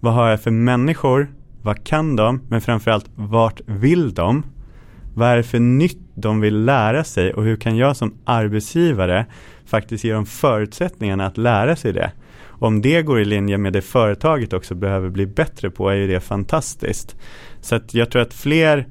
vad 0.00 0.14
har 0.14 0.30
jag 0.30 0.42
för 0.42 0.50
människor, 0.50 1.28
vad 1.62 1.84
kan 1.84 2.16
de, 2.16 2.40
men 2.48 2.60
framförallt 2.60 3.10
vart 3.14 3.60
vill 3.66 4.14
de? 4.14 4.42
Vad 5.18 5.28
är 5.28 5.36
det 5.36 5.42
för 5.42 5.58
nytt 5.58 5.98
de 6.14 6.40
vill 6.40 6.64
lära 6.64 7.04
sig 7.04 7.32
och 7.32 7.44
hur 7.44 7.56
kan 7.56 7.76
jag 7.76 7.96
som 7.96 8.14
arbetsgivare 8.24 9.26
faktiskt 9.66 10.04
ge 10.04 10.12
dem 10.12 10.26
förutsättningarna 10.26 11.26
att 11.26 11.36
lära 11.36 11.76
sig 11.76 11.92
det? 11.92 12.12
Om 12.46 12.82
det 12.82 13.02
går 13.02 13.20
i 13.20 13.24
linje 13.24 13.58
med 13.58 13.72
det 13.72 13.82
företaget 13.82 14.52
också 14.52 14.74
behöver 14.74 15.08
bli 15.08 15.26
bättre 15.26 15.70
på 15.70 15.88
är 15.88 15.94
ju 15.94 16.06
det 16.06 16.20
fantastiskt. 16.20 17.16
Så 17.60 17.74
att 17.74 17.94
jag 17.94 18.10
tror 18.10 18.22
att 18.22 18.34
fler 18.34 18.86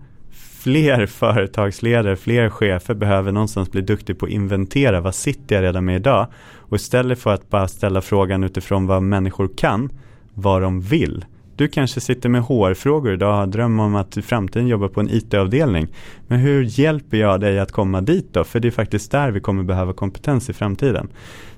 fler 0.59 1.05
företagsledare, 1.05 2.15
fler 2.15 2.49
chefer 2.49 2.93
behöver 2.93 3.31
någonstans 3.31 3.71
bli 3.71 3.81
duktig 3.81 4.19
på 4.19 4.25
att 4.25 4.31
inventera 4.31 5.01
vad 5.01 5.15
sitter 5.15 5.55
jag 5.55 5.63
redan 5.63 5.85
med 5.85 5.95
idag 5.95 6.27
och 6.55 6.75
istället 6.75 7.19
för 7.19 7.33
att 7.33 7.49
bara 7.49 7.67
ställa 7.67 8.01
frågan 8.01 8.43
utifrån 8.43 8.87
vad 8.87 9.03
människor 9.03 9.49
kan, 9.57 9.89
vad 10.33 10.61
de 10.61 10.81
vill 10.81 11.25
du 11.57 11.67
kanske 11.67 12.01
sitter 12.01 12.29
med 12.29 12.41
HR-frågor 12.41 13.13
idag 13.13 13.29
och 13.29 13.35
har 13.35 13.47
dröm 13.47 13.79
om 13.79 13.95
att 13.95 14.17
i 14.17 14.21
framtiden 14.21 14.67
jobba 14.67 14.87
på 14.87 14.99
en 14.99 15.09
IT-avdelning. 15.09 15.87
Men 16.27 16.39
hur 16.39 16.79
hjälper 16.79 17.17
jag 17.17 17.39
dig 17.41 17.59
att 17.59 17.71
komma 17.71 18.01
dit 18.01 18.33
då? 18.33 18.43
För 18.43 18.59
det 18.59 18.67
är 18.67 18.71
faktiskt 18.71 19.11
där 19.11 19.31
vi 19.31 19.39
kommer 19.39 19.63
behöva 19.63 19.93
kompetens 19.93 20.49
i 20.49 20.53
framtiden. 20.53 21.09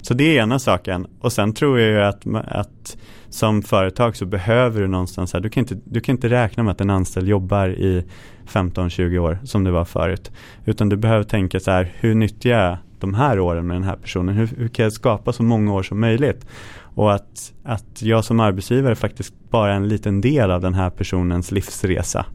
Så 0.01 0.13
det 0.13 0.23
är 0.23 0.41
ena 0.43 0.59
saken. 0.59 1.07
Och 1.19 1.33
sen 1.33 1.53
tror 1.53 1.79
jag 1.79 1.89
ju 1.89 2.01
att, 2.01 2.27
att 2.47 2.97
som 3.29 3.61
företag 3.61 4.15
så 4.15 4.25
behöver 4.25 4.81
du 4.81 4.87
någonstans 4.87 5.33
här, 5.33 5.39
du 5.39 5.49
kan, 5.49 5.61
inte, 5.61 5.77
du 5.83 6.01
kan 6.01 6.15
inte 6.15 6.29
räkna 6.29 6.63
med 6.63 6.71
att 6.71 6.81
en 6.81 6.89
anställd 6.89 7.27
jobbar 7.27 7.69
i 7.69 8.05
15-20 8.47 9.17
år 9.17 9.39
som 9.43 9.63
det 9.63 9.71
var 9.71 9.85
förut. 9.85 10.31
Utan 10.65 10.89
du 10.89 10.97
behöver 10.97 11.23
tänka 11.23 11.59
så 11.59 11.71
här, 11.71 11.93
hur 11.99 12.15
nyttjar 12.15 12.51
jag 12.51 12.77
de 13.01 13.13
här 13.13 13.39
åren 13.39 13.67
med 13.67 13.75
den 13.75 13.83
här 13.83 13.95
personen? 13.95 14.35
Hur, 14.35 14.49
hur 14.57 14.67
kan 14.67 14.83
jag 14.83 14.93
skapa 14.93 15.33
så 15.33 15.43
många 15.43 15.73
år 15.73 15.83
som 15.83 15.99
möjligt? 15.99 16.45
Och 16.81 17.13
att, 17.13 17.53
att 17.63 18.01
jag 18.01 18.25
som 18.25 18.39
arbetsgivare 18.39 18.95
faktiskt 18.95 19.33
bara 19.49 19.71
är 19.71 19.75
en 19.75 19.87
liten 19.87 20.21
del 20.21 20.51
av 20.51 20.61
den 20.61 20.73
här 20.73 20.89
personens 20.89 21.51
livsresa. 21.51 22.25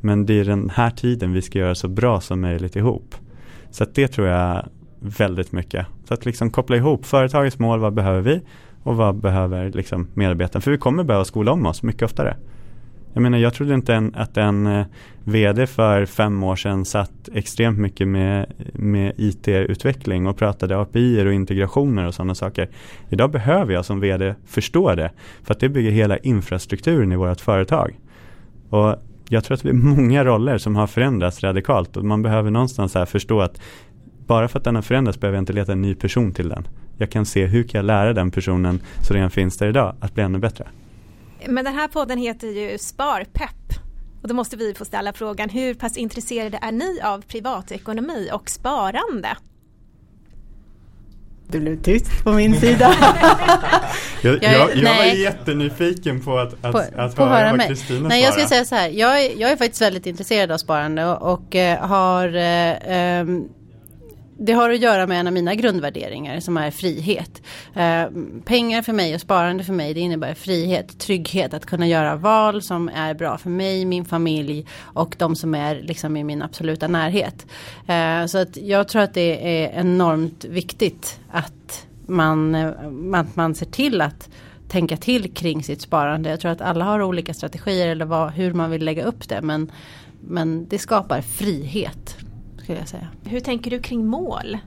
Men 0.00 0.26
det 0.26 0.40
är 0.40 0.44
den 0.44 0.70
här 0.70 0.90
tiden 0.90 1.32
vi 1.32 1.42
ska 1.42 1.58
göra 1.58 1.74
så 1.74 1.88
bra 1.88 2.20
som 2.20 2.40
möjligt 2.40 2.76
ihop. 2.76 3.14
Så 3.70 3.82
att 3.82 3.94
det 3.94 4.08
tror 4.08 4.26
jag 4.26 4.68
väldigt 5.00 5.52
mycket. 5.52 5.86
Så 6.04 6.14
att 6.14 6.24
liksom 6.24 6.50
koppla 6.50 6.76
ihop 6.76 7.06
företagets 7.06 7.58
mål, 7.58 7.80
vad 7.80 7.94
behöver 7.94 8.20
vi? 8.20 8.40
Och 8.82 8.96
vad 8.96 9.20
behöver 9.20 9.70
liksom 9.72 10.08
medarbetarna? 10.14 10.60
För 10.60 10.70
vi 10.70 10.78
kommer 10.78 11.04
behöva 11.04 11.24
skola 11.24 11.52
om 11.52 11.66
oss 11.66 11.82
mycket 11.82 12.02
oftare. 12.02 12.36
Jag 13.12 13.22
menar, 13.22 13.38
jag 13.38 13.54
trodde 13.54 13.74
inte 13.74 13.94
en, 13.94 14.14
att 14.14 14.36
en 14.36 14.66
eh, 14.66 14.86
VD 15.24 15.66
för 15.66 16.06
fem 16.06 16.42
år 16.42 16.56
sedan 16.56 16.84
satt 16.84 17.28
extremt 17.34 17.78
mycket 17.78 18.08
med, 18.08 18.46
med 18.72 19.12
IT-utveckling 19.16 20.26
och 20.26 20.36
pratade 20.36 20.78
API 20.80 21.26
och 21.26 21.32
integrationer 21.32 22.06
och 22.06 22.14
sådana 22.14 22.34
saker. 22.34 22.68
Idag 23.08 23.30
behöver 23.30 23.74
jag 23.74 23.84
som 23.84 24.00
VD 24.00 24.34
förstå 24.46 24.94
det, 24.94 25.10
för 25.42 25.54
att 25.54 25.60
det 25.60 25.68
bygger 25.68 25.90
hela 25.90 26.18
infrastrukturen 26.18 27.12
i 27.12 27.16
vårt 27.16 27.40
företag. 27.40 27.98
Och 28.70 28.96
jag 29.28 29.44
tror 29.44 29.54
att 29.54 29.62
det 29.62 29.68
är 29.68 29.72
många 29.72 30.24
roller 30.24 30.58
som 30.58 30.76
har 30.76 30.86
förändrats 30.86 31.42
radikalt 31.42 31.96
och 31.96 32.04
man 32.04 32.22
behöver 32.22 32.50
någonstans 32.50 32.94
här 32.94 33.06
förstå 33.06 33.40
att 33.40 33.60
bara 34.26 34.48
för 34.48 34.58
att 34.58 34.64
den 34.64 34.74
har 34.74 34.82
förändrats 34.82 35.20
behöver 35.20 35.36
jag 35.36 35.42
inte 35.42 35.52
leta 35.52 35.72
en 35.72 35.82
ny 35.82 35.94
person 35.94 36.32
till 36.32 36.48
den. 36.48 36.68
Jag 36.96 37.10
kan 37.10 37.26
se 37.26 37.46
hur 37.46 37.62
kan 37.62 37.78
jag 37.78 37.84
lära 37.86 38.12
den 38.12 38.30
personen 38.30 38.80
som 39.02 39.16
redan 39.16 39.30
finns 39.30 39.58
där 39.58 39.68
idag 39.68 39.94
att 40.00 40.14
bli 40.14 40.22
ännu 40.22 40.38
bättre. 40.38 40.66
Men 41.46 41.64
den 41.64 41.74
här 41.74 41.88
podden 41.88 42.18
heter 42.18 42.48
ju 42.48 42.78
Sparpepp. 42.78 43.72
Och 44.22 44.28
då 44.28 44.34
måste 44.34 44.56
vi 44.56 44.74
få 44.74 44.84
ställa 44.84 45.12
frågan, 45.12 45.48
hur 45.48 45.74
pass 45.74 45.96
intresserade 45.96 46.58
är 46.62 46.72
ni 46.72 47.00
av 47.00 47.20
privatekonomi 47.20 48.30
och 48.32 48.50
sparande? 48.50 49.36
Det 51.50 51.60
blev 51.60 51.82
tyst 51.82 52.24
på 52.24 52.32
min 52.32 52.60
sida. 52.60 52.94
jag, 54.22 54.42
jag, 54.42 54.76
jag 54.76 54.96
var 54.96 55.04
jättenyfiken 55.04 56.20
på 56.20 56.38
att, 56.38 56.64
att, 56.64 56.72
på, 56.72 56.78
att 56.78 57.16
på 57.16 57.24
höra, 57.24 57.36
höra 57.36 57.56
vad 57.56 57.66
Kristina 57.66 58.08
Nej, 58.08 58.22
jag 58.22 58.32
ska 58.32 58.46
säga 58.46 58.64
så 58.64 58.74
här. 58.74 58.88
Jag 58.88 59.24
är, 59.24 59.40
jag 59.40 59.50
är 59.50 59.56
faktiskt 59.56 59.82
väldigt 59.82 60.06
intresserad 60.06 60.50
av 60.50 60.58
sparande 60.58 61.06
och, 61.06 61.32
och 61.32 61.54
har 61.80 62.36
uh, 62.36 63.20
um, 63.20 63.48
det 64.40 64.52
har 64.52 64.70
att 64.70 64.80
göra 64.80 65.06
med 65.06 65.20
en 65.20 65.26
av 65.26 65.32
mina 65.32 65.54
grundvärderingar 65.54 66.40
som 66.40 66.56
är 66.56 66.70
frihet. 66.70 67.42
Eh, 67.74 68.04
pengar 68.44 68.82
för 68.82 68.92
mig 68.92 69.14
och 69.14 69.20
sparande 69.20 69.64
för 69.64 69.72
mig 69.72 69.94
det 69.94 70.00
innebär 70.00 70.34
frihet, 70.34 70.98
trygghet, 70.98 71.54
att 71.54 71.66
kunna 71.66 71.86
göra 71.86 72.16
val 72.16 72.62
som 72.62 72.88
är 72.88 73.14
bra 73.14 73.38
för 73.38 73.50
mig, 73.50 73.84
min 73.84 74.04
familj 74.04 74.66
och 74.80 75.16
de 75.18 75.36
som 75.36 75.54
är 75.54 75.74
liksom 75.82 76.16
i 76.16 76.24
min 76.24 76.42
absoluta 76.42 76.88
närhet. 76.88 77.46
Eh, 77.86 78.26
så 78.26 78.38
att 78.38 78.56
jag 78.56 78.88
tror 78.88 79.02
att 79.02 79.14
det 79.14 79.64
är 79.64 79.80
enormt 79.80 80.44
viktigt 80.44 81.20
att 81.30 81.86
man, 82.06 82.54
eh, 82.54 82.70
att 83.14 83.36
man 83.36 83.54
ser 83.54 83.66
till 83.66 84.00
att 84.00 84.28
tänka 84.68 84.96
till 84.96 85.34
kring 85.34 85.62
sitt 85.62 85.82
sparande. 85.82 86.30
Jag 86.30 86.40
tror 86.40 86.50
att 86.50 86.60
alla 86.60 86.84
har 86.84 87.02
olika 87.02 87.34
strategier 87.34 87.88
eller 87.88 88.04
vad, 88.04 88.30
hur 88.30 88.52
man 88.52 88.70
vill 88.70 88.84
lägga 88.84 89.04
upp 89.04 89.28
det. 89.28 89.42
Men, 89.42 89.72
men 90.20 90.68
det 90.68 90.78
skapar 90.78 91.20
frihet. 91.20 92.16
Skulle 92.68 92.80
jag 92.80 92.88
säga. 92.88 93.08
Hur 93.24 93.40
tänker 93.40 93.70
du 93.70 93.80
kring 93.80 94.06
mål? 94.06 94.58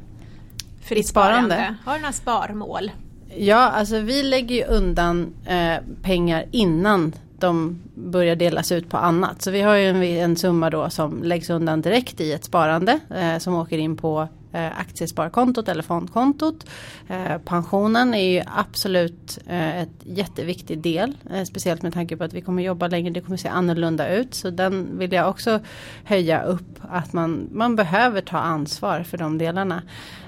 För 0.81 0.95
ditt 0.95 1.07
sparande? 1.07 1.55
sparande? 1.55 1.75
Har 1.85 1.93
du 1.93 2.01
några 2.01 2.13
sparmål? 2.13 2.91
Ja, 3.37 3.57
alltså 3.57 3.99
vi 3.99 4.23
lägger 4.23 4.55
ju 4.55 4.63
undan 4.63 5.33
eh, 5.45 5.75
pengar 6.01 6.45
innan 6.51 7.13
de 7.39 7.79
börjar 7.95 8.35
delas 8.35 8.71
ut 8.71 8.89
på 8.89 8.97
annat. 8.97 9.41
Så 9.41 9.51
vi 9.51 9.61
har 9.61 9.75
ju 9.75 9.89
en, 9.89 10.03
en 10.03 10.35
summa 10.35 10.69
då 10.69 10.89
som 10.89 11.23
läggs 11.23 11.49
undan 11.49 11.81
direkt 11.81 12.21
i 12.21 12.31
ett 12.31 12.43
sparande 12.43 12.99
eh, 13.15 13.37
som 13.37 13.55
åker 13.55 13.77
in 13.77 13.97
på 13.97 14.27
Eh, 14.53 14.79
aktiesparkontot 14.79 15.67
eller 15.67 15.83
fondkontot. 15.83 16.65
Eh, 17.07 17.37
pensionen 17.37 18.13
är 18.13 18.31
ju 18.31 18.43
absolut 18.55 19.39
eh, 19.47 19.81
ett 19.81 19.89
jätteviktig 20.03 20.79
del. 20.79 21.17
Eh, 21.31 21.43
speciellt 21.43 21.81
med 21.81 21.93
tanke 21.93 22.17
på 22.17 22.23
att 22.23 22.33
vi 22.33 22.41
kommer 22.41 22.63
jobba 22.63 22.87
längre, 22.87 23.13
det 23.13 23.21
kommer 23.21 23.37
se 23.37 23.47
annorlunda 23.47 24.09
ut. 24.15 24.33
Så 24.33 24.49
den 24.49 24.97
vill 24.97 25.11
jag 25.11 25.29
också 25.29 25.59
höja 26.03 26.43
upp. 26.43 26.79
Att 26.81 27.13
man, 27.13 27.49
man 27.51 27.75
behöver 27.75 28.21
ta 28.21 28.37
ansvar 28.37 29.03
för 29.03 29.17
de 29.17 29.37
delarna. 29.37 29.81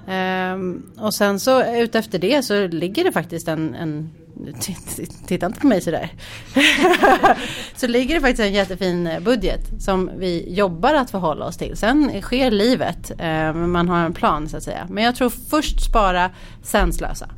Ehm, 0.08 0.84
och 0.98 1.14
sen 1.14 1.40
så 1.40 1.64
utefter 1.76 2.20
det 2.20 2.44
så 2.44 2.68
ligger 2.68 3.04
det 3.04 3.12
faktiskt 3.12 3.48
en, 3.48 3.76
en 3.76 4.10
Titta 5.28 5.46
inte 5.46 5.60
på 5.60 5.68
mig 5.68 5.82
sådär. 5.82 6.10
så 7.76 7.88
ligger 7.88 8.16
det 8.16 8.22
faktiskt 8.22 8.40
en 8.40 8.54
jättefin 8.54 9.08
eh, 9.08 9.20
budget 9.20 9.62
som 9.80 10.10
vi 10.18 10.54
jobbar 10.54 10.94
att 10.94 11.12
förhålla 11.12 11.46
oss 11.46 11.58
till. 11.58 11.78
Sen 11.78 12.22
sker 12.22 12.52
livet. 12.52 13.12
Eh, 13.20 13.54
man 13.54 13.90
har 13.90 14.06
en 14.06 14.14
plan 14.14 14.50
så 14.50 14.58
att 14.58 14.64
säga. 14.64 14.88
Men 14.90 15.04
jag 15.04 15.16
tror 15.16 15.30
först 15.30 15.86
spara, 15.86 16.32
sen 16.64 16.94
slösa. 16.94 17.30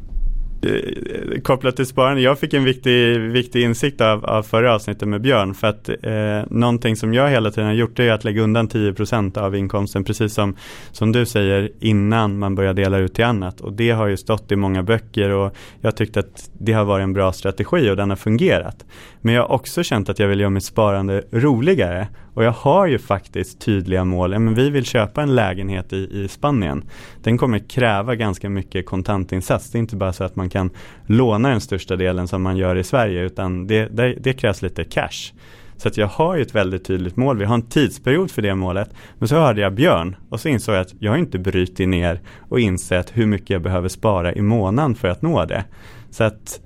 Eh, 0.66 1.42
kopplat 1.42 1.76
till 1.76 1.86
sparande, 1.86 2.22
jag 2.22 2.40
fick 2.40 2.54
en 2.54 2.64
viktig, 2.64 3.20
viktig 3.20 3.64
insikt 3.64 4.02
av, 4.02 4.26
av 4.26 4.44
förra 4.44 4.76
avsnittet 4.76 5.08
med 5.08 5.22
Björn 5.22 5.54
för 5.54 5.68
att 5.68 5.90
eh, 5.90 6.50
någonting 6.50 6.96
som 6.96 7.14
jag 7.14 7.30
hela 7.30 7.52
tiden 7.52 7.66
har 7.66 7.74
gjort 7.74 8.00
är 8.00 8.12
att 8.12 8.24
lägga 8.24 8.42
undan 8.42 8.70
10% 8.70 9.38
av 9.38 9.56
inkomsten 9.56 10.04
precis 10.04 10.34
som, 10.34 10.56
som 10.92 11.12
du 11.12 11.26
säger 11.26 11.72
innan 11.80 12.40
man 12.40 12.56
börjar 12.56 12.74
dela 12.74 12.98
ut 12.98 13.14
till 13.14 13.26
annat 13.26 13.62
och 13.62 13.74
det 13.74 13.92
har 13.92 14.08
ju 14.08 14.18
stått 14.18 14.52
i 14.52 14.56
många 14.56 14.84
böcker 14.84 15.30
och 15.30 15.56
jag 15.82 15.98
tyckte 15.98 16.20
att 16.20 16.50
det 16.54 16.74
har 16.74 16.86
varit 16.86 17.04
en 17.04 17.14
bra 17.14 17.34
strategi 17.34 17.90
och 17.90 17.96
den 17.96 18.10
har 18.10 18.18
fungerat. 18.18 18.86
Men 19.22 19.34
jag 19.34 19.42
har 19.42 19.52
också 19.52 19.84
känt 19.84 20.10
att 20.10 20.20
jag 20.20 20.28
vill 20.28 20.40
göra 20.40 20.50
mitt 20.50 20.64
sparande 20.64 21.24
roligare 21.32 22.08
och 22.36 22.44
jag 22.44 22.52
har 22.52 22.88
ju 22.88 23.00
faktiskt 23.00 23.62
tydliga 23.62 24.06
mål. 24.06 24.32
Ja, 24.32 24.40
men 24.40 24.56
vi 24.56 24.70
vill 24.70 24.86
köpa 24.86 25.22
en 25.22 25.36
lägenhet 25.36 25.94
i, 25.94 26.10
i 26.12 26.28
Spanien. 26.28 26.84
Den 27.24 27.38
kommer 27.38 27.60
kräva 27.60 28.16
ganska 28.16 28.50
mycket 28.50 28.86
kontantinsats. 28.86 29.72
Det 29.72 29.78
är 29.78 29.80
inte 29.80 29.96
bara 29.96 30.14
så 30.14 30.24
att 30.24 30.36
man 30.36 30.50
kan 30.50 30.70
låna 31.06 31.50
den 31.50 31.62
största 31.62 31.96
delen 31.96 32.28
som 32.28 32.42
man 32.42 32.58
gör 32.58 32.76
i 32.76 32.84
Sverige 32.84 33.22
utan 33.22 33.68
det, 33.68 33.88
det, 33.92 34.16
det 34.20 34.34
krävs 34.34 34.62
lite 34.62 34.84
cash. 34.84 35.34
Så 35.78 35.88
att 35.88 35.98
jag 35.98 36.08
har 36.08 36.36
ju 36.36 36.42
ett 36.42 36.56
väldigt 36.56 36.86
tydligt 36.86 37.16
mål. 37.16 37.38
Vi 37.38 37.46
har 37.46 37.56
en 37.56 37.70
tidsperiod 37.70 38.32
för 38.32 38.42
det 38.42 38.56
målet. 38.56 38.90
Men 39.18 39.28
så 39.28 39.36
hörde 39.36 39.62
jag 39.62 39.74
Björn 39.74 40.16
och 40.30 40.40
så 40.40 40.50
insåg 40.50 40.76
jag 40.76 40.82
att 40.82 40.94
jag 41.00 41.12
har 41.12 41.18
inte 41.18 41.40
brutit 41.40 41.90
ner 41.90 42.22
och 42.50 42.60
insett 42.60 43.18
hur 43.18 43.26
mycket 43.26 43.50
jag 43.50 43.62
behöver 43.62 43.90
spara 43.90 44.34
i 44.34 44.42
månaden 44.42 44.96
för 44.96 45.08
att 45.08 45.22
nå 45.22 45.46
det. 45.46 45.66
Så 46.10 46.24
att 46.24 46.60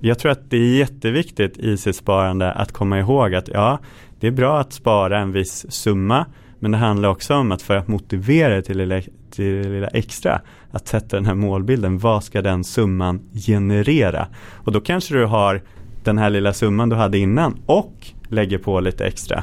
jag 0.00 0.18
tror 0.18 0.32
att 0.32 0.50
det 0.50 0.56
är 0.56 0.76
jätteviktigt 0.76 1.58
i 1.58 1.76
sitt 1.76 1.96
sparande 1.96 2.52
att 2.52 2.72
komma 2.72 2.98
ihåg 2.98 3.34
att 3.34 3.48
ja, 3.48 3.78
det 4.20 4.26
är 4.26 4.30
bra 4.30 4.60
att 4.60 4.72
spara 4.72 5.18
en 5.18 5.32
viss 5.32 5.72
summa 5.72 6.26
men 6.58 6.70
det 6.70 6.78
handlar 6.78 7.08
också 7.08 7.34
om 7.34 7.52
att 7.52 7.62
för 7.62 7.76
att 7.76 7.88
motivera 7.88 8.54
det 8.54 8.62
till 8.62 8.88
det 8.88 9.02
till 9.30 9.62
det 9.62 9.68
lilla 9.68 9.88
extra 9.88 10.40
att 10.70 10.88
sätta 10.88 11.16
den 11.16 11.26
här 11.26 11.34
målbilden. 11.34 11.98
Vad 11.98 12.24
ska 12.24 12.42
den 12.42 12.64
summan 12.64 13.20
generera? 13.46 14.26
Och 14.64 14.72
då 14.72 14.80
kanske 14.80 15.14
du 15.14 15.24
har 15.24 15.62
den 16.04 16.18
här 16.18 16.30
lilla 16.30 16.52
summan 16.52 16.88
du 16.88 16.96
hade 16.96 17.18
innan 17.18 17.62
och 17.66 18.06
lägger 18.28 18.58
på 18.58 18.80
lite 18.80 19.06
extra. 19.06 19.42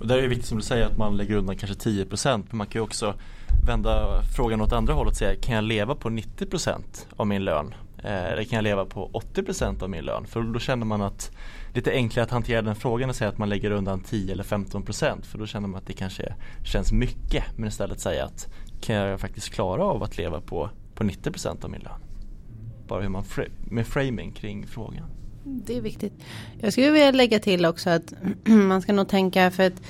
Och 0.00 0.06
där 0.06 0.18
är 0.18 0.22
det 0.22 0.28
viktigt 0.28 0.46
som 0.46 0.58
du 0.58 0.64
säger 0.64 0.86
att 0.86 0.98
man 0.98 1.16
lägger 1.16 1.36
undan 1.36 1.56
kanske 1.56 1.90
10% 1.90 2.42
men 2.48 2.58
man 2.58 2.66
kan 2.66 2.80
ju 2.80 2.84
också 2.84 3.14
vända 3.66 4.22
frågan 4.36 4.60
åt 4.60 4.72
andra 4.72 4.94
hållet 4.94 5.10
och 5.10 5.16
säga 5.16 5.40
kan 5.40 5.54
jag 5.54 5.64
leva 5.64 5.94
på 5.94 6.08
90% 6.08 6.78
av 7.16 7.26
min 7.26 7.44
lön? 7.44 7.74
Eh, 8.04 8.24
eller 8.32 8.44
kan 8.44 8.56
jag 8.56 8.62
leva 8.62 8.84
på 8.84 9.10
80% 9.34 9.82
av 9.82 9.90
min 9.90 10.04
lön? 10.04 10.26
För 10.26 10.42
då 10.42 10.58
känner 10.58 10.86
man 10.86 11.02
att 11.02 11.30
lite 11.74 11.92
enklare 11.92 12.24
att 12.24 12.30
hantera 12.30 12.62
den 12.62 12.76
frågan 12.76 13.10
och 13.10 13.16
säga 13.16 13.30
att 13.30 13.38
man 13.38 13.48
lägger 13.48 13.70
undan 13.70 14.00
10 14.00 14.32
eller 14.32 14.44
15% 14.44 15.22
för 15.22 15.38
då 15.38 15.46
känner 15.46 15.68
man 15.68 15.78
att 15.78 15.86
det 15.86 15.92
kanske 15.92 16.34
känns 16.64 16.92
mycket 16.92 17.44
men 17.56 17.68
istället 17.68 18.00
säga 18.00 18.24
att 18.24 18.48
kan 18.80 18.96
jag 18.96 19.20
faktiskt 19.20 19.50
klara 19.50 19.84
av 19.84 20.02
att 20.02 20.18
leva 20.18 20.40
på, 20.40 20.70
på 20.94 21.04
90% 21.04 21.64
av 21.64 21.70
min 21.70 21.80
lön? 21.80 22.00
Bara 22.88 23.02
hur 23.02 23.08
man 23.08 23.24
med 23.70 23.86
framing 23.86 24.32
kring 24.32 24.66
frågan. 24.66 25.04
Mm, 25.44 25.62
det 25.66 25.76
är 25.76 25.80
viktigt. 25.80 26.12
Jag 26.60 26.72
skulle 26.72 26.90
vilja 26.90 27.10
lägga 27.10 27.38
till 27.38 27.66
också 27.66 27.90
att 27.90 28.12
man 28.44 28.82
ska 28.82 28.92
nog 28.92 29.08
tänka 29.08 29.50
för 29.50 29.66
att 29.66 29.82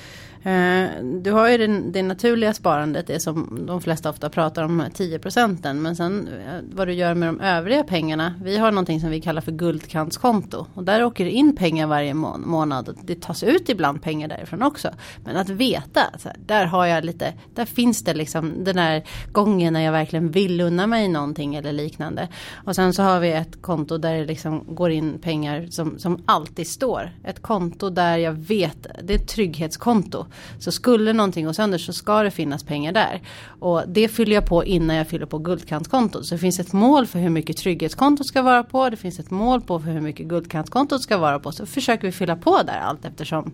Eh, 0.43 1.03
du 1.03 1.31
har 1.31 1.49
ju 1.49 1.57
det, 1.57 1.67
det 1.67 2.03
naturliga 2.03 2.53
sparandet, 2.53 3.07
det 3.07 3.19
som 3.19 3.65
de 3.67 3.81
flesta 3.81 4.09
ofta 4.09 4.29
pratar 4.29 4.63
om, 4.63 4.83
10 4.93 5.19
procenten. 5.19 5.81
Men 5.81 5.95
sen 5.95 6.27
eh, 6.27 6.61
vad 6.71 6.87
du 6.87 6.93
gör 6.93 7.13
med 7.13 7.29
de 7.29 7.39
övriga 7.39 7.83
pengarna. 7.83 8.33
Vi 8.43 8.57
har 8.57 8.71
någonting 8.71 9.01
som 9.01 9.09
vi 9.09 9.21
kallar 9.21 9.41
för 9.41 9.51
guldkantskonto. 9.51 10.65
Och 10.73 10.83
där 10.83 11.03
åker 11.03 11.25
det 11.25 11.31
in 11.31 11.55
pengar 11.55 11.87
varje 11.87 12.13
månad. 12.13 12.97
Det 13.03 13.21
tas 13.21 13.43
ut 13.43 13.69
ibland 13.69 14.01
pengar 14.01 14.27
därifrån 14.27 14.61
också. 14.61 14.89
Men 15.23 15.37
att 15.37 15.49
veta, 15.49 16.01
här, 16.23 16.35
där 16.45 16.65
har 16.65 16.85
jag 16.85 17.05
lite, 17.05 17.33
där 17.55 17.65
finns 17.65 18.03
det 18.03 18.13
liksom 18.13 18.63
den 18.63 18.77
här 18.77 19.03
gången 19.31 19.73
när 19.73 19.81
jag 19.81 19.91
verkligen 19.91 20.31
vill 20.31 20.61
unna 20.61 20.87
mig 20.87 21.07
någonting 21.07 21.55
eller 21.55 21.71
liknande. 21.71 22.27
Och 22.65 22.75
sen 22.75 22.93
så 22.93 23.03
har 23.03 23.19
vi 23.19 23.31
ett 23.31 23.61
konto 23.61 23.97
där 23.97 24.13
det 24.13 24.25
liksom 24.25 24.75
går 24.75 24.91
in 24.91 25.19
pengar 25.19 25.67
som, 25.69 25.99
som 25.99 26.23
alltid 26.25 26.67
står. 26.67 27.11
Ett 27.23 27.41
konto 27.41 27.89
där 27.89 28.17
jag 28.17 28.33
vet, 28.33 28.87
det 29.03 29.13
är 29.13 29.17
ett 29.17 29.27
trygghetskonto. 29.27 30.25
Så 30.59 30.71
skulle 30.71 31.13
någonting 31.13 31.45
gå 31.45 31.53
sönder 31.53 31.77
så 31.77 31.93
ska 31.93 32.23
det 32.23 32.31
finnas 32.31 32.63
pengar 32.63 32.91
där. 32.91 33.21
Och 33.59 33.83
det 33.87 34.07
fyller 34.07 34.35
jag 34.35 34.45
på 34.45 34.65
innan 34.65 34.95
jag 34.95 35.07
fyller 35.07 35.25
på 35.25 35.37
guldkantskontot. 35.37 36.25
Så 36.25 36.35
det 36.35 36.39
finns 36.39 36.59
ett 36.59 36.73
mål 36.73 37.07
för 37.07 37.19
hur 37.19 37.29
mycket 37.29 37.57
trygghetskontot 37.57 38.27
ska 38.27 38.41
vara 38.41 38.63
på. 38.63 38.89
Det 38.89 38.97
finns 38.97 39.19
ett 39.19 39.31
mål 39.31 39.61
på 39.61 39.79
för 39.79 39.91
hur 39.91 40.01
mycket 40.01 40.27
guldkantskontot 40.27 41.01
ska 41.01 41.17
vara 41.17 41.39
på. 41.39 41.51
Så 41.51 41.65
försöker 41.65 42.07
vi 42.07 42.11
fylla 42.11 42.35
på 42.35 42.61
där 42.63 42.79
allt 42.79 43.05
eftersom 43.05 43.51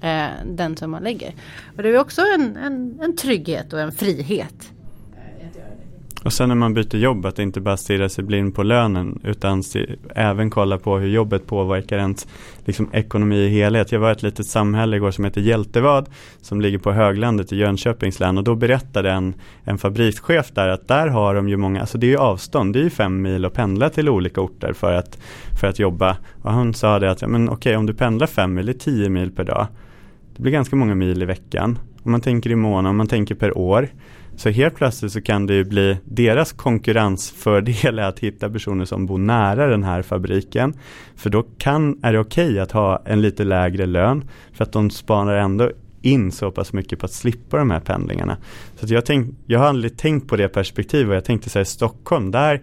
eh, 0.00 0.26
den 0.46 0.76
som 0.76 0.90
man 0.90 1.02
lägger. 1.02 1.34
Och 1.76 1.82
det 1.82 1.88
är 1.88 1.98
också 1.98 2.22
en, 2.34 2.56
en, 2.56 3.00
en 3.00 3.16
trygghet 3.16 3.72
och 3.72 3.80
en 3.80 3.92
frihet. 3.92 4.72
Och 6.24 6.32
sen 6.32 6.48
när 6.48 6.54
man 6.54 6.74
byter 6.74 6.96
jobb 6.96 7.26
att 7.26 7.38
inte 7.38 7.60
bara 7.60 7.76
stirra 7.76 8.08
sig 8.08 8.24
blind 8.24 8.54
på 8.54 8.62
lönen 8.62 9.20
utan 9.24 9.62
även 10.14 10.50
kolla 10.50 10.78
på 10.78 10.98
hur 10.98 11.08
jobbet 11.08 11.46
påverkar 11.46 11.98
ens 11.98 12.28
liksom, 12.64 12.88
ekonomi 12.92 13.36
i 13.36 13.48
helhet. 13.48 13.92
Jag 13.92 14.00
var 14.00 14.08
i 14.08 14.12
ett 14.12 14.22
litet 14.22 14.46
samhälle 14.46 14.96
igår 14.96 15.10
som 15.10 15.24
heter 15.24 15.40
Hjältevad 15.40 16.08
som 16.40 16.60
ligger 16.60 16.78
på 16.78 16.92
höglandet 16.92 17.52
i 17.52 17.56
Jönköpings 17.56 18.20
län 18.20 18.38
och 18.38 18.44
då 18.44 18.54
berättade 18.54 19.10
en, 19.10 19.34
en 19.64 19.78
fabrikschef 19.78 20.50
där 20.54 20.68
att 20.68 20.88
där 20.88 21.08
har 21.08 21.34
de 21.34 21.48
ju 21.48 21.56
många, 21.56 21.80
alltså 21.80 21.98
det 21.98 22.06
är 22.06 22.10
ju 22.10 22.18
avstånd, 22.18 22.72
det 22.72 22.78
är 22.78 22.84
ju 22.84 22.90
fem 22.90 23.22
mil 23.22 23.44
att 23.44 23.54
pendla 23.54 23.90
till 23.90 24.08
olika 24.08 24.40
orter 24.40 24.72
för 24.72 24.94
att, 24.94 25.18
för 25.60 25.66
att 25.66 25.78
jobba. 25.78 26.16
Och 26.42 26.52
han 26.52 26.74
sa 26.74 26.98
det 26.98 27.10
att, 27.10 27.22
ja, 27.22 27.28
men 27.28 27.48
okej 27.48 27.76
om 27.76 27.86
du 27.86 27.94
pendlar 27.94 28.26
fem 28.26 28.54
mil, 28.54 28.66
det 28.66 28.72
är 28.72 28.78
tio 28.78 29.08
mil 29.08 29.30
per 29.30 29.44
dag. 29.44 29.66
Det 30.36 30.42
blir 30.42 30.52
ganska 30.52 30.76
många 30.76 30.94
mil 30.94 31.22
i 31.22 31.24
veckan. 31.24 31.78
Om 32.02 32.10
man 32.10 32.20
tänker 32.20 32.50
i 32.50 32.56
månaden, 32.56 32.90
om 32.90 32.96
man 32.96 33.06
tänker 33.06 33.34
per 33.34 33.58
år 33.58 33.88
så 34.40 34.48
helt 34.48 34.74
plötsligt 34.74 35.12
så 35.12 35.20
kan 35.20 35.46
det 35.46 35.54
ju 35.54 35.64
bli 35.64 35.98
deras 36.04 36.52
konkurrensfördel 36.52 37.98
att 37.98 38.18
hitta 38.18 38.50
personer 38.50 38.84
som 38.84 39.06
bor 39.06 39.18
nära 39.18 39.66
den 39.66 39.82
här 39.82 40.02
fabriken. 40.02 40.74
För 41.16 41.30
då 41.30 41.42
kan, 41.58 41.98
är 42.02 42.12
det 42.12 42.18
okej 42.18 42.48
okay 42.48 42.58
att 42.58 42.72
ha 42.72 43.02
en 43.04 43.22
lite 43.22 43.44
lägre 43.44 43.86
lön 43.86 44.24
för 44.52 44.64
att 44.64 44.72
de 44.72 44.90
spanar 44.90 45.34
ändå 45.34 45.70
in 46.02 46.32
så 46.32 46.50
pass 46.50 46.72
mycket 46.72 46.98
på 46.98 47.06
att 47.06 47.12
slippa 47.12 47.56
de 47.56 47.70
här 47.70 47.80
pendlingarna. 47.80 48.36
Så 48.74 48.94
jag, 48.94 49.06
tänk, 49.06 49.34
jag 49.46 49.58
har 49.58 49.66
aldrig 49.66 49.96
tänkt 49.96 50.28
på 50.28 50.36
det 50.36 50.48
perspektivet. 50.48 51.14
Jag 51.14 51.24
tänkte 51.24 51.50
säga 51.50 51.64
Stockholm, 51.64 52.30
där 52.30 52.62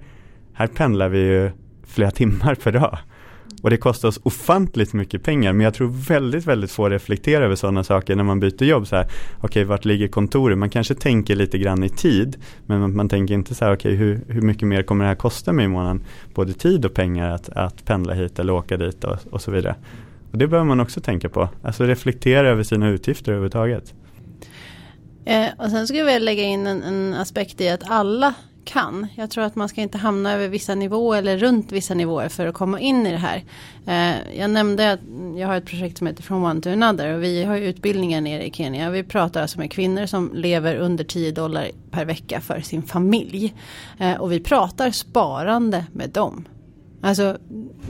här 0.53 0.67
pendlar 0.67 1.09
vi 1.09 1.19
ju 1.19 1.51
flera 1.87 2.11
timmar 2.11 2.55
per 2.55 2.71
dag. 2.71 2.97
Och 3.67 3.71
det 3.71 3.77
kostar 3.77 4.08
oss 4.08 4.19
ofantligt 4.23 4.93
mycket 4.93 5.23
pengar 5.23 5.53
men 5.53 5.63
jag 5.63 5.73
tror 5.73 5.88
väldigt, 6.08 6.47
väldigt 6.47 6.71
få 6.71 6.89
reflekterar 6.89 7.45
över 7.45 7.56
sådana 7.56 7.84
saker 7.84 8.15
när 8.15 8.23
man 8.23 8.39
byter 8.39 8.63
jobb. 8.63 8.84
Okej, 8.84 9.06
okay, 9.41 9.63
vart 9.63 9.86
ligger 9.86 10.08
kontoret? 10.08 10.58
Man 10.58 10.69
kanske 10.69 10.95
tänker 10.95 11.36
lite 11.36 11.58
grann 11.58 11.84
i 11.84 11.89
tid 11.89 12.38
men 12.65 12.80
man, 12.80 12.95
man 12.95 13.10
tänker 13.10 13.34
inte 13.34 13.56
så 13.56 13.65
här, 13.65 13.73
okej, 13.73 13.93
okay, 13.93 14.06
hur, 14.06 14.21
hur 14.27 14.41
mycket 14.41 14.67
mer 14.67 14.84
kommer 14.84 15.06
det 15.06 15.08
här 15.08 15.15
kosta 15.15 15.53
mig 15.53 15.65
i 15.65 15.67
månaden? 15.67 16.03
Både 16.34 16.53
tid 16.53 16.86
och 16.86 16.93
pengar 16.93 17.32
att, 17.32 17.49
att 17.49 17.86
pendla 17.86 18.13
hit 18.13 18.39
eller 18.39 18.53
åka 18.53 18.77
dit 18.77 19.03
och, 19.03 19.17
och 19.32 19.41
så 19.41 19.51
vidare. 19.51 19.75
Och 20.32 20.38
det 20.38 20.47
behöver 20.47 20.67
man 20.67 20.80
också 20.80 21.01
tänka 21.01 21.30
på, 21.30 21.49
alltså 21.62 21.84
reflektera 21.84 22.49
över 22.49 22.63
sina 22.63 22.89
utgifter 22.89 23.32
överhuvudtaget. 23.32 23.93
Eh, 25.25 25.47
och 25.58 25.69
sen 25.69 25.88
skulle 25.88 25.99
jag 25.99 26.06
vilja 26.06 26.19
lägga 26.19 26.43
in 26.43 26.67
en, 26.67 26.84
en 26.84 27.13
aspekt 27.13 27.62
i 27.62 27.69
att 27.69 27.84
alla 27.89 28.34
kan. 28.67 29.08
Jag 29.15 29.30
tror 29.30 29.43
att 29.43 29.56
man 29.56 29.69
ska 29.69 29.82
inte 29.82 29.97
hamna 29.97 30.34
över 30.34 30.47
vissa 30.47 30.75
nivåer 30.75 31.19
eller 31.19 31.38
runt 31.38 31.71
vissa 31.71 31.93
nivåer 31.93 32.30
för 32.30 32.47
att 32.47 32.56
komma 32.56 32.80
in 32.80 33.08
i 33.08 33.12
det 33.12 33.17
här. 33.17 33.43
Eh, 33.86 34.39
jag 34.39 34.49
nämnde 34.49 34.91
att 34.91 34.99
jag 35.38 35.47
har 35.47 35.56
ett 35.56 35.65
projekt 35.65 35.97
som 35.97 36.08
heter 36.08 36.23
From 36.23 36.43
One 36.43 36.62
to 36.62 36.69
Another 36.69 37.13
och 37.13 37.23
vi 37.23 37.43
har 37.43 37.58
utbildningar 37.58 38.21
nere 38.21 38.47
i 38.47 38.51
Kenya. 38.51 38.89
Vi 38.89 39.03
pratar 39.03 39.41
alltså 39.41 39.60
med 39.60 39.71
kvinnor 39.71 40.06
som 40.06 40.32
lever 40.34 40.75
under 40.75 41.03
10 41.03 41.32
dollar 41.32 41.67
per 41.91 42.06
vecka 42.06 42.41
för 42.41 42.62
sin 42.62 42.84
familj. 42.84 43.53
Eh, 43.97 44.13
och 44.13 44.32
vi 44.32 44.39
pratar 44.39 44.91
sparande 44.91 45.86
med 45.93 46.10
dem. 46.10 46.45
Alltså, 47.01 47.38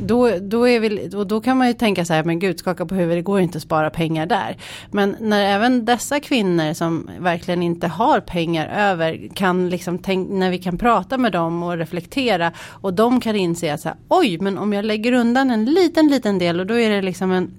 då, 0.01 0.29
då, 0.41 0.67
är 0.67 0.79
vi, 0.79 1.09
och 1.15 1.27
då 1.27 1.41
kan 1.41 1.57
man 1.57 1.67
ju 1.67 1.73
tänka 1.73 2.05
så 2.05 2.13
här, 2.13 2.23
men 2.23 2.39
gud 2.39 2.59
skaka 2.59 2.85
på 2.85 2.95
huvudet, 2.95 3.17
det 3.17 3.21
går 3.21 3.39
inte 3.39 3.57
att 3.57 3.63
spara 3.63 3.89
pengar 3.89 4.25
där. 4.25 4.57
Men 4.91 5.15
när 5.19 5.45
även 5.45 5.85
dessa 5.85 6.19
kvinnor 6.19 6.73
som 6.73 7.09
verkligen 7.19 7.63
inte 7.63 7.87
har 7.87 8.19
pengar 8.19 8.67
över, 8.67 9.29
kan 9.35 9.69
liksom 9.69 9.99
tänk, 9.99 10.29
när 10.29 10.51
vi 10.51 10.57
kan 10.57 10.77
prata 10.77 11.17
med 11.17 11.31
dem 11.31 11.63
och 11.63 11.77
reflektera 11.77 12.51
och 12.59 12.93
de 12.93 13.21
kan 13.21 13.35
inse 13.35 13.73
att 13.73 13.81
så 13.81 13.89
här, 13.89 13.97
oj, 14.07 14.37
men 14.39 14.57
om 14.57 14.73
jag 14.73 14.85
lägger 14.85 15.11
undan 15.13 15.51
en 15.51 15.65
liten, 15.65 16.07
liten 16.07 16.39
del 16.39 16.59
och 16.59 16.65
då 16.65 16.79
är 16.79 16.89
det 16.89 17.01
liksom 17.01 17.31
en 17.31 17.51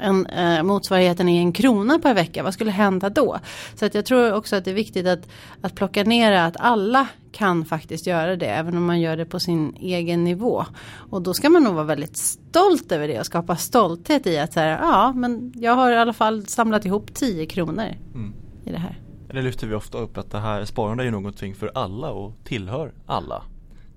en, 0.00 0.26
eh, 0.26 0.62
motsvarigheten 0.62 1.28
är 1.28 1.40
en 1.40 1.52
krona 1.52 1.98
per 1.98 2.14
vecka, 2.14 2.42
vad 2.42 2.54
skulle 2.54 2.70
hända 2.70 3.10
då? 3.10 3.38
Så 3.74 3.86
att 3.86 3.94
jag 3.94 4.04
tror 4.04 4.32
också 4.32 4.56
att 4.56 4.64
det 4.64 4.70
är 4.70 4.74
viktigt 4.74 5.06
att, 5.06 5.28
att 5.60 5.74
plocka 5.74 6.04
ner 6.04 6.32
att 6.32 6.56
alla 6.58 7.06
kan 7.32 7.64
faktiskt 7.64 8.06
göra 8.06 8.36
det, 8.36 8.46
även 8.46 8.76
om 8.76 8.84
man 8.84 9.00
gör 9.00 9.16
det 9.16 9.24
på 9.24 9.40
sin 9.40 9.76
egen 9.80 10.24
nivå. 10.24 10.64
Och 11.10 11.22
då 11.22 11.34
ska 11.34 11.50
man 11.50 11.62
nog 11.62 11.74
vara 11.74 11.84
väldigt 11.84 12.16
stolt 12.16 12.92
över 12.92 13.08
det 13.08 13.20
och 13.20 13.26
skapa 13.26 13.56
stolthet 13.56 14.26
i 14.26 14.38
att 14.38 14.52
säga, 14.52 14.78
ja 14.82 15.12
men 15.12 15.52
jag 15.56 15.74
har 15.74 15.92
i 15.92 15.96
alla 15.96 16.12
fall 16.12 16.46
samlat 16.46 16.84
ihop 16.84 17.14
10 17.14 17.46
kronor 17.46 17.94
mm. 18.14 18.34
i 18.64 18.70
det 18.70 18.78
här. 18.78 19.00
Det 19.32 19.42
lyfter 19.42 19.66
vi 19.66 19.74
ofta 19.74 19.98
upp 19.98 20.18
att 20.18 20.30
det 20.30 20.38
här 20.38 20.64
sparande 20.64 21.04
är 21.04 21.10
någonting 21.10 21.54
för 21.54 21.70
alla 21.74 22.10
och 22.10 22.32
tillhör 22.44 22.92
alla. 23.06 23.42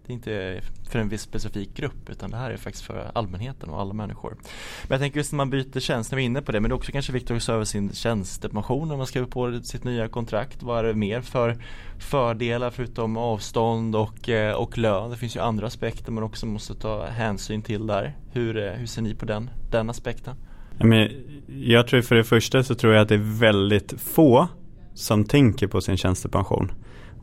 Det 0.07 0.13
är 0.13 0.15
inte 0.15 0.61
för 0.89 0.99
en 0.99 1.09
viss 1.09 1.21
specifik 1.21 1.75
grupp 1.75 2.09
utan 2.09 2.31
det 2.31 2.37
här 2.37 2.51
är 2.51 2.57
faktiskt 2.57 2.85
för 2.85 3.11
allmänheten 3.13 3.69
och 3.69 3.81
alla 3.81 3.93
människor. 3.93 4.37
Men 4.83 4.89
jag 4.89 4.99
tänker 4.99 5.17
just 5.17 5.31
när 5.31 5.37
man 5.37 5.49
byter 5.49 5.79
tjänst, 5.79 6.11
när 6.11 6.15
vi 6.15 6.23
är 6.23 6.25
inne 6.25 6.41
på 6.41 6.51
det, 6.51 6.59
men 6.59 6.69
det 6.69 6.73
är 6.73 6.75
också 6.75 6.91
kanske 6.91 7.11
viktigt 7.11 7.37
att 7.37 7.43
se 7.43 7.51
över 7.51 7.65
sin 7.65 7.93
tjänstepension 7.93 8.87
när 8.87 8.97
man 8.97 9.07
skriver 9.07 9.27
på 9.27 9.59
sitt 9.63 9.83
nya 9.83 10.07
kontrakt. 10.07 10.63
Vad 10.63 10.79
är 10.79 10.83
det 10.83 10.93
mer 10.93 11.21
för 11.21 11.57
fördelar 11.99 12.69
förutom 12.69 13.17
avstånd 13.17 13.95
och, 13.95 14.29
eh, 14.29 14.55
och 14.55 14.77
lön? 14.77 15.09
Det 15.09 15.17
finns 15.17 15.35
ju 15.35 15.39
andra 15.39 15.67
aspekter 15.67 16.11
man 16.11 16.23
också 16.23 16.45
måste 16.45 16.75
ta 16.75 17.05
hänsyn 17.05 17.61
till 17.61 17.87
där. 17.87 18.15
Hur, 18.31 18.57
eh, 18.57 18.71
hur 18.71 18.85
ser 18.85 19.01
ni 19.01 19.15
på 19.15 19.25
den, 19.25 19.49
den 19.71 19.89
aspekten? 19.89 20.35
Men 20.79 21.11
jag 21.47 21.87
tror 21.87 22.01
för 22.01 22.15
det 22.15 22.23
första 22.23 22.63
så 22.63 22.75
tror 22.75 22.93
jag 22.93 23.01
att 23.01 23.09
det 23.09 23.15
är 23.15 23.39
väldigt 23.39 24.01
få 24.01 24.47
som 24.93 25.25
tänker 25.25 25.67
på 25.67 25.81
sin 25.81 25.97
tjänstepension. 25.97 26.71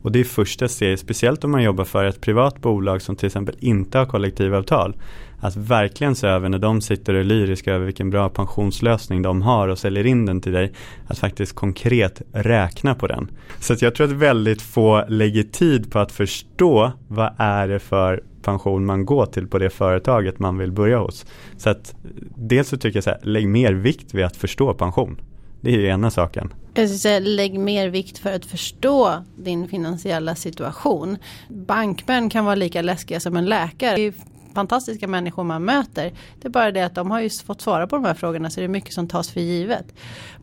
Och 0.05 0.11
det 0.11 0.19
är 0.19 0.23
första 0.23 0.67
steget, 0.67 0.99
speciellt 0.99 1.43
om 1.43 1.51
man 1.51 1.63
jobbar 1.63 1.85
för 1.85 2.05
ett 2.05 2.21
privat 2.21 2.61
bolag 2.61 3.01
som 3.01 3.15
till 3.15 3.25
exempel 3.25 3.55
inte 3.59 3.97
har 3.97 4.05
kollektivavtal. 4.05 4.95
Att 5.39 5.55
verkligen 5.55 6.15
se 6.15 6.27
över 6.27 6.49
när 6.49 6.59
de 6.59 6.81
sitter 6.81 7.13
och 7.13 7.19
är 7.19 7.23
lyriska 7.23 7.73
över 7.73 7.85
vilken 7.85 8.09
bra 8.09 8.29
pensionslösning 8.29 9.21
de 9.21 9.41
har 9.41 9.67
och 9.67 9.79
säljer 9.79 10.05
in 10.05 10.25
den 10.25 10.41
till 10.41 10.51
dig. 10.51 10.71
Att 11.07 11.17
faktiskt 11.17 11.55
konkret 11.55 12.21
räkna 12.31 12.95
på 12.95 13.07
den. 13.07 13.31
Så 13.59 13.73
att 13.73 13.81
jag 13.81 13.95
tror 13.95 14.07
att 14.07 14.13
väldigt 14.13 14.61
få 14.61 15.05
lägger 15.07 15.43
tid 15.43 15.91
på 15.91 15.99
att 15.99 16.11
förstå 16.11 16.91
vad 17.07 17.33
är 17.37 17.67
det 17.67 17.79
för 17.79 18.23
pension 18.41 18.85
man 18.85 19.05
går 19.05 19.25
till 19.25 19.47
på 19.47 19.59
det 19.59 19.69
företaget 19.69 20.39
man 20.39 20.57
vill 20.57 20.71
börja 20.71 20.97
hos. 20.97 21.25
Så 21.57 21.69
att 21.69 21.95
dels 22.35 22.69
så 22.69 22.77
tycker 22.77 22.97
jag 22.97 23.03
så 23.03 23.09
här, 23.09 23.19
lägg 23.21 23.47
mer 23.47 23.73
vikt 23.73 24.13
vid 24.13 24.25
att 24.25 24.37
förstå 24.37 24.73
pension. 24.73 25.21
Det 25.61 25.73
är 25.73 25.77
ju 25.77 25.87
ena 25.87 26.11
saken. 26.11 26.53
Jag 26.77 26.89
skulle 26.89 26.99
säga, 26.99 27.19
lägg 27.19 27.59
mer 27.59 27.89
vikt 27.89 28.17
för 28.17 28.33
att 28.33 28.45
förstå 28.45 29.23
din 29.37 29.67
finansiella 29.67 30.35
situation. 30.35 31.17
Bankmän 31.49 32.29
kan 32.29 32.45
vara 32.45 32.55
lika 32.55 32.81
läskiga 32.81 33.19
som 33.19 33.37
en 33.37 33.45
läkare. 33.45 33.95
Det 33.95 34.01
är 34.01 34.13
fantastiska 34.53 35.07
människor 35.07 35.43
man 35.43 35.65
möter. 35.65 36.13
Det 36.41 36.47
är 36.47 36.49
bara 36.49 36.71
det 36.71 36.81
att 36.81 36.95
de 36.95 37.11
har 37.11 37.19
ju 37.19 37.29
fått 37.29 37.61
svara 37.61 37.87
på 37.87 37.95
de 37.95 38.05
här 38.05 38.13
frågorna 38.13 38.49
så 38.49 38.59
det 38.59 38.63
är 38.63 38.67
mycket 38.67 38.93
som 38.93 39.07
tas 39.07 39.29
för 39.29 39.41
givet. 39.41 39.85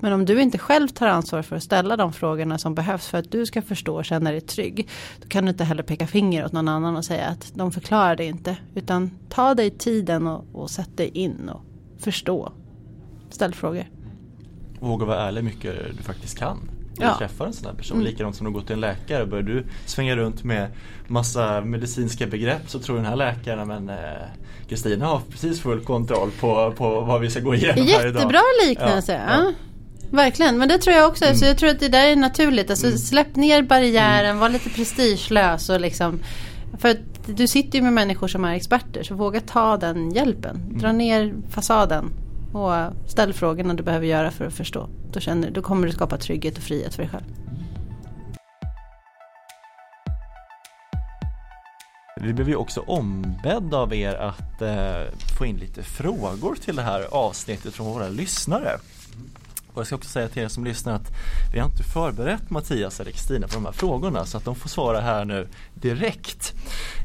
Men 0.01 0.12
om 0.12 0.25
du 0.25 0.42
inte 0.42 0.59
själv 0.59 0.88
tar 0.88 1.07
ansvar 1.07 1.42
för 1.42 1.57
att 1.57 1.62
ställa 1.62 1.97
de 1.97 2.12
frågorna 2.12 2.59
som 2.59 2.75
behövs 2.75 3.09
för 3.09 3.18
att 3.18 3.33
du 3.33 3.47
ska 3.47 3.62
förstå 3.62 3.97
och 3.97 4.05
känna 4.05 4.31
dig 4.31 4.40
trygg. 4.40 4.88
Då 5.23 5.29
kan 5.29 5.45
du 5.45 5.51
inte 5.51 5.64
heller 5.64 5.83
peka 5.83 6.07
finger 6.07 6.45
åt 6.45 6.53
någon 6.53 6.68
annan 6.68 6.97
och 6.97 7.05
säga 7.05 7.27
att 7.27 7.53
de 7.55 7.73
förklarar 7.73 8.16
det 8.16 8.25
inte. 8.25 8.57
Utan 8.75 9.11
ta 9.29 9.55
dig 9.55 9.71
tiden 9.71 10.27
och, 10.27 10.45
och 10.53 10.71
sätt 10.71 10.97
dig 10.97 11.09
in 11.09 11.49
och 11.49 11.62
förstå. 11.99 12.53
Ställ 13.31 13.55
frågor 13.55 14.02
våga 14.83 15.07
vara 15.07 15.21
ärlig 15.21 15.45
mycket 15.45 15.75
du 15.97 16.03
faktiskt 16.03 16.38
kan. 16.38 16.71
När 16.99 17.07
ja. 17.07 17.12
du 17.12 17.18
träffar 17.18 17.47
en 17.47 17.53
sån 17.53 17.66
här 17.66 17.75
person. 17.75 17.97
Mm. 17.97 18.11
Likadant 18.11 18.37
som 18.37 18.47
att 18.47 18.53
gå 18.53 18.61
till 18.61 18.75
en 18.75 18.81
läkare. 18.81 19.27
Börjar 19.27 19.42
du 19.42 19.64
svänga 19.87 20.16
runt 20.16 20.45
med 20.45 20.68
massa 21.07 21.61
medicinska 21.61 22.27
begrepp 22.27 22.71
så 22.71 22.79
tror 22.79 22.97
den 22.97 23.07
här 23.07 23.16
läkaren 23.16 23.68
men 23.68 23.88
eh, 23.88 23.97
Kristina 24.68 25.07
har 25.07 25.21
precis 25.31 25.61
full 25.61 25.85
kontroll 25.85 26.31
på, 26.40 26.73
på 26.77 27.01
vad 27.01 27.21
vi 27.21 27.31
ska 27.31 27.40
gå 27.40 27.55
igenom 27.55 27.87
här 27.87 28.07
idag. 28.07 28.14
Jättebra 28.14 28.40
liknelse. 28.66 29.23
Ja. 29.29 29.45
Ja. 29.45 29.53
Verkligen, 30.11 30.59
men 30.59 30.68
det 30.68 30.79
tror 30.79 30.97
jag 30.97 31.09
också. 31.09 31.25
Mm. 31.25 31.37
Så 31.37 31.45
jag 31.45 31.59
tror 31.59 31.71
att 31.71 31.81
det 31.81 31.88
där 31.88 32.07
är 32.07 32.16
naturligt. 32.16 32.71
Alltså, 32.71 32.87
mm. 32.87 32.99
Släpp 32.99 33.37
ner 33.37 33.62
barriären, 33.62 34.31
mm. 34.31 34.38
var 34.38 34.49
lite 34.49 34.71
prestigelös 34.71 35.68
och 35.68 35.81
liksom 35.81 36.21
för 36.79 36.88
att 36.88 36.99
du 37.27 37.47
sitter 37.47 37.79
ju 37.79 37.85
med 37.85 37.92
människor 37.92 38.29
som 38.29 38.45
är 38.45 38.55
experter 38.55 39.03
så 39.03 39.14
våga 39.14 39.40
ta 39.40 39.77
den 39.77 40.11
hjälpen. 40.11 40.79
Dra 40.79 40.88
mm. 40.88 40.99
ner 40.99 41.35
fasaden 41.51 42.11
och 42.53 43.11
ställ 43.11 43.33
frågorna 43.33 43.75
du 43.75 43.83
behöver 43.83 44.07
göra 44.07 44.31
för 44.31 44.45
att 44.45 44.55
förstå. 44.55 44.88
Då, 45.12 45.21
känner, 45.21 45.51
då 45.51 45.62
kommer 45.62 45.87
du 45.87 45.93
skapa 45.93 46.17
trygghet 46.17 46.57
och 46.57 46.62
frihet 46.62 46.95
för 46.95 47.03
dig 47.03 47.11
själv. 47.11 47.25
Vi 52.21 52.33
blev 52.33 52.49
ju 52.49 52.57
också 52.57 52.81
ombedda 52.81 53.77
av 53.77 53.95
er 53.95 54.15
att 54.15 54.62
eh, 54.62 55.19
få 55.38 55.47
in 55.47 55.57
lite 55.57 55.83
frågor 55.83 56.55
till 56.55 56.77
det 56.77 56.83
här 56.83 57.07
avsnittet 57.11 57.75
från 57.75 57.87
våra 57.87 58.09
lyssnare. 58.09 58.79
Och 59.75 59.81
jag 59.81 59.87
ska 59.87 59.97
också 59.97 60.09
säga 60.09 60.29
till 60.29 60.43
er 60.43 60.49
som 60.49 60.65
lyssnar 60.65 60.95
att 60.95 61.13
vi 61.53 61.59
har 61.59 61.67
inte 61.67 61.83
förberett 61.83 62.51
Mattias 62.51 63.01
eller 63.01 63.11
Kristina 63.11 63.49
på 63.49 63.55
de 63.55 63.65
här 63.65 63.73
frågorna 63.73 64.25
så 64.25 64.37
att 64.39 64.45
de 64.45 64.55
får 64.55 64.69
svara 64.69 65.01
här 65.01 65.25
nu 65.25 65.49
direkt. 65.75 66.55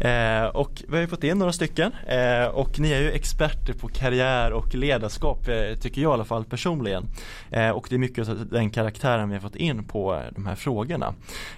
Eh, 0.01 0.45
och 0.45 0.83
vi 0.87 0.95
har 0.95 1.01
ju 1.01 1.07
fått 1.07 1.23
in 1.23 1.37
några 1.37 1.53
stycken 1.53 1.91
eh, 2.07 2.45
och 2.45 2.79
ni 2.79 2.91
är 2.91 3.01
ju 3.01 3.11
experter 3.11 3.73
på 3.73 3.87
karriär 3.87 4.51
och 4.51 4.75
ledarskap 4.75 5.47
eh, 5.47 5.79
tycker 5.79 6.01
jag 6.01 6.11
i 6.11 6.13
alla 6.13 6.25
fall 6.25 6.45
personligen. 6.45 7.05
Eh, 7.51 7.69
och 7.69 7.87
det 7.89 7.95
är 7.95 7.99
mycket 7.99 8.29
av 8.29 8.47
den 8.47 8.69
karaktären 8.69 9.29
vi 9.29 9.35
har 9.35 9.41
fått 9.41 9.55
in 9.55 9.83
på 9.83 10.21
de 10.35 10.45
här 10.45 10.55
frågorna. 10.55 11.07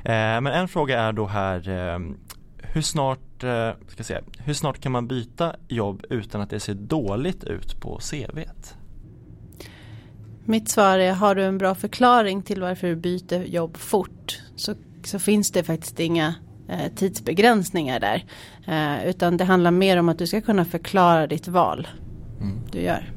Eh, 0.04 0.41
men 0.41 0.48
en 0.48 0.67
fråga 0.67 1.00
är 1.02 1.12
då 1.12 1.26
här 1.26 1.69
eh, 1.69 2.00
hur 2.58 2.82
snart, 2.82 3.43
eh, 3.43 3.72
ska 3.88 4.04
säga, 4.04 4.22
hur 4.38 4.54
snart 4.54 4.82
kan 4.82 4.91
man 4.91 5.08
byta 5.08 5.56
jobb 5.67 6.06
utan 6.10 6.41
att 6.41 6.50
det 6.50 6.60
ser 6.60 6.74
dåligt 6.74 7.43
ut 7.43 7.82
på 7.82 8.00
CVt? 8.00 8.76
Mitt 10.45 10.69
svar 10.69 10.99
är, 10.99 11.13
har 11.13 11.36
du 11.36 11.43
en 11.43 11.58
bra 11.58 11.75
förklaring 11.75 12.41
till 12.41 12.62
varför 12.62 12.88
du 12.88 12.95
byter 12.95 13.43
jobb 13.43 13.78
fort 13.78 14.39
så, 14.56 14.75
så 15.04 15.19
finns 15.19 15.52
det 15.52 15.63
faktiskt 15.63 15.99
inga 15.99 16.36
eh, 16.69 16.93
tidsbegränsningar 16.95 17.99
där. 17.99 18.23
Eh, 18.67 19.10
utan 19.10 19.38
det 19.38 19.43
handlar 19.43 19.71
mer 19.71 19.97
om 19.97 20.10
att 20.10 20.17
du 20.19 20.28
ska 20.28 20.41
kunna 20.41 20.65
förklara 20.65 21.28
ditt 21.28 21.47
val 21.47 21.88
mm. 22.41 22.60
du 22.71 22.82
gör. 22.82 23.13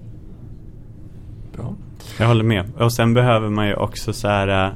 Bra. 1.53 1.75
Jag 2.19 2.27
håller 2.27 2.45
med. 2.45 2.71
Och 2.75 2.93
sen 2.93 3.15
behöver 3.15 3.49
man 3.49 3.67
ju 3.67 3.75
också 3.75 4.13
så 4.13 4.29
här 4.29 4.67
eh, 4.67 4.73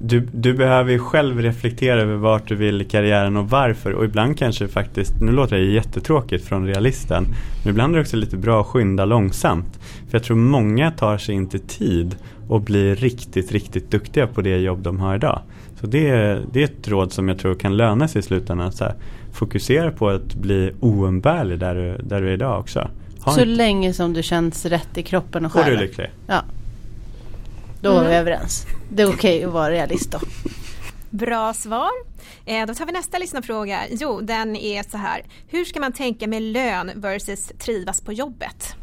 du, 0.00 0.20
du 0.32 0.54
behöver 0.54 0.92
ju 0.92 0.98
själv 0.98 1.42
reflektera 1.42 2.00
över 2.00 2.16
vart 2.16 2.48
du 2.48 2.54
vill 2.54 2.82
i 2.82 2.84
karriären 2.84 3.36
och 3.36 3.50
varför. 3.50 3.92
Och 3.92 4.04
ibland 4.04 4.38
kanske 4.38 4.68
faktiskt, 4.68 5.20
nu 5.20 5.32
låter 5.32 5.56
det 5.56 5.64
jättetråkigt 5.64 6.44
från 6.44 6.66
realisten, 6.66 7.24
men 7.64 7.70
ibland 7.70 7.94
är 7.94 7.98
det 7.98 8.02
också 8.02 8.16
lite 8.16 8.36
bra 8.36 8.60
att 8.60 8.66
skynda 8.66 9.04
långsamt. 9.04 9.78
För 9.82 10.18
jag 10.18 10.22
tror 10.22 10.36
många 10.36 10.90
tar 10.90 11.18
sig 11.18 11.34
inte 11.34 11.58
tid 11.58 12.16
och 12.48 12.60
blir 12.60 12.94
riktigt, 12.94 13.52
riktigt 13.52 13.90
duktiga 13.90 14.26
på 14.26 14.42
det 14.42 14.56
jobb 14.56 14.82
de 14.82 15.00
har 15.00 15.16
idag. 15.16 15.40
Så 15.80 15.86
det, 15.86 16.08
är, 16.08 16.42
det 16.52 16.60
är 16.60 16.64
ett 16.64 16.88
råd 16.88 17.12
som 17.12 17.28
jag 17.28 17.38
tror 17.38 17.54
kan 17.54 17.76
löna 17.76 18.08
sig 18.08 18.18
i 18.18 18.22
slutändan. 18.22 18.72
Så 18.72 18.84
här, 18.84 18.94
fokusera 19.32 19.90
på 19.90 20.08
att 20.08 20.34
bli 20.34 20.72
oumbärlig 20.80 21.58
där 21.58 21.74
du, 21.74 22.02
där 22.02 22.20
du 22.20 22.28
är 22.28 22.32
idag 22.32 22.60
också. 22.60 22.88
Ha 23.20 23.32
så 23.32 23.40
inte... 23.40 23.52
länge 23.52 23.92
som 23.92 24.12
du 24.12 24.22
känns 24.22 24.66
rätt 24.66 24.98
i 24.98 25.02
kroppen 25.02 25.46
och 25.46 25.52
själen. 25.52 25.72
Och 25.72 25.78
du 25.78 25.84
är 25.84 25.88
lycklig. 25.88 26.10
Ja. 26.26 26.42
Då 27.80 27.90
är 27.90 28.00
vi 28.00 28.06
mm. 28.06 28.20
överens. 28.20 28.66
Det 28.88 29.02
är 29.02 29.06
okej 29.06 29.14
okay 29.14 29.44
att 29.44 29.52
vara 29.52 29.70
realist 29.70 30.10
då. 30.12 30.18
Bra 31.10 31.54
svar. 31.54 31.90
Eh, 32.44 32.66
då 32.66 32.74
tar 32.74 32.86
vi 32.86 32.92
nästa 32.92 33.18
lyssnarfråga. 33.18 33.80
Jo, 33.90 34.20
den 34.20 34.56
är 34.56 34.90
så 34.90 34.96
här. 34.98 35.22
Hur 35.48 35.64
ska 35.64 35.80
man 35.80 35.92
tänka 35.92 36.26
med 36.26 36.42
lön 36.42 36.90
versus 36.94 37.52
trivas 37.58 38.00
på 38.00 38.12
jobbet? 38.12 38.76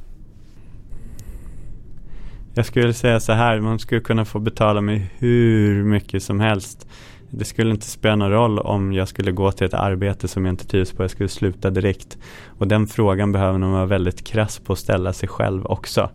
Jag 2.53 2.65
skulle 2.65 2.93
säga 2.93 3.19
så 3.19 3.33
här, 3.33 3.59
man 3.59 3.79
skulle 3.79 4.01
kunna 4.01 4.25
få 4.25 4.39
betala 4.39 4.81
mig 4.81 5.11
hur 5.17 5.83
mycket 5.83 6.23
som 6.23 6.39
helst. 6.39 6.87
Det 7.29 7.45
skulle 7.45 7.71
inte 7.71 7.85
spela 7.85 8.15
någon 8.15 8.31
roll 8.31 8.59
om 8.59 8.93
jag 8.93 9.07
skulle 9.07 9.31
gå 9.31 9.51
till 9.51 9.67
ett 9.67 9.73
arbete 9.73 10.27
som 10.27 10.45
jag 10.45 10.53
inte 10.53 10.67
trivs 10.67 10.91
på. 10.91 11.03
Jag 11.03 11.11
skulle 11.11 11.29
sluta 11.29 11.69
direkt. 11.69 12.17
Och 12.57 12.67
den 12.67 12.87
frågan 12.87 13.31
behöver 13.31 13.59
man 13.59 13.71
vara 13.71 13.85
väldigt 13.85 14.23
krass 14.23 14.59
på 14.59 14.73
att 14.73 14.79
ställa 14.79 15.13
sig 15.13 15.29
själv 15.29 15.65
också. 15.65 16.09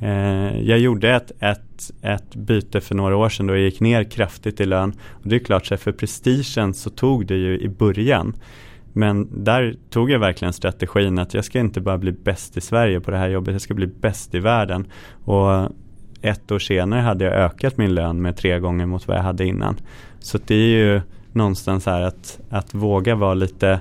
Eh, 0.00 0.60
jag 0.62 0.78
gjorde 0.78 1.14
ett, 1.14 1.32
ett, 1.40 1.90
ett 2.02 2.34
byte 2.34 2.80
för 2.80 2.94
några 2.94 3.16
år 3.16 3.28
sedan 3.28 3.46
då 3.46 3.54
jag 3.54 3.62
gick 3.62 3.80
ner 3.80 4.04
kraftigt 4.04 4.60
i 4.60 4.66
lön. 4.66 4.92
Och 5.10 5.28
det 5.28 5.36
är 5.36 5.40
klart, 5.40 5.66
så 5.66 5.76
för 5.76 5.92
prestigen 5.92 6.74
så 6.74 6.90
tog 6.90 7.26
det 7.26 7.36
ju 7.36 7.58
i 7.58 7.68
början. 7.68 8.36
Men 8.92 9.44
där 9.44 9.76
tog 9.90 10.10
jag 10.10 10.18
verkligen 10.18 10.52
strategin 10.52 11.18
att 11.18 11.34
jag 11.34 11.44
ska 11.44 11.60
inte 11.60 11.80
bara 11.80 11.98
bli 11.98 12.12
bäst 12.12 12.56
i 12.56 12.60
Sverige 12.60 13.00
på 13.00 13.10
det 13.10 13.16
här 13.16 13.28
jobbet, 13.28 13.52
jag 13.52 13.62
ska 13.62 13.74
bli 13.74 13.86
bäst 13.86 14.34
i 14.34 14.38
världen. 14.38 14.86
Och 15.24 15.72
ett 16.22 16.52
år 16.52 16.58
senare 16.58 17.00
hade 17.00 17.24
jag 17.24 17.34
ökat 17.34 17.76
min 17.76 17.94
lön 17.94 18.22
med 18.22 18.36
tre 18.36 18.58
gånger 18.58 18.86
mot 18.86 19.08
vad 19.08 19.16
jag 19.16 19.22
hade 19.22 19.46
innan. 19.46 19.76
Så 20.18 20.38
det 20.46 20.54
är 20.54 20.78
ju 20.78 21.00
någonstans 21.32 21.86
här 21.86 22.00
att, 22.00 22.40
att 22.50 22.74
våga 22.74 23.14
vara 23.14 23.34
lite 23.34 23.80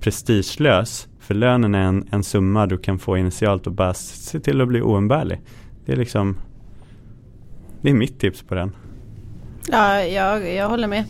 prestigelös 0.00 1.08
för 1.32 1.36
lönen 1.36 1.74
är 1.74 1.82
en, 1.82 2.08
en 2.10 2.24
summa 2.24 2.66
du 2.66 2.78
kan 2.78 2.98
få 2.98 3.16
initialt 3.16 3.66
och 3.66 3.72
bara 3.72 3.94
se 3.94 4.40
till 4.40 4.60
att 4.60 4.68
bli 4.68 4.82
oumbärlig. 4.82 5.40
Det 5.86 5.92
är 5.92 5.96
liksom 5.96 6.36
Det 7.80 7.90
är 7.90 7.94
mitt 7.94 8.20
tips 8.20 8.42
på 8.42 8.54
den. 8.54 8.72
Ja, 9.68 10.02
jag, 10.04 10.54
jag 10.54 10.68
håller 10.68 10.88
med. 10.88 11.04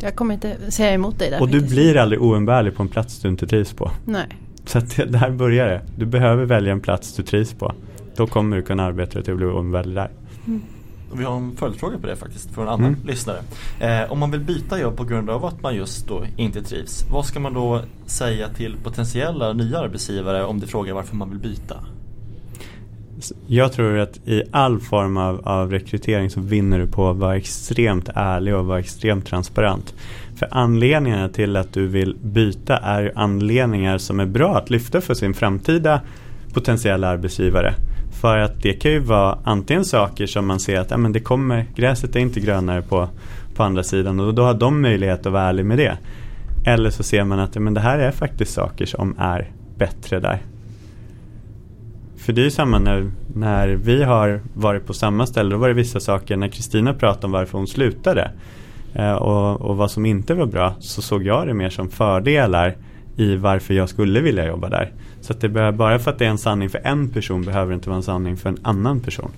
Jag 0.00 0.16
kommer 0.16 0.34
inte 0.34 0.70
säga 0.70 0.92
emot 0.92 1.18
dig 1.18 1.30
där 1.30 1.40
Och 1.42 1.48
faktiskt. 1.48 1.68
du 1.68 1.74
blir 1.74 1.96
aldrig 1.96 2.22
oumbärlig 2.22 2.76
på 2.76 2.82
en 2.82 2.88
plats 2.88 3.20
du 3.20 3.28
inte 3.28 3.46
trivs 3.46 3.72
på. 3.72 3.90
Nej. 4.04 4.26
Så 4.64 4.78
att 4.78 4.96
det, 4.96 5.04
där 5.04 5.30
börjar 5.30 5.66
det. 5.66 5.82
Du 5.96 6.06
behöver 6.06 6.44
välja 6.44 6.72
en 6.72 6.80
plats 6.80 7.16
du 7.16 7.22
trivs 7.22 7.54
på. 7.54 7.72
Då 8.16 8.26
kommer 8.26 8.56
du 8.56 8.62
kunna 8.62 8.84
arbeta 8.84 9.22
till 9.22 9.32
att 9.32 9.38
bli 9.38 9.46
oumbärlig 9.46 9.94
där. 9.94 10.10
Och 10.44 10.50
vi 11.18 11.24
har 11.24 11.36
en 11.36 11.56
följdfråga 11.56 11.98
på 11.98 12.06
det 12.06 12.16
faktiskt 12.16 12.54
från 12.54 12.66
en 12.66 12.72
annan 12.72 12.86
Mm. 12.86 13.06
lyssnare. 13.06 13.38
Eh, 13.80 14.12
om 14.12 14.18
man 14.18 14.30
vill 14.30 14.40
byta 14.40 14.80
jobb 14.80 14.96
på 14.96 15.04
grund 15.04 15.30
av 15.30 15.44
att 15.44 15.62
man 15.62 15.74
just 15.76 16.08
då 16.08 16.24
inte 16.36 16.62
trivs, 16.62 17.06
vad 17.10 17.26
ska 17.26 17.40
man 17.40 17.54
då 17.54 17.80
säga 18.06 18.48
till 18.48 18.76
potentiella 18.82 19.52
nya 19.52 19.78
arbetsgivare 19.78 20.44
om 20.44 20.60
de 20.60 20.66
frågar 20.66 20.94
varför 20.94 21.16
man 21.16 21.30
vill 21.30 21.38
byta? 21.38 21.76
Jag 23.46 23.72
tror 23.72 23.98
att 23.98 24.28
i 24.28 24.42
all 24.50 24.80
form 24.80 25.16
av, 25.16 25.48
av 25.48 25.70
rekrytering 25.70 26.30
så 26.30 26.40
vinner 26.40 26.78
du 26.78 26.86
på 26.86 27.10
att 27.10 27.16
vara 27.16 27.36
extremt 27.36 28.08
ärlig 28.14 28.54
och 28.56 28.66
vara 28.66 28.78
extremt 28.78 29.26
transparent. 29.26 29.94
För 30.36 30.48
anledningarna 30.50 31.28
till 31.28 31.56
att 31.56 31.72
du 31.72 31.86
vill 31.86 32.16
byta 32.22 32.76
är 32.76 33.12
anledningar 33.14 33.98
som 33.98 34.20
är 34.20 34.26
bra 34.26 34.56
att 34.56 34.70
lyfta 34.70 35.00
för 35.00 35.14
sin 35.14 35.34
framtida 35.34 36.00
potentiella 36.52 37.08
arbetsgivare. 37.08 37.74
För 38.22 38.38
att 38.38 38.62
det 38.62 38.72
kan 38.72 38.90
ju 38.90 38.98
vara 38.98 39.38
antingen 39.44 39.84
saker 39.84 40.26
som 40.26 40.46
man 40.46 40.60
ser 40.60 40.80
att 40.80 40.90
ja, 40.90 40.96
men 40.96 41.12
det 41.12 41.20
kommer, 41.20 41.66
gräset 41.74 42.16
är 42.16 42.20
inte 42.20 42.40
grönare 42.40 42.82
på, 42.82 43.08
på 43.54 43.62
andra 43.62 43.82
sidan 43.82 44.20
och 44.20 44.34
då 44.34 44.42
har 44.42 44.54
de 44.54 44.82
möjlighet 44.82 45.26
att 45.26 45.32
vara 45.32 45.42
ärlig 45.42 45.66
med 45.66 45.78
det. 45.78 45.98
Eller 46.66 46.90
så 46.90 47.02
ser 47.02 47.24
man 47.24 47.38
att 47.38 47.54
ja, 47.54 47.60
men 47.60 47.74
det 47.74 47.80
här 47.80 47.98
är 47.98 48.10
faktiskt 48.10 48.52
saker 48.52 48.86
som 48.86 49.14
är 49.18 49.50
bättre 49.76 50.20
där. 50.20 50.38
För 52.16 52.32
det 52.32 52.40
är 52.40 52.44
ju 52.44 52.50
samma 52.50 52.78
när, 52.78 53.10
när 53.34 53.68
vi 53.68 54.02
har 54.02 54.40
varit 54.54 54.86
på 54.86 54.94
samma 54.94 55.26
ställe. 55.26 55.50
Då 55.50 55.56
var 55.56 55.68
det 55.68 55.74
vissa 55.74 56.00
saker 56.00 56.36
när 56.36 56.48
Kristina 56.48 56.94
pratade 56.94 57.26
om 57.26 57.32
varför 57.32 57.58
hon 57.58 57.66
slutade. 57.66 58.30
Eh, 58.94 59.12
och, 59.12 59.60
och 59.60 59.76
vad 59.76 59.90
som 59.90 60.06
inte 60.06 60.34
var 60.34 60.46
bra. 60.46 60.74
Så 60.78 61.02
såg 61.02 61.22
jag 61.22 61.46
det 61.46 61.54
mer 61.54 61.70
som 61.70 61.90
fördelar 61.90 62.76
i 63.16 63.36
varför 63.36 63.74
jag 63.74 63.88
skulle 63.88 64.20
vilja 64.20 64.46
jobba 64.46 64.68
där. 64.68 64.92
Så 65.20 65.32
att 65.32 65.40
det 65.40 65.48
behöver, 65.48 65.78
bara 65.78 65.98
för 65.98 66.10
att 66.10 66.18
det 66.18 66.24
är 66.24 66.30
en 66.30 66.38
sanning 66.38 66.70
för 66.70 66.80
en 66.84 67.08
person 67.08 67.44
behöver 67.44 67.70
det 67.70 67.74
inte 67.74 67.88
vara 67.88 67.96
en 67.96 68.02
sanning 68.02 68.36
för 68.36 68.48
en 68.48 68.58
annan 68.62 69.00
person. 69.00 69.30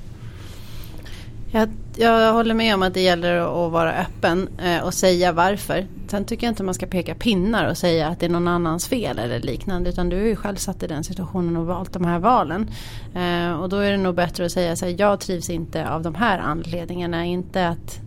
Jag, 1.55 1.69
jag 1.97 2.33
håller 2.33 2.55
med 2.55 2.75
om 2.75 2.83
att 2.83 2.95
det 2.95 3.01
gäller 3.01 3.37
att 3.37 3.73
vara 3.73 3.93
öppen 3.93 4.49
eh, 4.59 4.85
och 4.85 4.95
säga 4.95 5.33
varför. 5.33 5.87
Sen 6.09 6.25
tycker 6.25 6.47
jag 6.47 6.51
inte 6.51 6.63
man 6.63 6.75
ska 6.75 6.87
peka 6.87 7.15
pinnar 7.15 7.71
och 7.71 7.79
säga 7.79 8.09
att 8.09 8.21
det 8.21 8.27
är 8.27 8.31
någon 8.31 8.49
annans 8.49 8.89
fel 8.89 9.19
eller 9.19 9.41
liknande. 9.41 9.91
Utan 9.91 10.09
du 10.09 10.17
är 10.17 10.27
ju 10.27 10.37
själv 10.37 10.57
satt 10.57 10.83
i 10.83 10.87
den 10.87 11.05
situationen 11.05 11.57
och 11.57 11.67
valt 11.67 11.93
de 11.93 12.05
här 12.05 12.19
valen. 12.19 12.71
Eh, 13.15 13.61
och 13.61 13.69
då 13.69 13.77
är 13.77 13.91
det 13.91 13.97
nog 13.97 14.15
bättre 14.15 14.45
att 14.45 14.53
säga 14.53 14.77
så 14.77 14.87
här, 14.87 14.95
jag 14.99 15.21
trivs 15.21 15.51
inte 15.51 15.89
av 15.89 16.03
de 16.03 16.15
här 16.15 16.39
anledningarna. 16.39 17.25
Inte 17.25 17.69
att 17.69 18.01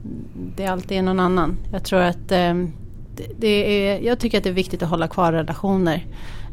det 0.56 0.67
alltid 0.67 0.97
är 0.97 1.01
någon 1.01 1.19
annan. 1.19 1.58
Jag 1.71 1.84
tror 1.84 2.01
att 2.01 2.32
eh, 2.32 2.53
det, 3.38 3.47
är, 3.88 3.99
jag 4.01 4.19
tycker 4.19 4.38
att 4.38 4.43
det 4.43 4.49
är 4.49 4.53
viktigt 4.53 4.84
att 4.84 4.89
hålla 4.89 5.08
kvar 5.08 5.32
relationer. 5.32 6.06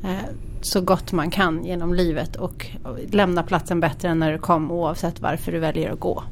Eh, 0.04 0.30
så 0.60 0.80
gott 0.80 1.12
man 1.12 1.30
kan 1.30 1.64
genom 1.64 1.94
livet 1.94 2.36
och 2.36 2.66
och 2.84 2.98
lämna 3.10 3.42
platsen 3.42 3.80
bättre 3.80 4.08
än 4.08 4.18
när 4.18 4.32
du 4.32 4.38
kom 4.38 4.70
oavsett 4.70 5.20
varför 5.20 5.52
du 5.52 5.58
väljer 5.58 5.92
att 5.92 6.00
gå. 6.00 6.22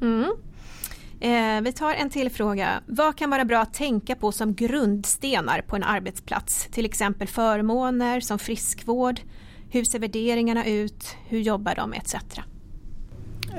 Mm. 0.00 0.30
Eh, 1.20 1.62
vi 1.62 1.72
tar 1.72 1.94
en 1.94 2.10
till 2.10 2.30
fråga. 2.30 2.80
Vad 2.86 3.16
kan 3.16 3.30
vara 3.30 3.44
bra 3.44 3.60
att 3.60 3.74
tänka 3.74 4.14
på 4.14 4.32
som 4.32 4.54
grundstenar 4.54 5.60
på 5.60 5.76
en 5.76 5.82
arbetsplats? 5.82 6.68
Till 6.70 6.84
exempel 6.84 7.28
förmåner 7.28 8.20
som 8.20 8.38
friskvård. 8.38 9.20
Hur 9.70 9.84
ser 9.84 9.98
värderingarna 9.98 10.66
ut? 10.66 11.16
Hur 11.28 11.38
jobbar 11.40 11.74
de 11.74 11.92
etc. 11.92 12.14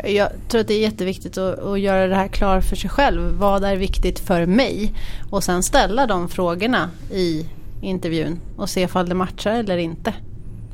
Jag 0.04 0.30
tror 0.48 0.62
att 0.62 0.68
det 0.68 0.74
är 0.74 0.82
jätteviktigt 0.82 1.38
att, 1.38 1.60
att 1.60 1.80
göra 1.80 2.08
det 2.08 2.16
här 2.16 2.28
klar 2.28 2.62
för 2.62 2.76
sig 2.76 2.90
själv. 2.90 3.22
Vad 3.22 3.64
är 3.64 3.76
viktigt 3.76 4.20
för 4.20 4.46
mig? 4.46 4.94
Och 5.30 5.44
sen 5.44 5.64
ställa 5.64 6.08
de 6.08 6.30
frågorna 6.30 6.90
i 7.12 7.46
intervjun 7.82 8.40
och 8.58 8.70
se 8.70 8.82
ifall 8.82 9.10
det 9.10 9.16
matchar 9.16 9.52
eller 9.52 9.78
inte. 9.78 10.14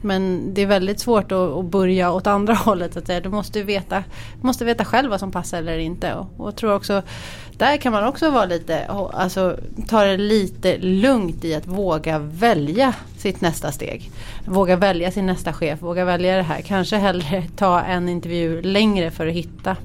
Men 0.01 0.53
det 0.53 0.61
är 0.61 0.65
väldigt 0.65 0.99
svårt 0.99 1.31
att, 1.31 1.51
att 1.51 1.65
börja 1.65 2.11
åt 2.11 2.27
andra 2.27 2.53
hållet. 2.65 2.97
Att 2.97 3.07
säga. 3.07 3.21
Du 3.21 3.29
måste 3.29 3.63
veta, 3.63 4.03
du 4.41 4.47
måste 4.47 4.65
veta 4.65 4.85
själv 4.85 5.09
vad 5.09 5.19
som 5.19 5.31
passar 5.31 5.57
eller 5.57 5.77
inte. 5.77 6.13
Och, 6.13 6.27
och 6.37 6.55
tror 6.55 6.73
också, 6.73 7.01
där 7.57 7.77
kan 7.77 7.91
man 7.91 8.03
också 8.03 8.29
vara 8.29 8.45
lite, 8.45 8.85
alltså 9.13 9.57
ta 9.87 10.03
det 10.03 10.17
lite 10.17 10.77
lugnt 10.77 11.45
i 11.45 11.55
att 11.55 11.67
våga 11.67 12.19
välja 12.19 12.93
sitt 13.17 13.41
nästa 13.41 13.71
steg. 13.71 14.11
Våga 14.45 14.75
välja 14.75 15.11
sin 15.11 15.25
nästa 15.25 15.53
chef, 15.53 15.81
våga 15.81 16.05
välja 16.05 16.35
det 16.35 16.43
här. 16.43 16.61
Kanske 16.61 16.97
hellre 16.97 17.43
ta 17.55 17.81
en 17.81 18.09
intervju 18.09 18.61
längre 18.61 19.11
för 19.11 19.27
att 19.27 19.33
hitta 19.33 19.75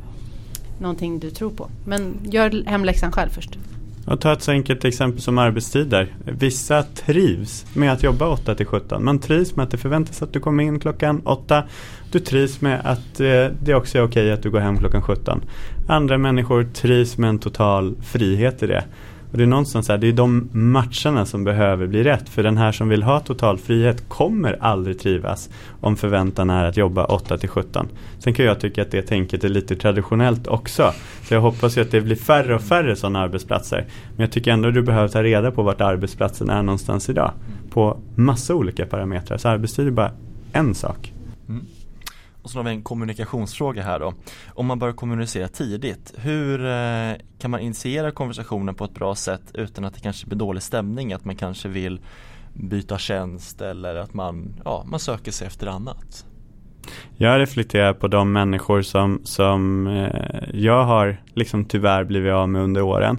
någonting 0.78 1.18
du 1.18 1.30
tror 1.30 1.50
på. 1.50 1.68
Men 1.87 2.14
gör 2.22 2.64
hemläxan 2.66 3.12
själv 3.12 3.30
först. 3.30 3.58
Och 4.07 4.21
ta 4.21 4.33
ett 4.33 4.43
så 4.43 4.51
enkelt 4.51 4.85
exempel 4.85 5.23
som 5.23 5.38
arbetstider. 5.38 6.15
Vissa 6.25 6.83
trivs 6.83 7.67
med 7.75 7.93
att 7.93 8.03
jobba 8.03 8.29
8 8.29 8.55
till 8.55 8.67
17. 8.67 9.05
Man 9.05 9.19
trivs 9.19 9.57
med 9.57 9.65
att 9.65 9.71
det 9.71 9.79
förväntas 9.79 10.23
att 10.23 10.33
du 10.33 10.41
kommer 10.41 10.65
in 10.65 10.81
klockan 10.81 11.23
8. 11.25 11.65
Du 12.12 12.19
trivs 12.19 12.61
med 12.61 12.81
att 12.85 13.21
eh, 13.21 13.47
det 13.62 13.75
också 13.75 13.99
är 13.99 14.03
okej 14.03 14.33
att 14.33 14.43
du 14.43 14.51
går 14.51 14.61
hem 14.61 14.79
klockan 14.79 15.03
17. 15.03 15.45
Andra 15.88 16.19
människor 16.19 16.65
trivs 16.65 17.19
med 17.19 17.29
en 17.29 17.38
total 17.38 17.95
frihet 18.03 18.62
i 18.62 18.67
det. 18.67 18.85
Och 19.33 19.38
det 19.38 19.45
är 19.45 19.49
någonstans 19.49 19.88
här, 19.88 19.99
det 19.99 20.07
är 20.07 20.12
de 20.12 20.49
matcherna 20.53 21.27
som 21.27 21.45
behöver 21.45 21.87
bli 21.87 22.03
rätt. 22.03 22.29
För 22.29 22.42
den 22.42 22.57
här 22.57 22.73
som 22.73 22.88
vill 22.88 23.03
ha 23.03 23.21
total 23.21 23.59
frihet 23.59 24.09
kommer 24.09 24.59
aldrig 24.61 24.99
trivas 24.99 25.51
om 25.81 25.97
förväntan 25.97 26.51
är 26.51 26.64
att 26.64 26.77
jobba 26.77 27.05
8 27.05 27.38
till 27.38 27.49
17. 27.49 27.88
Sen 28.18 28.35
kan 28.35 28.47
jag 28.47 28.61
tycka 28.61 28.83
att 28.83 28.90
det 28.90 29.03
tänket 29.03 29.45
är 29.45 29.49
lite 29.49 29.77
traditionellt 29.77 30.47
också. 30.47 30.92
Så 31.23 31.35
jag 31.35 31.40
hoppas 31.40 31.77
ju 31.77 31.81
att 31.81 31.90
det 31.90 32.01
blir 32.01 32.16
färre 32.16 32.55
och 32.55 32.62
färre 32.62 32.97
sådana 32.97 33.21
arbetsplatser. 33.21 33.85
Men 34.16 34.25
jag 34.25 34.33
tycker 34.33 34.51
ändå 34.51 34.68
att 34.68 34.75
du 34.75 34.83
behöver 34.83 35.09
ta 35.09 35.23
reda 35.23 35.51
på 35.51 35.62
vart 35.62 35.81
arbetsplatsen 35.81 36.51
är 36.51 36.62
någonstans 36.62 37.09
idag. 37.09 37.33
På 37.71 37.99
massa 38.14 38.55
olika 38.55 38.87
parametrar. 38.87 39.38
Så 39.38 39.49
arbetstid 39.49 39.87
är 39.87 39.90
bara 39.90 40.11
en 40.53 40.75
sak. 40.75 41.12
Mm. 41.49 41.66
Och 42.42 42.50
så 42.50 42.59
har 42.59 42.64
vi 42.64 42.70
en 42.70 42.83
kommunikationsfråga 42.83 43.83
här 43.83 44.00
då. 44.00 44.14
Om 44.48 44.66
man 44.66 44.78
börjar 44.78 44.94
kommunicera 44.94 45.48
tidigt, 45.48 46.14
hur 46.16 46.66
eh, 46.66 47.12
kan 47.38 47.50
man 47.50 47.61
initiera 47.61 48.11
konversationen 48.11 48.74
på 48.74 48.85
ett 48.85 48.94
bra 48.94 49.14
sätt 49.14 49.42
utan 49.55 49.85
att 49.85 49.94
det 49.94 50.00
kanske 50.00 50.26
blir 50.26 50.38
dålig 50.38 50.62
stämning? 50.62 51.12
Att 51.12 51.24
man 51.24 51.37
kanske 51.37 51.68
vill 51.68 52.00
byta 52.55 52.98
tjänst 52.98 53.61
eller 53.61 53.94
att 53.94 54.14
man, 54.14 54.55
ja, 54.64 54.85
man 54.87 55.00
söker 55.00 55.33
sig 55.33 55.46
efter 55.46 55.66
annat? 55.66 56.26
Jag 57.16 57.40
reflekterar 57.40 57.92
på 57.94 58.09
de 58.09 58.33
människor 58.33 58.83
som, 58.83 59.20
som 59.24 59.87
eh, 59.87 60.50
jag 60.52 60.85
har 60.85 61.22
liksom 61.35 61.64
tyvärr 61.64 62.05
blivit 62.05 62.33
av 62.33 62.48
med 62.48 62.62
under 62.62 62.83
åren. 62.83 63.18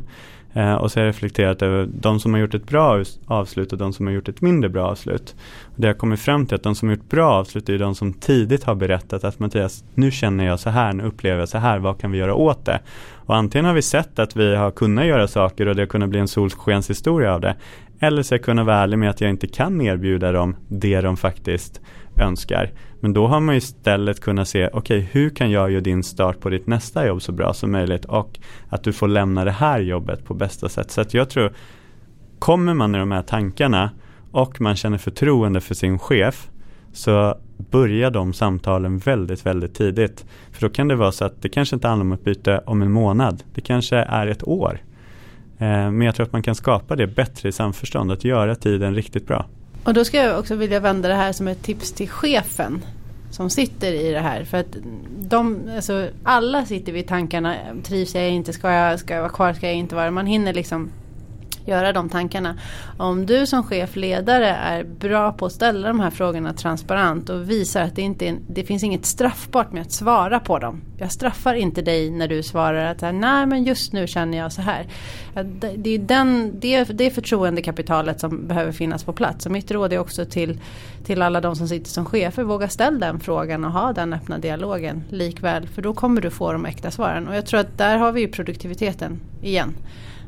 Eh, 0.53 0.73
och 0.73 0.91
så 0.91 0.99
har 0.99 1.05
jag 1.05 1.09
reflekterat 1.09 1.61
över 1.61 1.89
de 1.93 2.19
som 2.19 2.33
har 2.33 2.41
gjort 2.41 2.53
ett 2.53 2.67
bra 2.67 3.03
avslut 3.25 3.71
och 3.71 3.77
de 3.77 3.93
som 3.93 4.07
har 4.07 4.13
gjort 4.13 4.29
ett 4.29 4.41
mindre 4.41 4.69
bra 4.69 4.87
avslut. 4.87 5.35
Och 5.63 5.81
det 5.81 5.87
har 5.87 5.93
kommit 5.93 6.19
fram 6.19 6.45
till 6.45 6.55
att 6.55 6.63
de 6.63 6.75
som 6.75 6.87
har 6.87 6.95
gjort 6.95 7.09
bra 7.09 7.31
avslut 7.31 7.69
är 7.69 7.79
de 7.79 7.95
som 7.95 8.13
tidigt 8.13 8.63
har 8.63 8.75
berättat 8.75 9.23
att 9.23 9.39
Mattias, 9.39 9.83
nu 9.93 10.11
känner 10.11 10.45
jag 10.45 10.59
så 10.59 10.69
här, 10.69 10.93
nu 10.93 11.03
upplever 11.03 11.39
jag 11.39 11.49
så 11.49 11.57
här, 11.57 11.79
vad 11.79 11.99
kan 11.99 12.11
vi 12.11 12.17
göra 12.17 12.35
åt 12.35 12.65
det? 12.65 12.79
Och 13.25 13.35
antingen 13.35 13.65
har 13.65 13.73
vi 13.73 13.81
sett 13.81 14.19
att 14.19 14.35
vi 14.35 14.55
har 14.55 14.71
kunnat 14.71 15.05
göra 15.05 15.27
saker 15.27 15.65
och 15.65 15.75
det 15.75 15.81
har 15.81 15.87
kunnat 15.87 16.09
bli 16.09 16.19
en 16.19 16.27
solskenshistoria 16.27 17.33
av 17.33 17.41
det. 17.41 17.55
Eller 17.99 18.23
så 18.23 18.33
har 18.33 18.37
jag 18.37 18.45
kunnat 18.45 18.65
vara 18.65 18.77
ärlig 18.77 18.99
med 18.99 19.09
att 19.09 19.21
jag 19.21 19.29
inte 19.29 19.47
kan 19.47 19.81
erbjuda 19.81 20.31
dem 20.31 20.55
det 20.67 21.01
de 21.01 21.17
faktiskt 21.17 21.81
önskar. 22.17 22.71
Men 23.03 23.13
då 23.13 23.27
har 23.27 23.39
man 23.39 23.55
istället 23.55 24.19
kunnat 24.19 24.47
se, 24.47 24.67
okej 24.67 24.77
okay, 24.79 25.07
hur 25.11 25.29
kan 25.29 25.51
jag 25.51 25.71
göra 25.71 25.81
din 25.81 26.03
start 26.03 26.39
på 26.39 26.49
ditt 26.49 26.67
nästa 26.67 27.07
jobb 27.07 27.21
så 27.21 27.31
bra 27.31 27.53
som 27.53 27.71
möjligt 27.71 28.05
och 28.05 28.39
att 28.69 28.83
du 28.83 28.93
får 28.93 29.07
lämna 29.07 29.45
det 29.45 29.51
här 29.51 29.79
jobbet 29.79 30.25
på 30.25 30.33
bästa 30.33 30.69
sätt. 30.69 30.91
Så 30.91 31.01
att 31.01 31.13
jag 31.13 31.29
tror, 31.29 31.53
kommer 32.39 32.73
man 32.73 32.95
i 32.95 32.97
de 32.97 33.11
här 33.11 33.21
tankarna 33.21 33.91
och 34.31 34.61
man 34.61 34.75
känner 34.75 34.97
förtroende 34.97 35.61
för 35.61 35.75
sin 35.75 35.99
chef 35.99 36.49
så 36.93 37.37
börjar 37.57 38.11
de 38.11 38.33
samtalen 38.33 38.97
väldigt, 38.97 39.45
väldigt 39.45 39.75
tidigt. 39.75 40.25
För 40.51 40.61
då 40.61 40.73
kan 40.73 40.87
det 40.87 40.95
vara 40.95 41.11
så 41.11 41.25
att 41.25 41.41
det 41.41 41.49
kanske 41.49 41.75
inte 41.75 41.87
handlar 41.87 42.05
om 42.05 42.11
ett 42.11 42.23
byte 42.23 42.61
om 42.65 42.81
en 42.81 42.91
månad. 42.91 43.43
Det 43.53 43.61
kanske 43.61 43.97
är 43.97 44.27
ett 44.27 44.47
år. 44.47 44.81
Eh, 45.57 45.67
men 45.67 46.01
jag 46.01 46.15
tror 46.15 46.25
att 46.25 46.33
man 46.33 46.43
kan 46.43 46.55
skapa 46.55 46.95
det 46.95 47.07
bättre 47.07 47.49
i 47.49 47.51
samförstånd, 47.51 48.11
att 48.11 48.23
göra 48.23 48.55
tiden 48.55 48.95
riktigt 48.95 49.27
bra. 49.27 49.45
Och 49.83 49.93
då 49.93 50.05
ska 50.05 50.17
jag 50.17 50.39
också 50.39 50.55
vilja 50.55 50.79
vända 50.79 51.09
det 51.09 51.15
här 51.15 51.31
som 51.31 51.47
ett 51.47 51.63
tips 51.63 51.91
till 51.91 52.09
chefen 52.09 52.85
som 53.31 53.49
sitter 53.49 53.93
i 53.93 54.11
det 54.11 54.19
här. 54.19 54.43
För 54.43 54.57
att 54.57 54.75
de, 55.19 55.59
alltså, 55.75 56.09
alla 56.23 56.65
sitter 56.65 56.91
vid 56.91 57.07
tankarna, 57.07 57.55
trivs 57.83 58.15
jag 58.15 58.29
inte, 58.29 58.53
ska 58.53 58.71
jag, 58.71 58.99
ska 58.99 59.13
jag 59.13 59.21
vara 59.21 59.31
kvar, 59.31 59.53
ska 59.53 59.67
jag 59.67 59.75
inte 59.75 59.95
vara. 59.95 60.11
Man 60.11 60.25
hinner 60.25 60.53
liksom 60.53 60.89
göra 61.65 61.93
de 61.93 62.09
tankarna. 62.09 62.55
Om 62.97 63.25
du 63.25 63.47
som 63.47 63.63
chef, 63.63 63.95
ledare 63.95 64.49
är 64.49 64.83
bra 64.83 65.31
på 65.31 65.45
att 65.45 65.51
ställa 65.51 65.87
de 65.87 65.99
här 65.99 66.09
frågorna 66.09 66.53
transparent 66.53 67.29
och 67.29 67.49
visar 67.49 67.81
att 67.81 67.95
det 67.95 68.01
inte 68.01 68.27
är, 68.27 68.37
det 68.47 68.63
finns 68.63 68.83
inget 68.83 69.05
straffbart 69.05 69.71
med 69.71 69.81
att 69.81 69.91
svara 69.91 70.39
på 70.39 70.59
dem. 70.59 70.81
Jag 70.97 71.11
straffar 71.11 71.53
inte 71.53 71.81
dig 71.81 72.09
när 72.09 72.27
du 72.27 72.43
svarar 72.43 72.85
att 72.85 73.01
nej 73.01 73.45
men 73.45 73.63
just 73.63 73.93
nu 73.93 74.07
känner 74.07 74.37
jag 74.37 74.51
så 74.51 74.61
här. 74.61 74.87
Det 75.77 75.95
är, 75.95 75.97
den, 75.97 76.59
det, 76.59 76.83
det 76.83 77.09
förtroendekapitalet 77.09 78.19
som 78.19 78.47
behöver 78.47 78.71
finnas 78.71 79.03
på 79.03 79.13
plats. 79.13 79.43
Så 79.43 79.49
mitt 79.49 79.71
råd 79.71 79.93
är 79.93 79.99
också 79.99 80.25
till, 80.25 80.59
till 81.05 81.21
alla 81.21 81.41
de 81.41 81.55
som 81.55 81.67
sitter 81.67 81.89
som 81.89 82.05
chefer, 82.05 82.43
våga 82.43 82.69
ställa 82.69 83.07
den 83.07 83.19
frågan 83.19 83.65
och 83.65 83.71
ha 83.71 83.93
den 83.93 84.13
öppna 84.13 84.37
dialogen 84.37 85.03
likväl. 85.09 85.67
För 85.67 85.81
då 85.81 85.93
kommer 85.93 86.21
du 86.21 86.29
få 86.29 86.53
de 86.53 86.65
äkta 86.65 86.91
svaren. 86.91 87.27
Och 87.27 87.35
jag 87.35 87.45
tror 87.45 87.59
att 87.59 87.77
där 87.77 87.97
har 87.97 88.11
vi 88.11 88.21
ju 88.21 88.27
produktiviteten 88.27 89.19
igen. 89.41 89.73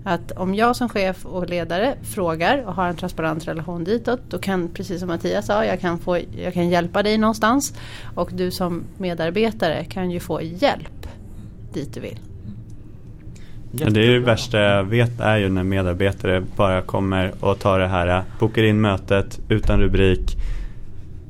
Att 0.08 0.32
om 0.32 0.56
jag 0.56 0.76
som 0.76 0.90
chef 0.90 1.26
och 1.26 1.50
ledare 1.50 1.96
frågar 2.04 2.64
och 2.68 2.74
har 2.74 2.88
en 2.88 2.96
transparent 2.96 3.48
relation 3.48 3.84
ditåt. 3.84 4.20
Då 4.30 4.38
kan, 4.38 4.70
precis 4.74 5.00
som 5.00 5.08
Mattias 5.08 5.46
sa, 5.46 5.66
jag 5.66 5.80
kan, 5.80 6.00
få, 6.00 6.20
jag 6.38 6.54
kan 6.54 6.70
hjälpa 6.70 7.04
dig 7.04 7.18
någonstans. 7.18 7.78
Och 8.16 8.30
du 8.34 8.52
som 8.52 8.84
medarbetare 8.98 9.86
kan 9.86 10.12
ju 10.12 10.20
få 10.20 10.42
hjälp 10.42 11.08
dit 11.74 11.94
du 11.94 12.00
vill. 12.00 12.20
Ja, 13.72 13.90
det 13.90 14.06
är 14.06 14.12
det 14.12 14.20
värsta 14.20 14.60
jag 14.60 14.84
vet 14.84 15.20
är 15.20 15.38
ju 15.38 15.50
när 15.50 15.64
medarbetare 15.64 16.44
bara 16.56 16.82
kommer 16.82 17.32
och 17.40 17.60
tar 17.60 17.80
det 17.80 17.88
här, 17.88 18.24
bokar 18.40 18.64
in 18.64 18.82
mötet 18.82 19.40
utan 19.50 19.80
rubrik. 19.80 20.38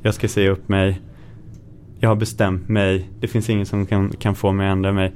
Jag 0.04 0.14
ska 0.14 0.28
säga 0.28 0.52
upp 0.52 0.70
mig. 0.70 1.02
Jag 2.00 2.10
har 2.10 2.16
bestämt 2.16 2.70
mig. 2.70 3.10
Det 3.20 3.28
finns 3.28 3.50
ingen 3.50 3.66
som 3.66 3.86
kan, 3.86 4.10
kan 4.10 4.36
få 4.36 4.52
mig 4.52 4.68
att 4.68 4.72
ändra 4.72 4.92
mig. 4.92 5.14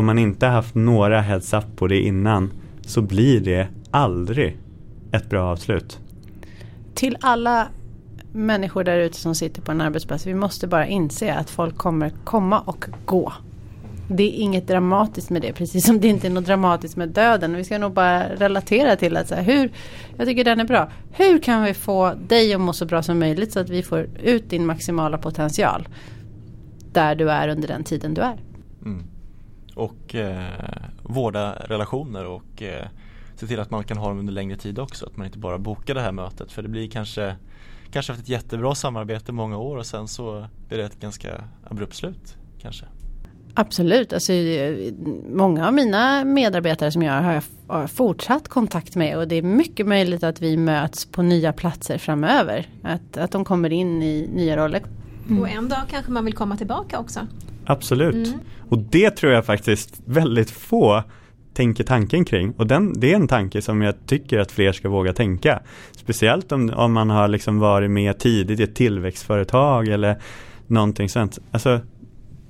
Om 0.00 0.06
man 0.06 0.18
inte 0.18 0.46
haft 0.46 0.74
några 0.74 1.20
heads 1.20 1.52
up 1.52 1.76
på 1.76 1.86
det 1.86 2.00
innan 2.00 2.52
så 2.86 3.02
blir 3.02 3.40
det 3.40 3.68
aldrig 3.90 4.56
ett 5.12 5.30
bra 5.30 5.52
avslut. 5.52 5.98
Till 6.94 7.16
alla 7.20 7.68
människor 8.32 8.84
där 8.84 8.98
ute 8.98 9.16
som 9.16 9.34
sitter 9.34 9.62
på 9.62 9.72
en 9.72 9.80
arbetsplats. 9.80 10.26
Vi 10.26 10.34
måste 10.34 10.66
bara 10.66 10.86
inse 10.86 11.34
att 11.34 11.50
folk 11.50 11.76
kommer 11.76 12.10
komma 12.24 12.60
och 12.60 12.84
gå. 13.04 13.32
Det 14.08 14.22
är 14.22 14.42
inget 14.42 14.68
dramatiskt 14.68 15.30
med 15.30 15.42
det, 15.42 15.52
precis 15.52 15.86
som 15.86 16.00
det 16.00 16.08
inte 16.08 16.26
är 16.26 16.30
något 16.30 16.46
dramatiskt 16.46 16.96
med 16.96 17.08
döden. 17.08 17.56
Vi 17.56 17.64
ska 17.64 17.78
nog 17.78 17.92
bara 17.92 18.28
relatera 18.28 18.96
till 18.96 19.16
att 19.16 19.28
så 19.28 19.34
här, 19.34 19.42
hur, 19.42 19.72
jag 20.16 20.26
tycker 20.26 20.44
den 20.44 20.60
är 20.60 20.64
bra. 20.64 20.90
Hur 21.10 21.38
kan 21.38 21.62
vi 21.62 21.74
få 21.74 22.14
dig 22.28 22.54
att 22.54 22.60
må 22.60 22.72
så 22.72 22.86
bra 22.86 23.02
som 23.02 23.18
möjligt 23.18 23.52
så 23.52 23.60
att 23.60 23.70
vi 23.70 23.82
får 23.82 24.08
ut 24.22 24.50
din 24.50 24.66
maximala 24.66 25.18
potential 25.18 25.88
där 26.92 27.14
du 27.14 27.30
är 27.30 27.48
under 27.48 27.68
den 27.68 27.84
tiden 27.84 28.14
du 28.14 28.20
är. 28.20 28.36
Mm 28.84 29.04
och 29.74 30.14
eh, 30.14 30.44
vårda 31.02 31.52
relationer 31.52 32.26
och 32.26 32.62
eh, 32.62 32.86
se 33.36 33.46
till 33.46 33.60
att 33.60 33.70
man 33.70 33.84
kan 33.84 33.96
ha 33.96 34.08
dem 34.08 34.18
under 34.18 34.32
längre 34.32 34.56
tid 34.56 34.78
också. 34.78 35.06
Att 35.06 35.16
man 35.16 35.26
inte 35.26 35.38
bara 35.38 35.58
bokar 35.58 35.94
det 35.94 36.00
här 36.00 36.12
mötet 36.12 36.52
för 36.52 36.62
det 36.62 36.68
blir 36.68 36.90
kanske 36.90 37.36
Kanske 37.92 38.12
haft 38.12 38.22
ett 38.22 38.28
jättebra 38.28 38.74
samarbete 38.74 39.32
många 39.32 39.58
år 39.58 39.76
och 39.76 39.86
sen 39.86 40.08
så 40.08 40.46
blir 40.68 40.78
det 40.78 40.84
ett 40.84 41.00
ganska 41.00 41.44
abrupt 41.70 41.94
slut 41.94 42.36
kanske. 42.62 42.84
Absolut, 43.54 44.12
alltså, 44.12 44.32
många 45.28 45.66
av 45.66 45.74
mina 45.74 46.24
medarbetare 46.24 46.92
som 46.92 47.02
jag 47.02 47.22
har, 47.22 47.42
har 47.66 47.86
fortsatt 47.86 48.48
kontakt 48.48 48.96
med 48.96 49.18
och 49.18 49.28
det 49.28 49.34
är 49.34 49.42
mycket 49.42 49.86
möjligt 49.86 50.22
att 50.22 50.42
vi 50.42 50.56
möts 50.56 51.04
på 51.06 51.22
nya 51.22 51.52
platser 51.52 51.98
framöver. 51.98 52.68
Att, 52.82 53.16
att 53.16 53.30
de 53.30 53.44
kommer 53.44 53.72
in 53.72 54.02
i 54.02 54.30
nya 54.34 54.56
roller. 54.56 54.82
Mm. 55.28 55.42
Och 55.42 55.48
en 55.48 55.68
dag 55.68 55.82
kanske 55.90 56.12
man 56.12 56.24
vill 56.24 56.34
komma 56.34 56.56
tillbaka 56.56 56.98
också. 56.98 57.20
Absolut. 57.64 58.28
Mm. 58.28 58.40
Och 58.68 58.78
det 58.78 59.10
tror 59.10 59.32
jag 59.32 59.46
faktiskt 59.46 60.02
väldigt 60.04 60.50
få 60.50 61.02
tänker 61.54 61.84
tanken 61.84 62.24
kring. 62.24 62.52
Och 62.52 62.66
den, 62.66 63.00
det 63.00 63.12
är 63.12 63.16
en 63.16 63.28
tanke 63.28 63.62
som 63.62 63.82
jag 63.82 63.94
tycker 64.06 64.38
att 64.38 64.52
fler 64.52 64.72
ska 64.72 64.88
våga 64.88 65.12
tänka. 65.12 65.60
Speciellt 65.92 66.52
om, 66.52 66.70
om 66.70 66.92
man 66.92 67.10
har 67.10 67.28
liksom 67.28 67.58
varit 67.58 67.90
med 67.90 68.18
tidigt 68.18 68.60
i 68.60 68.62
ett 68.62 68.74
tillväxtföretag 68.74 69.88
eller 69.88 70.16
någonting 70.66 71.08
sånt. 71.08 71.38
Alltså, 71.50 71.80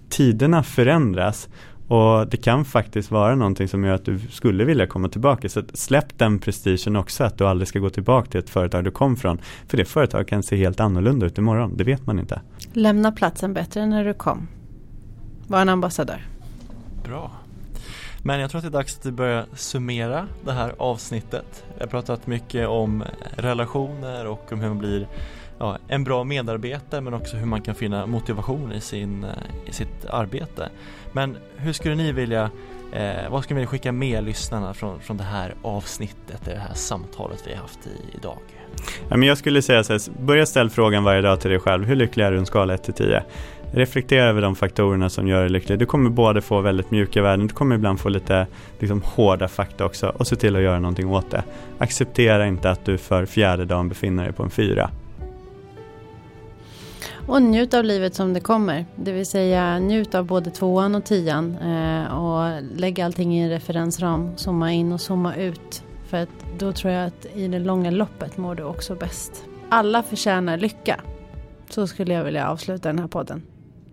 tiderna 0.09 0.63
förändras 0.63 1.49
och 1.89 2.29
det 2.29 2.37
kan 2.37 2.65
faktiskt 2.65 3.11
vara 3.11 3.35
någonting 3.35 3.69
som 3.69 3.85
gör 3.85 3.95
att 3.95 4.05
du 4.05 4.19
skulle 4.19 4.65
vilja 4.65 4.87
komma 4.87 5.09
tillbaka. 5.09 5.49
Så 5.49 5.63
släpp 5.75 6.19
den 6.19 6.39
prestigen 6.39 6.97
också 6.97 7.25
att 7.25 7.39
du 7.39 7.47
aldrig 7.47 7.69
ska 7.69 7.79
gå 7.79 7.91
tillbaka 7.91 8.31
till 8.31 8.41
ett 8.41 8.51
företag 8.51 8.85
du 8.85 8.91
kom 8.91 9.17
från. 9.17 9.39
För 9.69 9.77
det 9.77 9.85
företag 9.85 10.29
kan 10.29 10.43
se 10.43 10.57
helt 10.57 10.81
annorlunda 10.81 11.27
ut 11.27 11.39
imorgon, 11.39 11.77
det 11.77 11.85
vet 11.85 12.07
man 12.07 12.19
inte. 12.19 12.41
Lämna 12.73 13.13
platsen 13.13 13.55
bättre 13.55 13.81
än 13.81 13.91
när 13.91 14.05
du 14.05 14.15
kom. 14.15 14.49
Var 15.51 15.61
en 15.61 15.69
ambassadör. 15.69 16.27
Bra. 17.05 17.31
Men 18.23 18.41
jag 18.41 18.51
tror 18.51 18.59
att 18.59 18.65
det 18.65 18.69
är 18.69 18.79
dags 18.79 18.99
att 18.99 19.07
vi 19.07 19.13
börjar 19.13 19.47
summera 19.55 20.27
det 20.45 20.53
här 20.53 20.75
avsnittet. 20.79 21.65
Vi 21.75 21.81
har 21.81 21.87
pratat 21.87 22.27
mycket 22.27 22.69
om 22.69 23.05
relationer 23.37 24.27
och 24.27 24.53
om 24.53 24.61
hur 24.61 24.69
man 24.69 24.79
blir 24.79 25.09
ja, 25.59 25.79
en 25.89 26.05
bra 26.05 26.25
medarbetare 26.25 27.01
men 27.01 27.15
också 27.15 27.37
hur 27.37 27.47
man 27.47 27.63
kan 27.63 27.75
finna 27.75 28.07
motivation 28.07 28.73
i, 28.73 28.81
sin, 28.81 29.27
i 29.67 29.73
sitt 29.73 30.07
arbete. 30.11 30.69
Men 31.13 31.37
hur 31.57 31.73
skulle 31.73 31.95
ni 31.95 32.13
vilja, 32.13 32.51
eh, 32.93 33.31
vad 33.31 33.45
skulle 33.45 33.55
ni 33.55 33.61
vilja 33.61 33.71
skicka 33.71 33.93
med 33.93 34.25
lyssnarna 34.25 34.75
från, 34.75 35.01
från 35.01 35.17
det 35.17 35.25
här 35.25 35.55
avsnittet, 35.63 36.41
det 36.45 36.57
här 36.57 36.75
samtalet 36.75 37.43
vi 37.47 37.55
har 37.55 37.61
haft 37.61 37.87
i, 37.87 38.17
idag? 38.17 38.39
Ja, 39.09 39.17
men 39.17 39.29
jag 39.29 39.39
skulle 39.39 39.63
säga 39.63 39.85
så 39.85 39.93
här, 39.93 40.01
börja 40.21 40.47
ställa 40.47 40.71
frågan 40.71 41.05
varje 41.05 41.21
dag 41.21 41.41
till 41.41 41.51
dig 41.51 41.61
själv, 41.61 41.85
hur 41.85 41.97
lycklig 41.97 42.25
är 42.25 42.33
du 42.33 42.39
en 42.39 42.47
skala 42.47 42.75
1 42.75 42.83
till 42.83 42.95
10? 42.95 43.23
Reflektera 43.73 44.25
över 44.25 44.43
de 44.43 44.57
faktorerna 44.57 45.11
som 45.11 45.29
gör 45.29 45.41
dig 45.41 45.51
lycklig. 45.51 45.79
Du 45.79 45.87
kommer 45.87 46.11
både 46.11 46.41
få 46.41 46.61
väldigt 46.61 46.91
mjuka 46.91 47.23
värden, 47.23 47.47
du 47.47 47.55
kommer 47.55 47.75
ibland 47.75 48.01
få 48.01 48.09
lite 48.09 48.47
liksom, 48.79 49.03
hårda 49.03 49.49
fakta 49.49 49.85
också 49.85 50.09
och 50.09 50.27
se 50.27 50.37
till 50.37 50.57
att 50.57 50.63
göra 50.63 50.81
någonting 50.81 51.11
åt 51.11 51.31
det. 51.31 51.45
Acceptera 51.79 52.47
inte 52.47 52.71
att 52.71 52.85
du 52.85 52.99
för 52.99 53.27
fjärde 53.27 53.65
dagen 53.65 53.89
befinner 53.89 54.25
dig 54.25 54.33
på 54.33 54.43
en 54.43 54.51
fyra. 54.51 54.91
Och 57.27 57.43
njut 57.43 57.75
av 57.75 57.85
livet 57.85 58.15
som 58.15 58.33
det 58.33 58.41
kommer. 58.41 58.87
Det 58.97 59.13
vill 59.13 59.27
säga 59.27 59.79
njut 59.79 60.15
av 60.15 60.25
både 60.25 60.51
tvåan 60.51 60.95
och 60.95 61.05
tian. 61.05 61.57
Eh, 61.57 62.19
och 62.19 62.63
lägg 62.77 63.01
allting 63.01 63.35
i 63.39 63.43
en 63.43 63.51
referensram. 63.51 64.37
Zooma 64.37 64.73
in 64.73 64.93
och 64.93 65.01
zooma 65.01 65.37
ut. 65.37 65.85
För 66.07 66.17
att 66.17 66.29
då 66.59 66.73
tror 66.73 66.93
jag 66.93 67.07
att 67.07 67.27
i 67.35 67.49
det 67.49 67.59
långa 67.59 67.91
loppet 67.91 68.37
mår 68.37 68.55
du 68.55 68.63
också 68.63 68.95
bäst. 68.95 69.45
Alla 69.69 70.03
förtjänar 70.03 70.57
lycka. 70.57 71.01
Så 71.69 71.87
skulle 71.87 72.15
jag 72.15 72.25
vilja 72.25 72.49
avsluta 72.49 72.89
den 72.89 72.99
här 72.99 73.09
podden. 73.09 73.43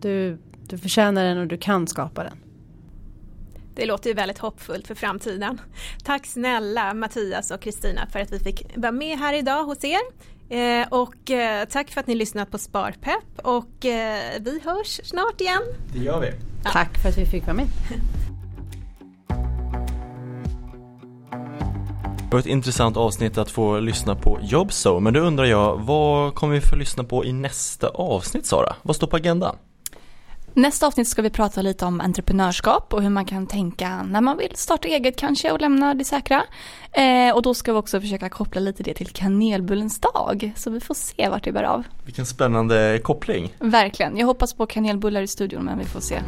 Du, 0.08 0.38
du 0.68 0.78
förtjänar 0.78 1.24
den 1.24 1.38
och 1.38 1.48
du 1.48 1.58
kan 1.58 1.88
skapa 1.88 2.24
den. 2.24 2.38
Det 3.76 3.86
låter 3.86 4.10
ju 4.10 4.14
väldigt 4.14 4.38
hoppfullt 4.38 4.88
för 4.88 4.96
framtiden. 4.96 5.62
Tack 6.04 6.26
snälla 6.26 6.94
Mattias 6.94 7.52
och 7.52 7.62
Kristina 7.62 8.08
för 8.12 8.20
att 8.20 8.32
vi 8.32 8.40
fick 8.40 8.78
vara 8.78 8.92
med 8.92 9.18
här 9.18 9.34
idag 9.34 9.64
hos 9.64 9.84
er. 9.84 10.00
Eh, 10.50 10.88
och 10.90 11.32
eh, 11.32 11.66
tack 11.66 11.92
för 11.92 12.00
att 12.02 12.08
ni 12.08 12.16
lyssnat 12.16 12.52
på 12.52 12.58
Sparpepp 12.58 13.40
och 13.44 13.86
eh, 13.86 14.20
vi 14.40 14.62
hörs 14.66 15.02
snart 15.04 15.42
igen. 15.42 15.62
Det 15.94 16.00
gör 16.00 16.20
vi. 16.20 16.32
Ja. 16.64 16.70
Tack 16.72 16.98
för 17.02 17.10
att 17.10 17.18
vi 17.18 17.26
fick 17.26 17.46
vara 17.46 17.56
med. 17.56 17.68
Det 22.18 22.32
var 22.32 22.40
ett 22.40 22.46
intressant 22.46 22.98
avsnitt 22.98 23.38
att 23.38 23.52
få 23.52 23.80
lyssna 23.80 24.16
på 24.16 24.40
Jobso, 24.42 25.00
men 25.00 25.14
då 25.14 25.20
undrar 25.20 25.46
jag, 25.46 25.78
vad 25.78 26.36
kommer 26.36 26.56
vi 26.56 26.62
få 26.62 26.76
lyssna 26.76 27.04
på 27.04 27.26
i 27.26 27.34
nästa 27.34 27.88
avsnitt 27.90 28.46
Sara? 28.46 28.76
Vad 28.82 28.96
står 28.96 29.08
på 29.08 29.16
agendan? 29.16 29.56
Nästa 30.58 30.88
avsnitt 30.88 31.08
ska 31.08 31.22
vi 31.22 31.30
prata 31.30 31.62
lite 31.62 31.86
om 31.86 32.02
entreprenörskap 32.02 32.94
och 32.94 33.02
hur 33.02 33.10
man 33.10 33.26
kan 33.26 33.48
tänka 33.48 34.04
när 34.04 34.22
man 34.22 34.38
vill 34.38 34.56
starta 34.56 34.88
eget 34.88 35.18
kanske 35.18 35.52
och 35.52 35.62
lämna 35.62 35.94
det 35.94 36.06
säkra. 36.06 36.44
Eh, 36.92 37.36
och 37.36 37.42
då 37.42 37.54
ska 37.54 37.74
vi 37.74 37.80
också 37.80 38.02
försöka 38.02 38.30
koppla 38.30 38.62
lite 38.62 38.84
det 38.84 38.94
till 38.94 39.08
kanelbullens 39.08 40.00
dag. 40.00 40.52
Så 40.56 40.70
vi 40.70 40.80
får 40.80 40.94
se 40.94 41.30
vart 41.30 41.44
det 41.44 41.52
bär 41.52 41.64
av. 41.64 41.84
Vilken 42.06 42.26
spännande 42.26 43.00
koppling. 43.04 43.54
Verkligen. 43.60 44.18
Jag 44.18 44.28
hoppas 44.28 44.54
på 44.54 44.66
kanelbullar 44.66 45.22
i 45.22 45.28
studion 45.28 45.66
men 45.66 45.80
vi 45.80 45.86
får 45.86 46.00
se. 46.00 46.22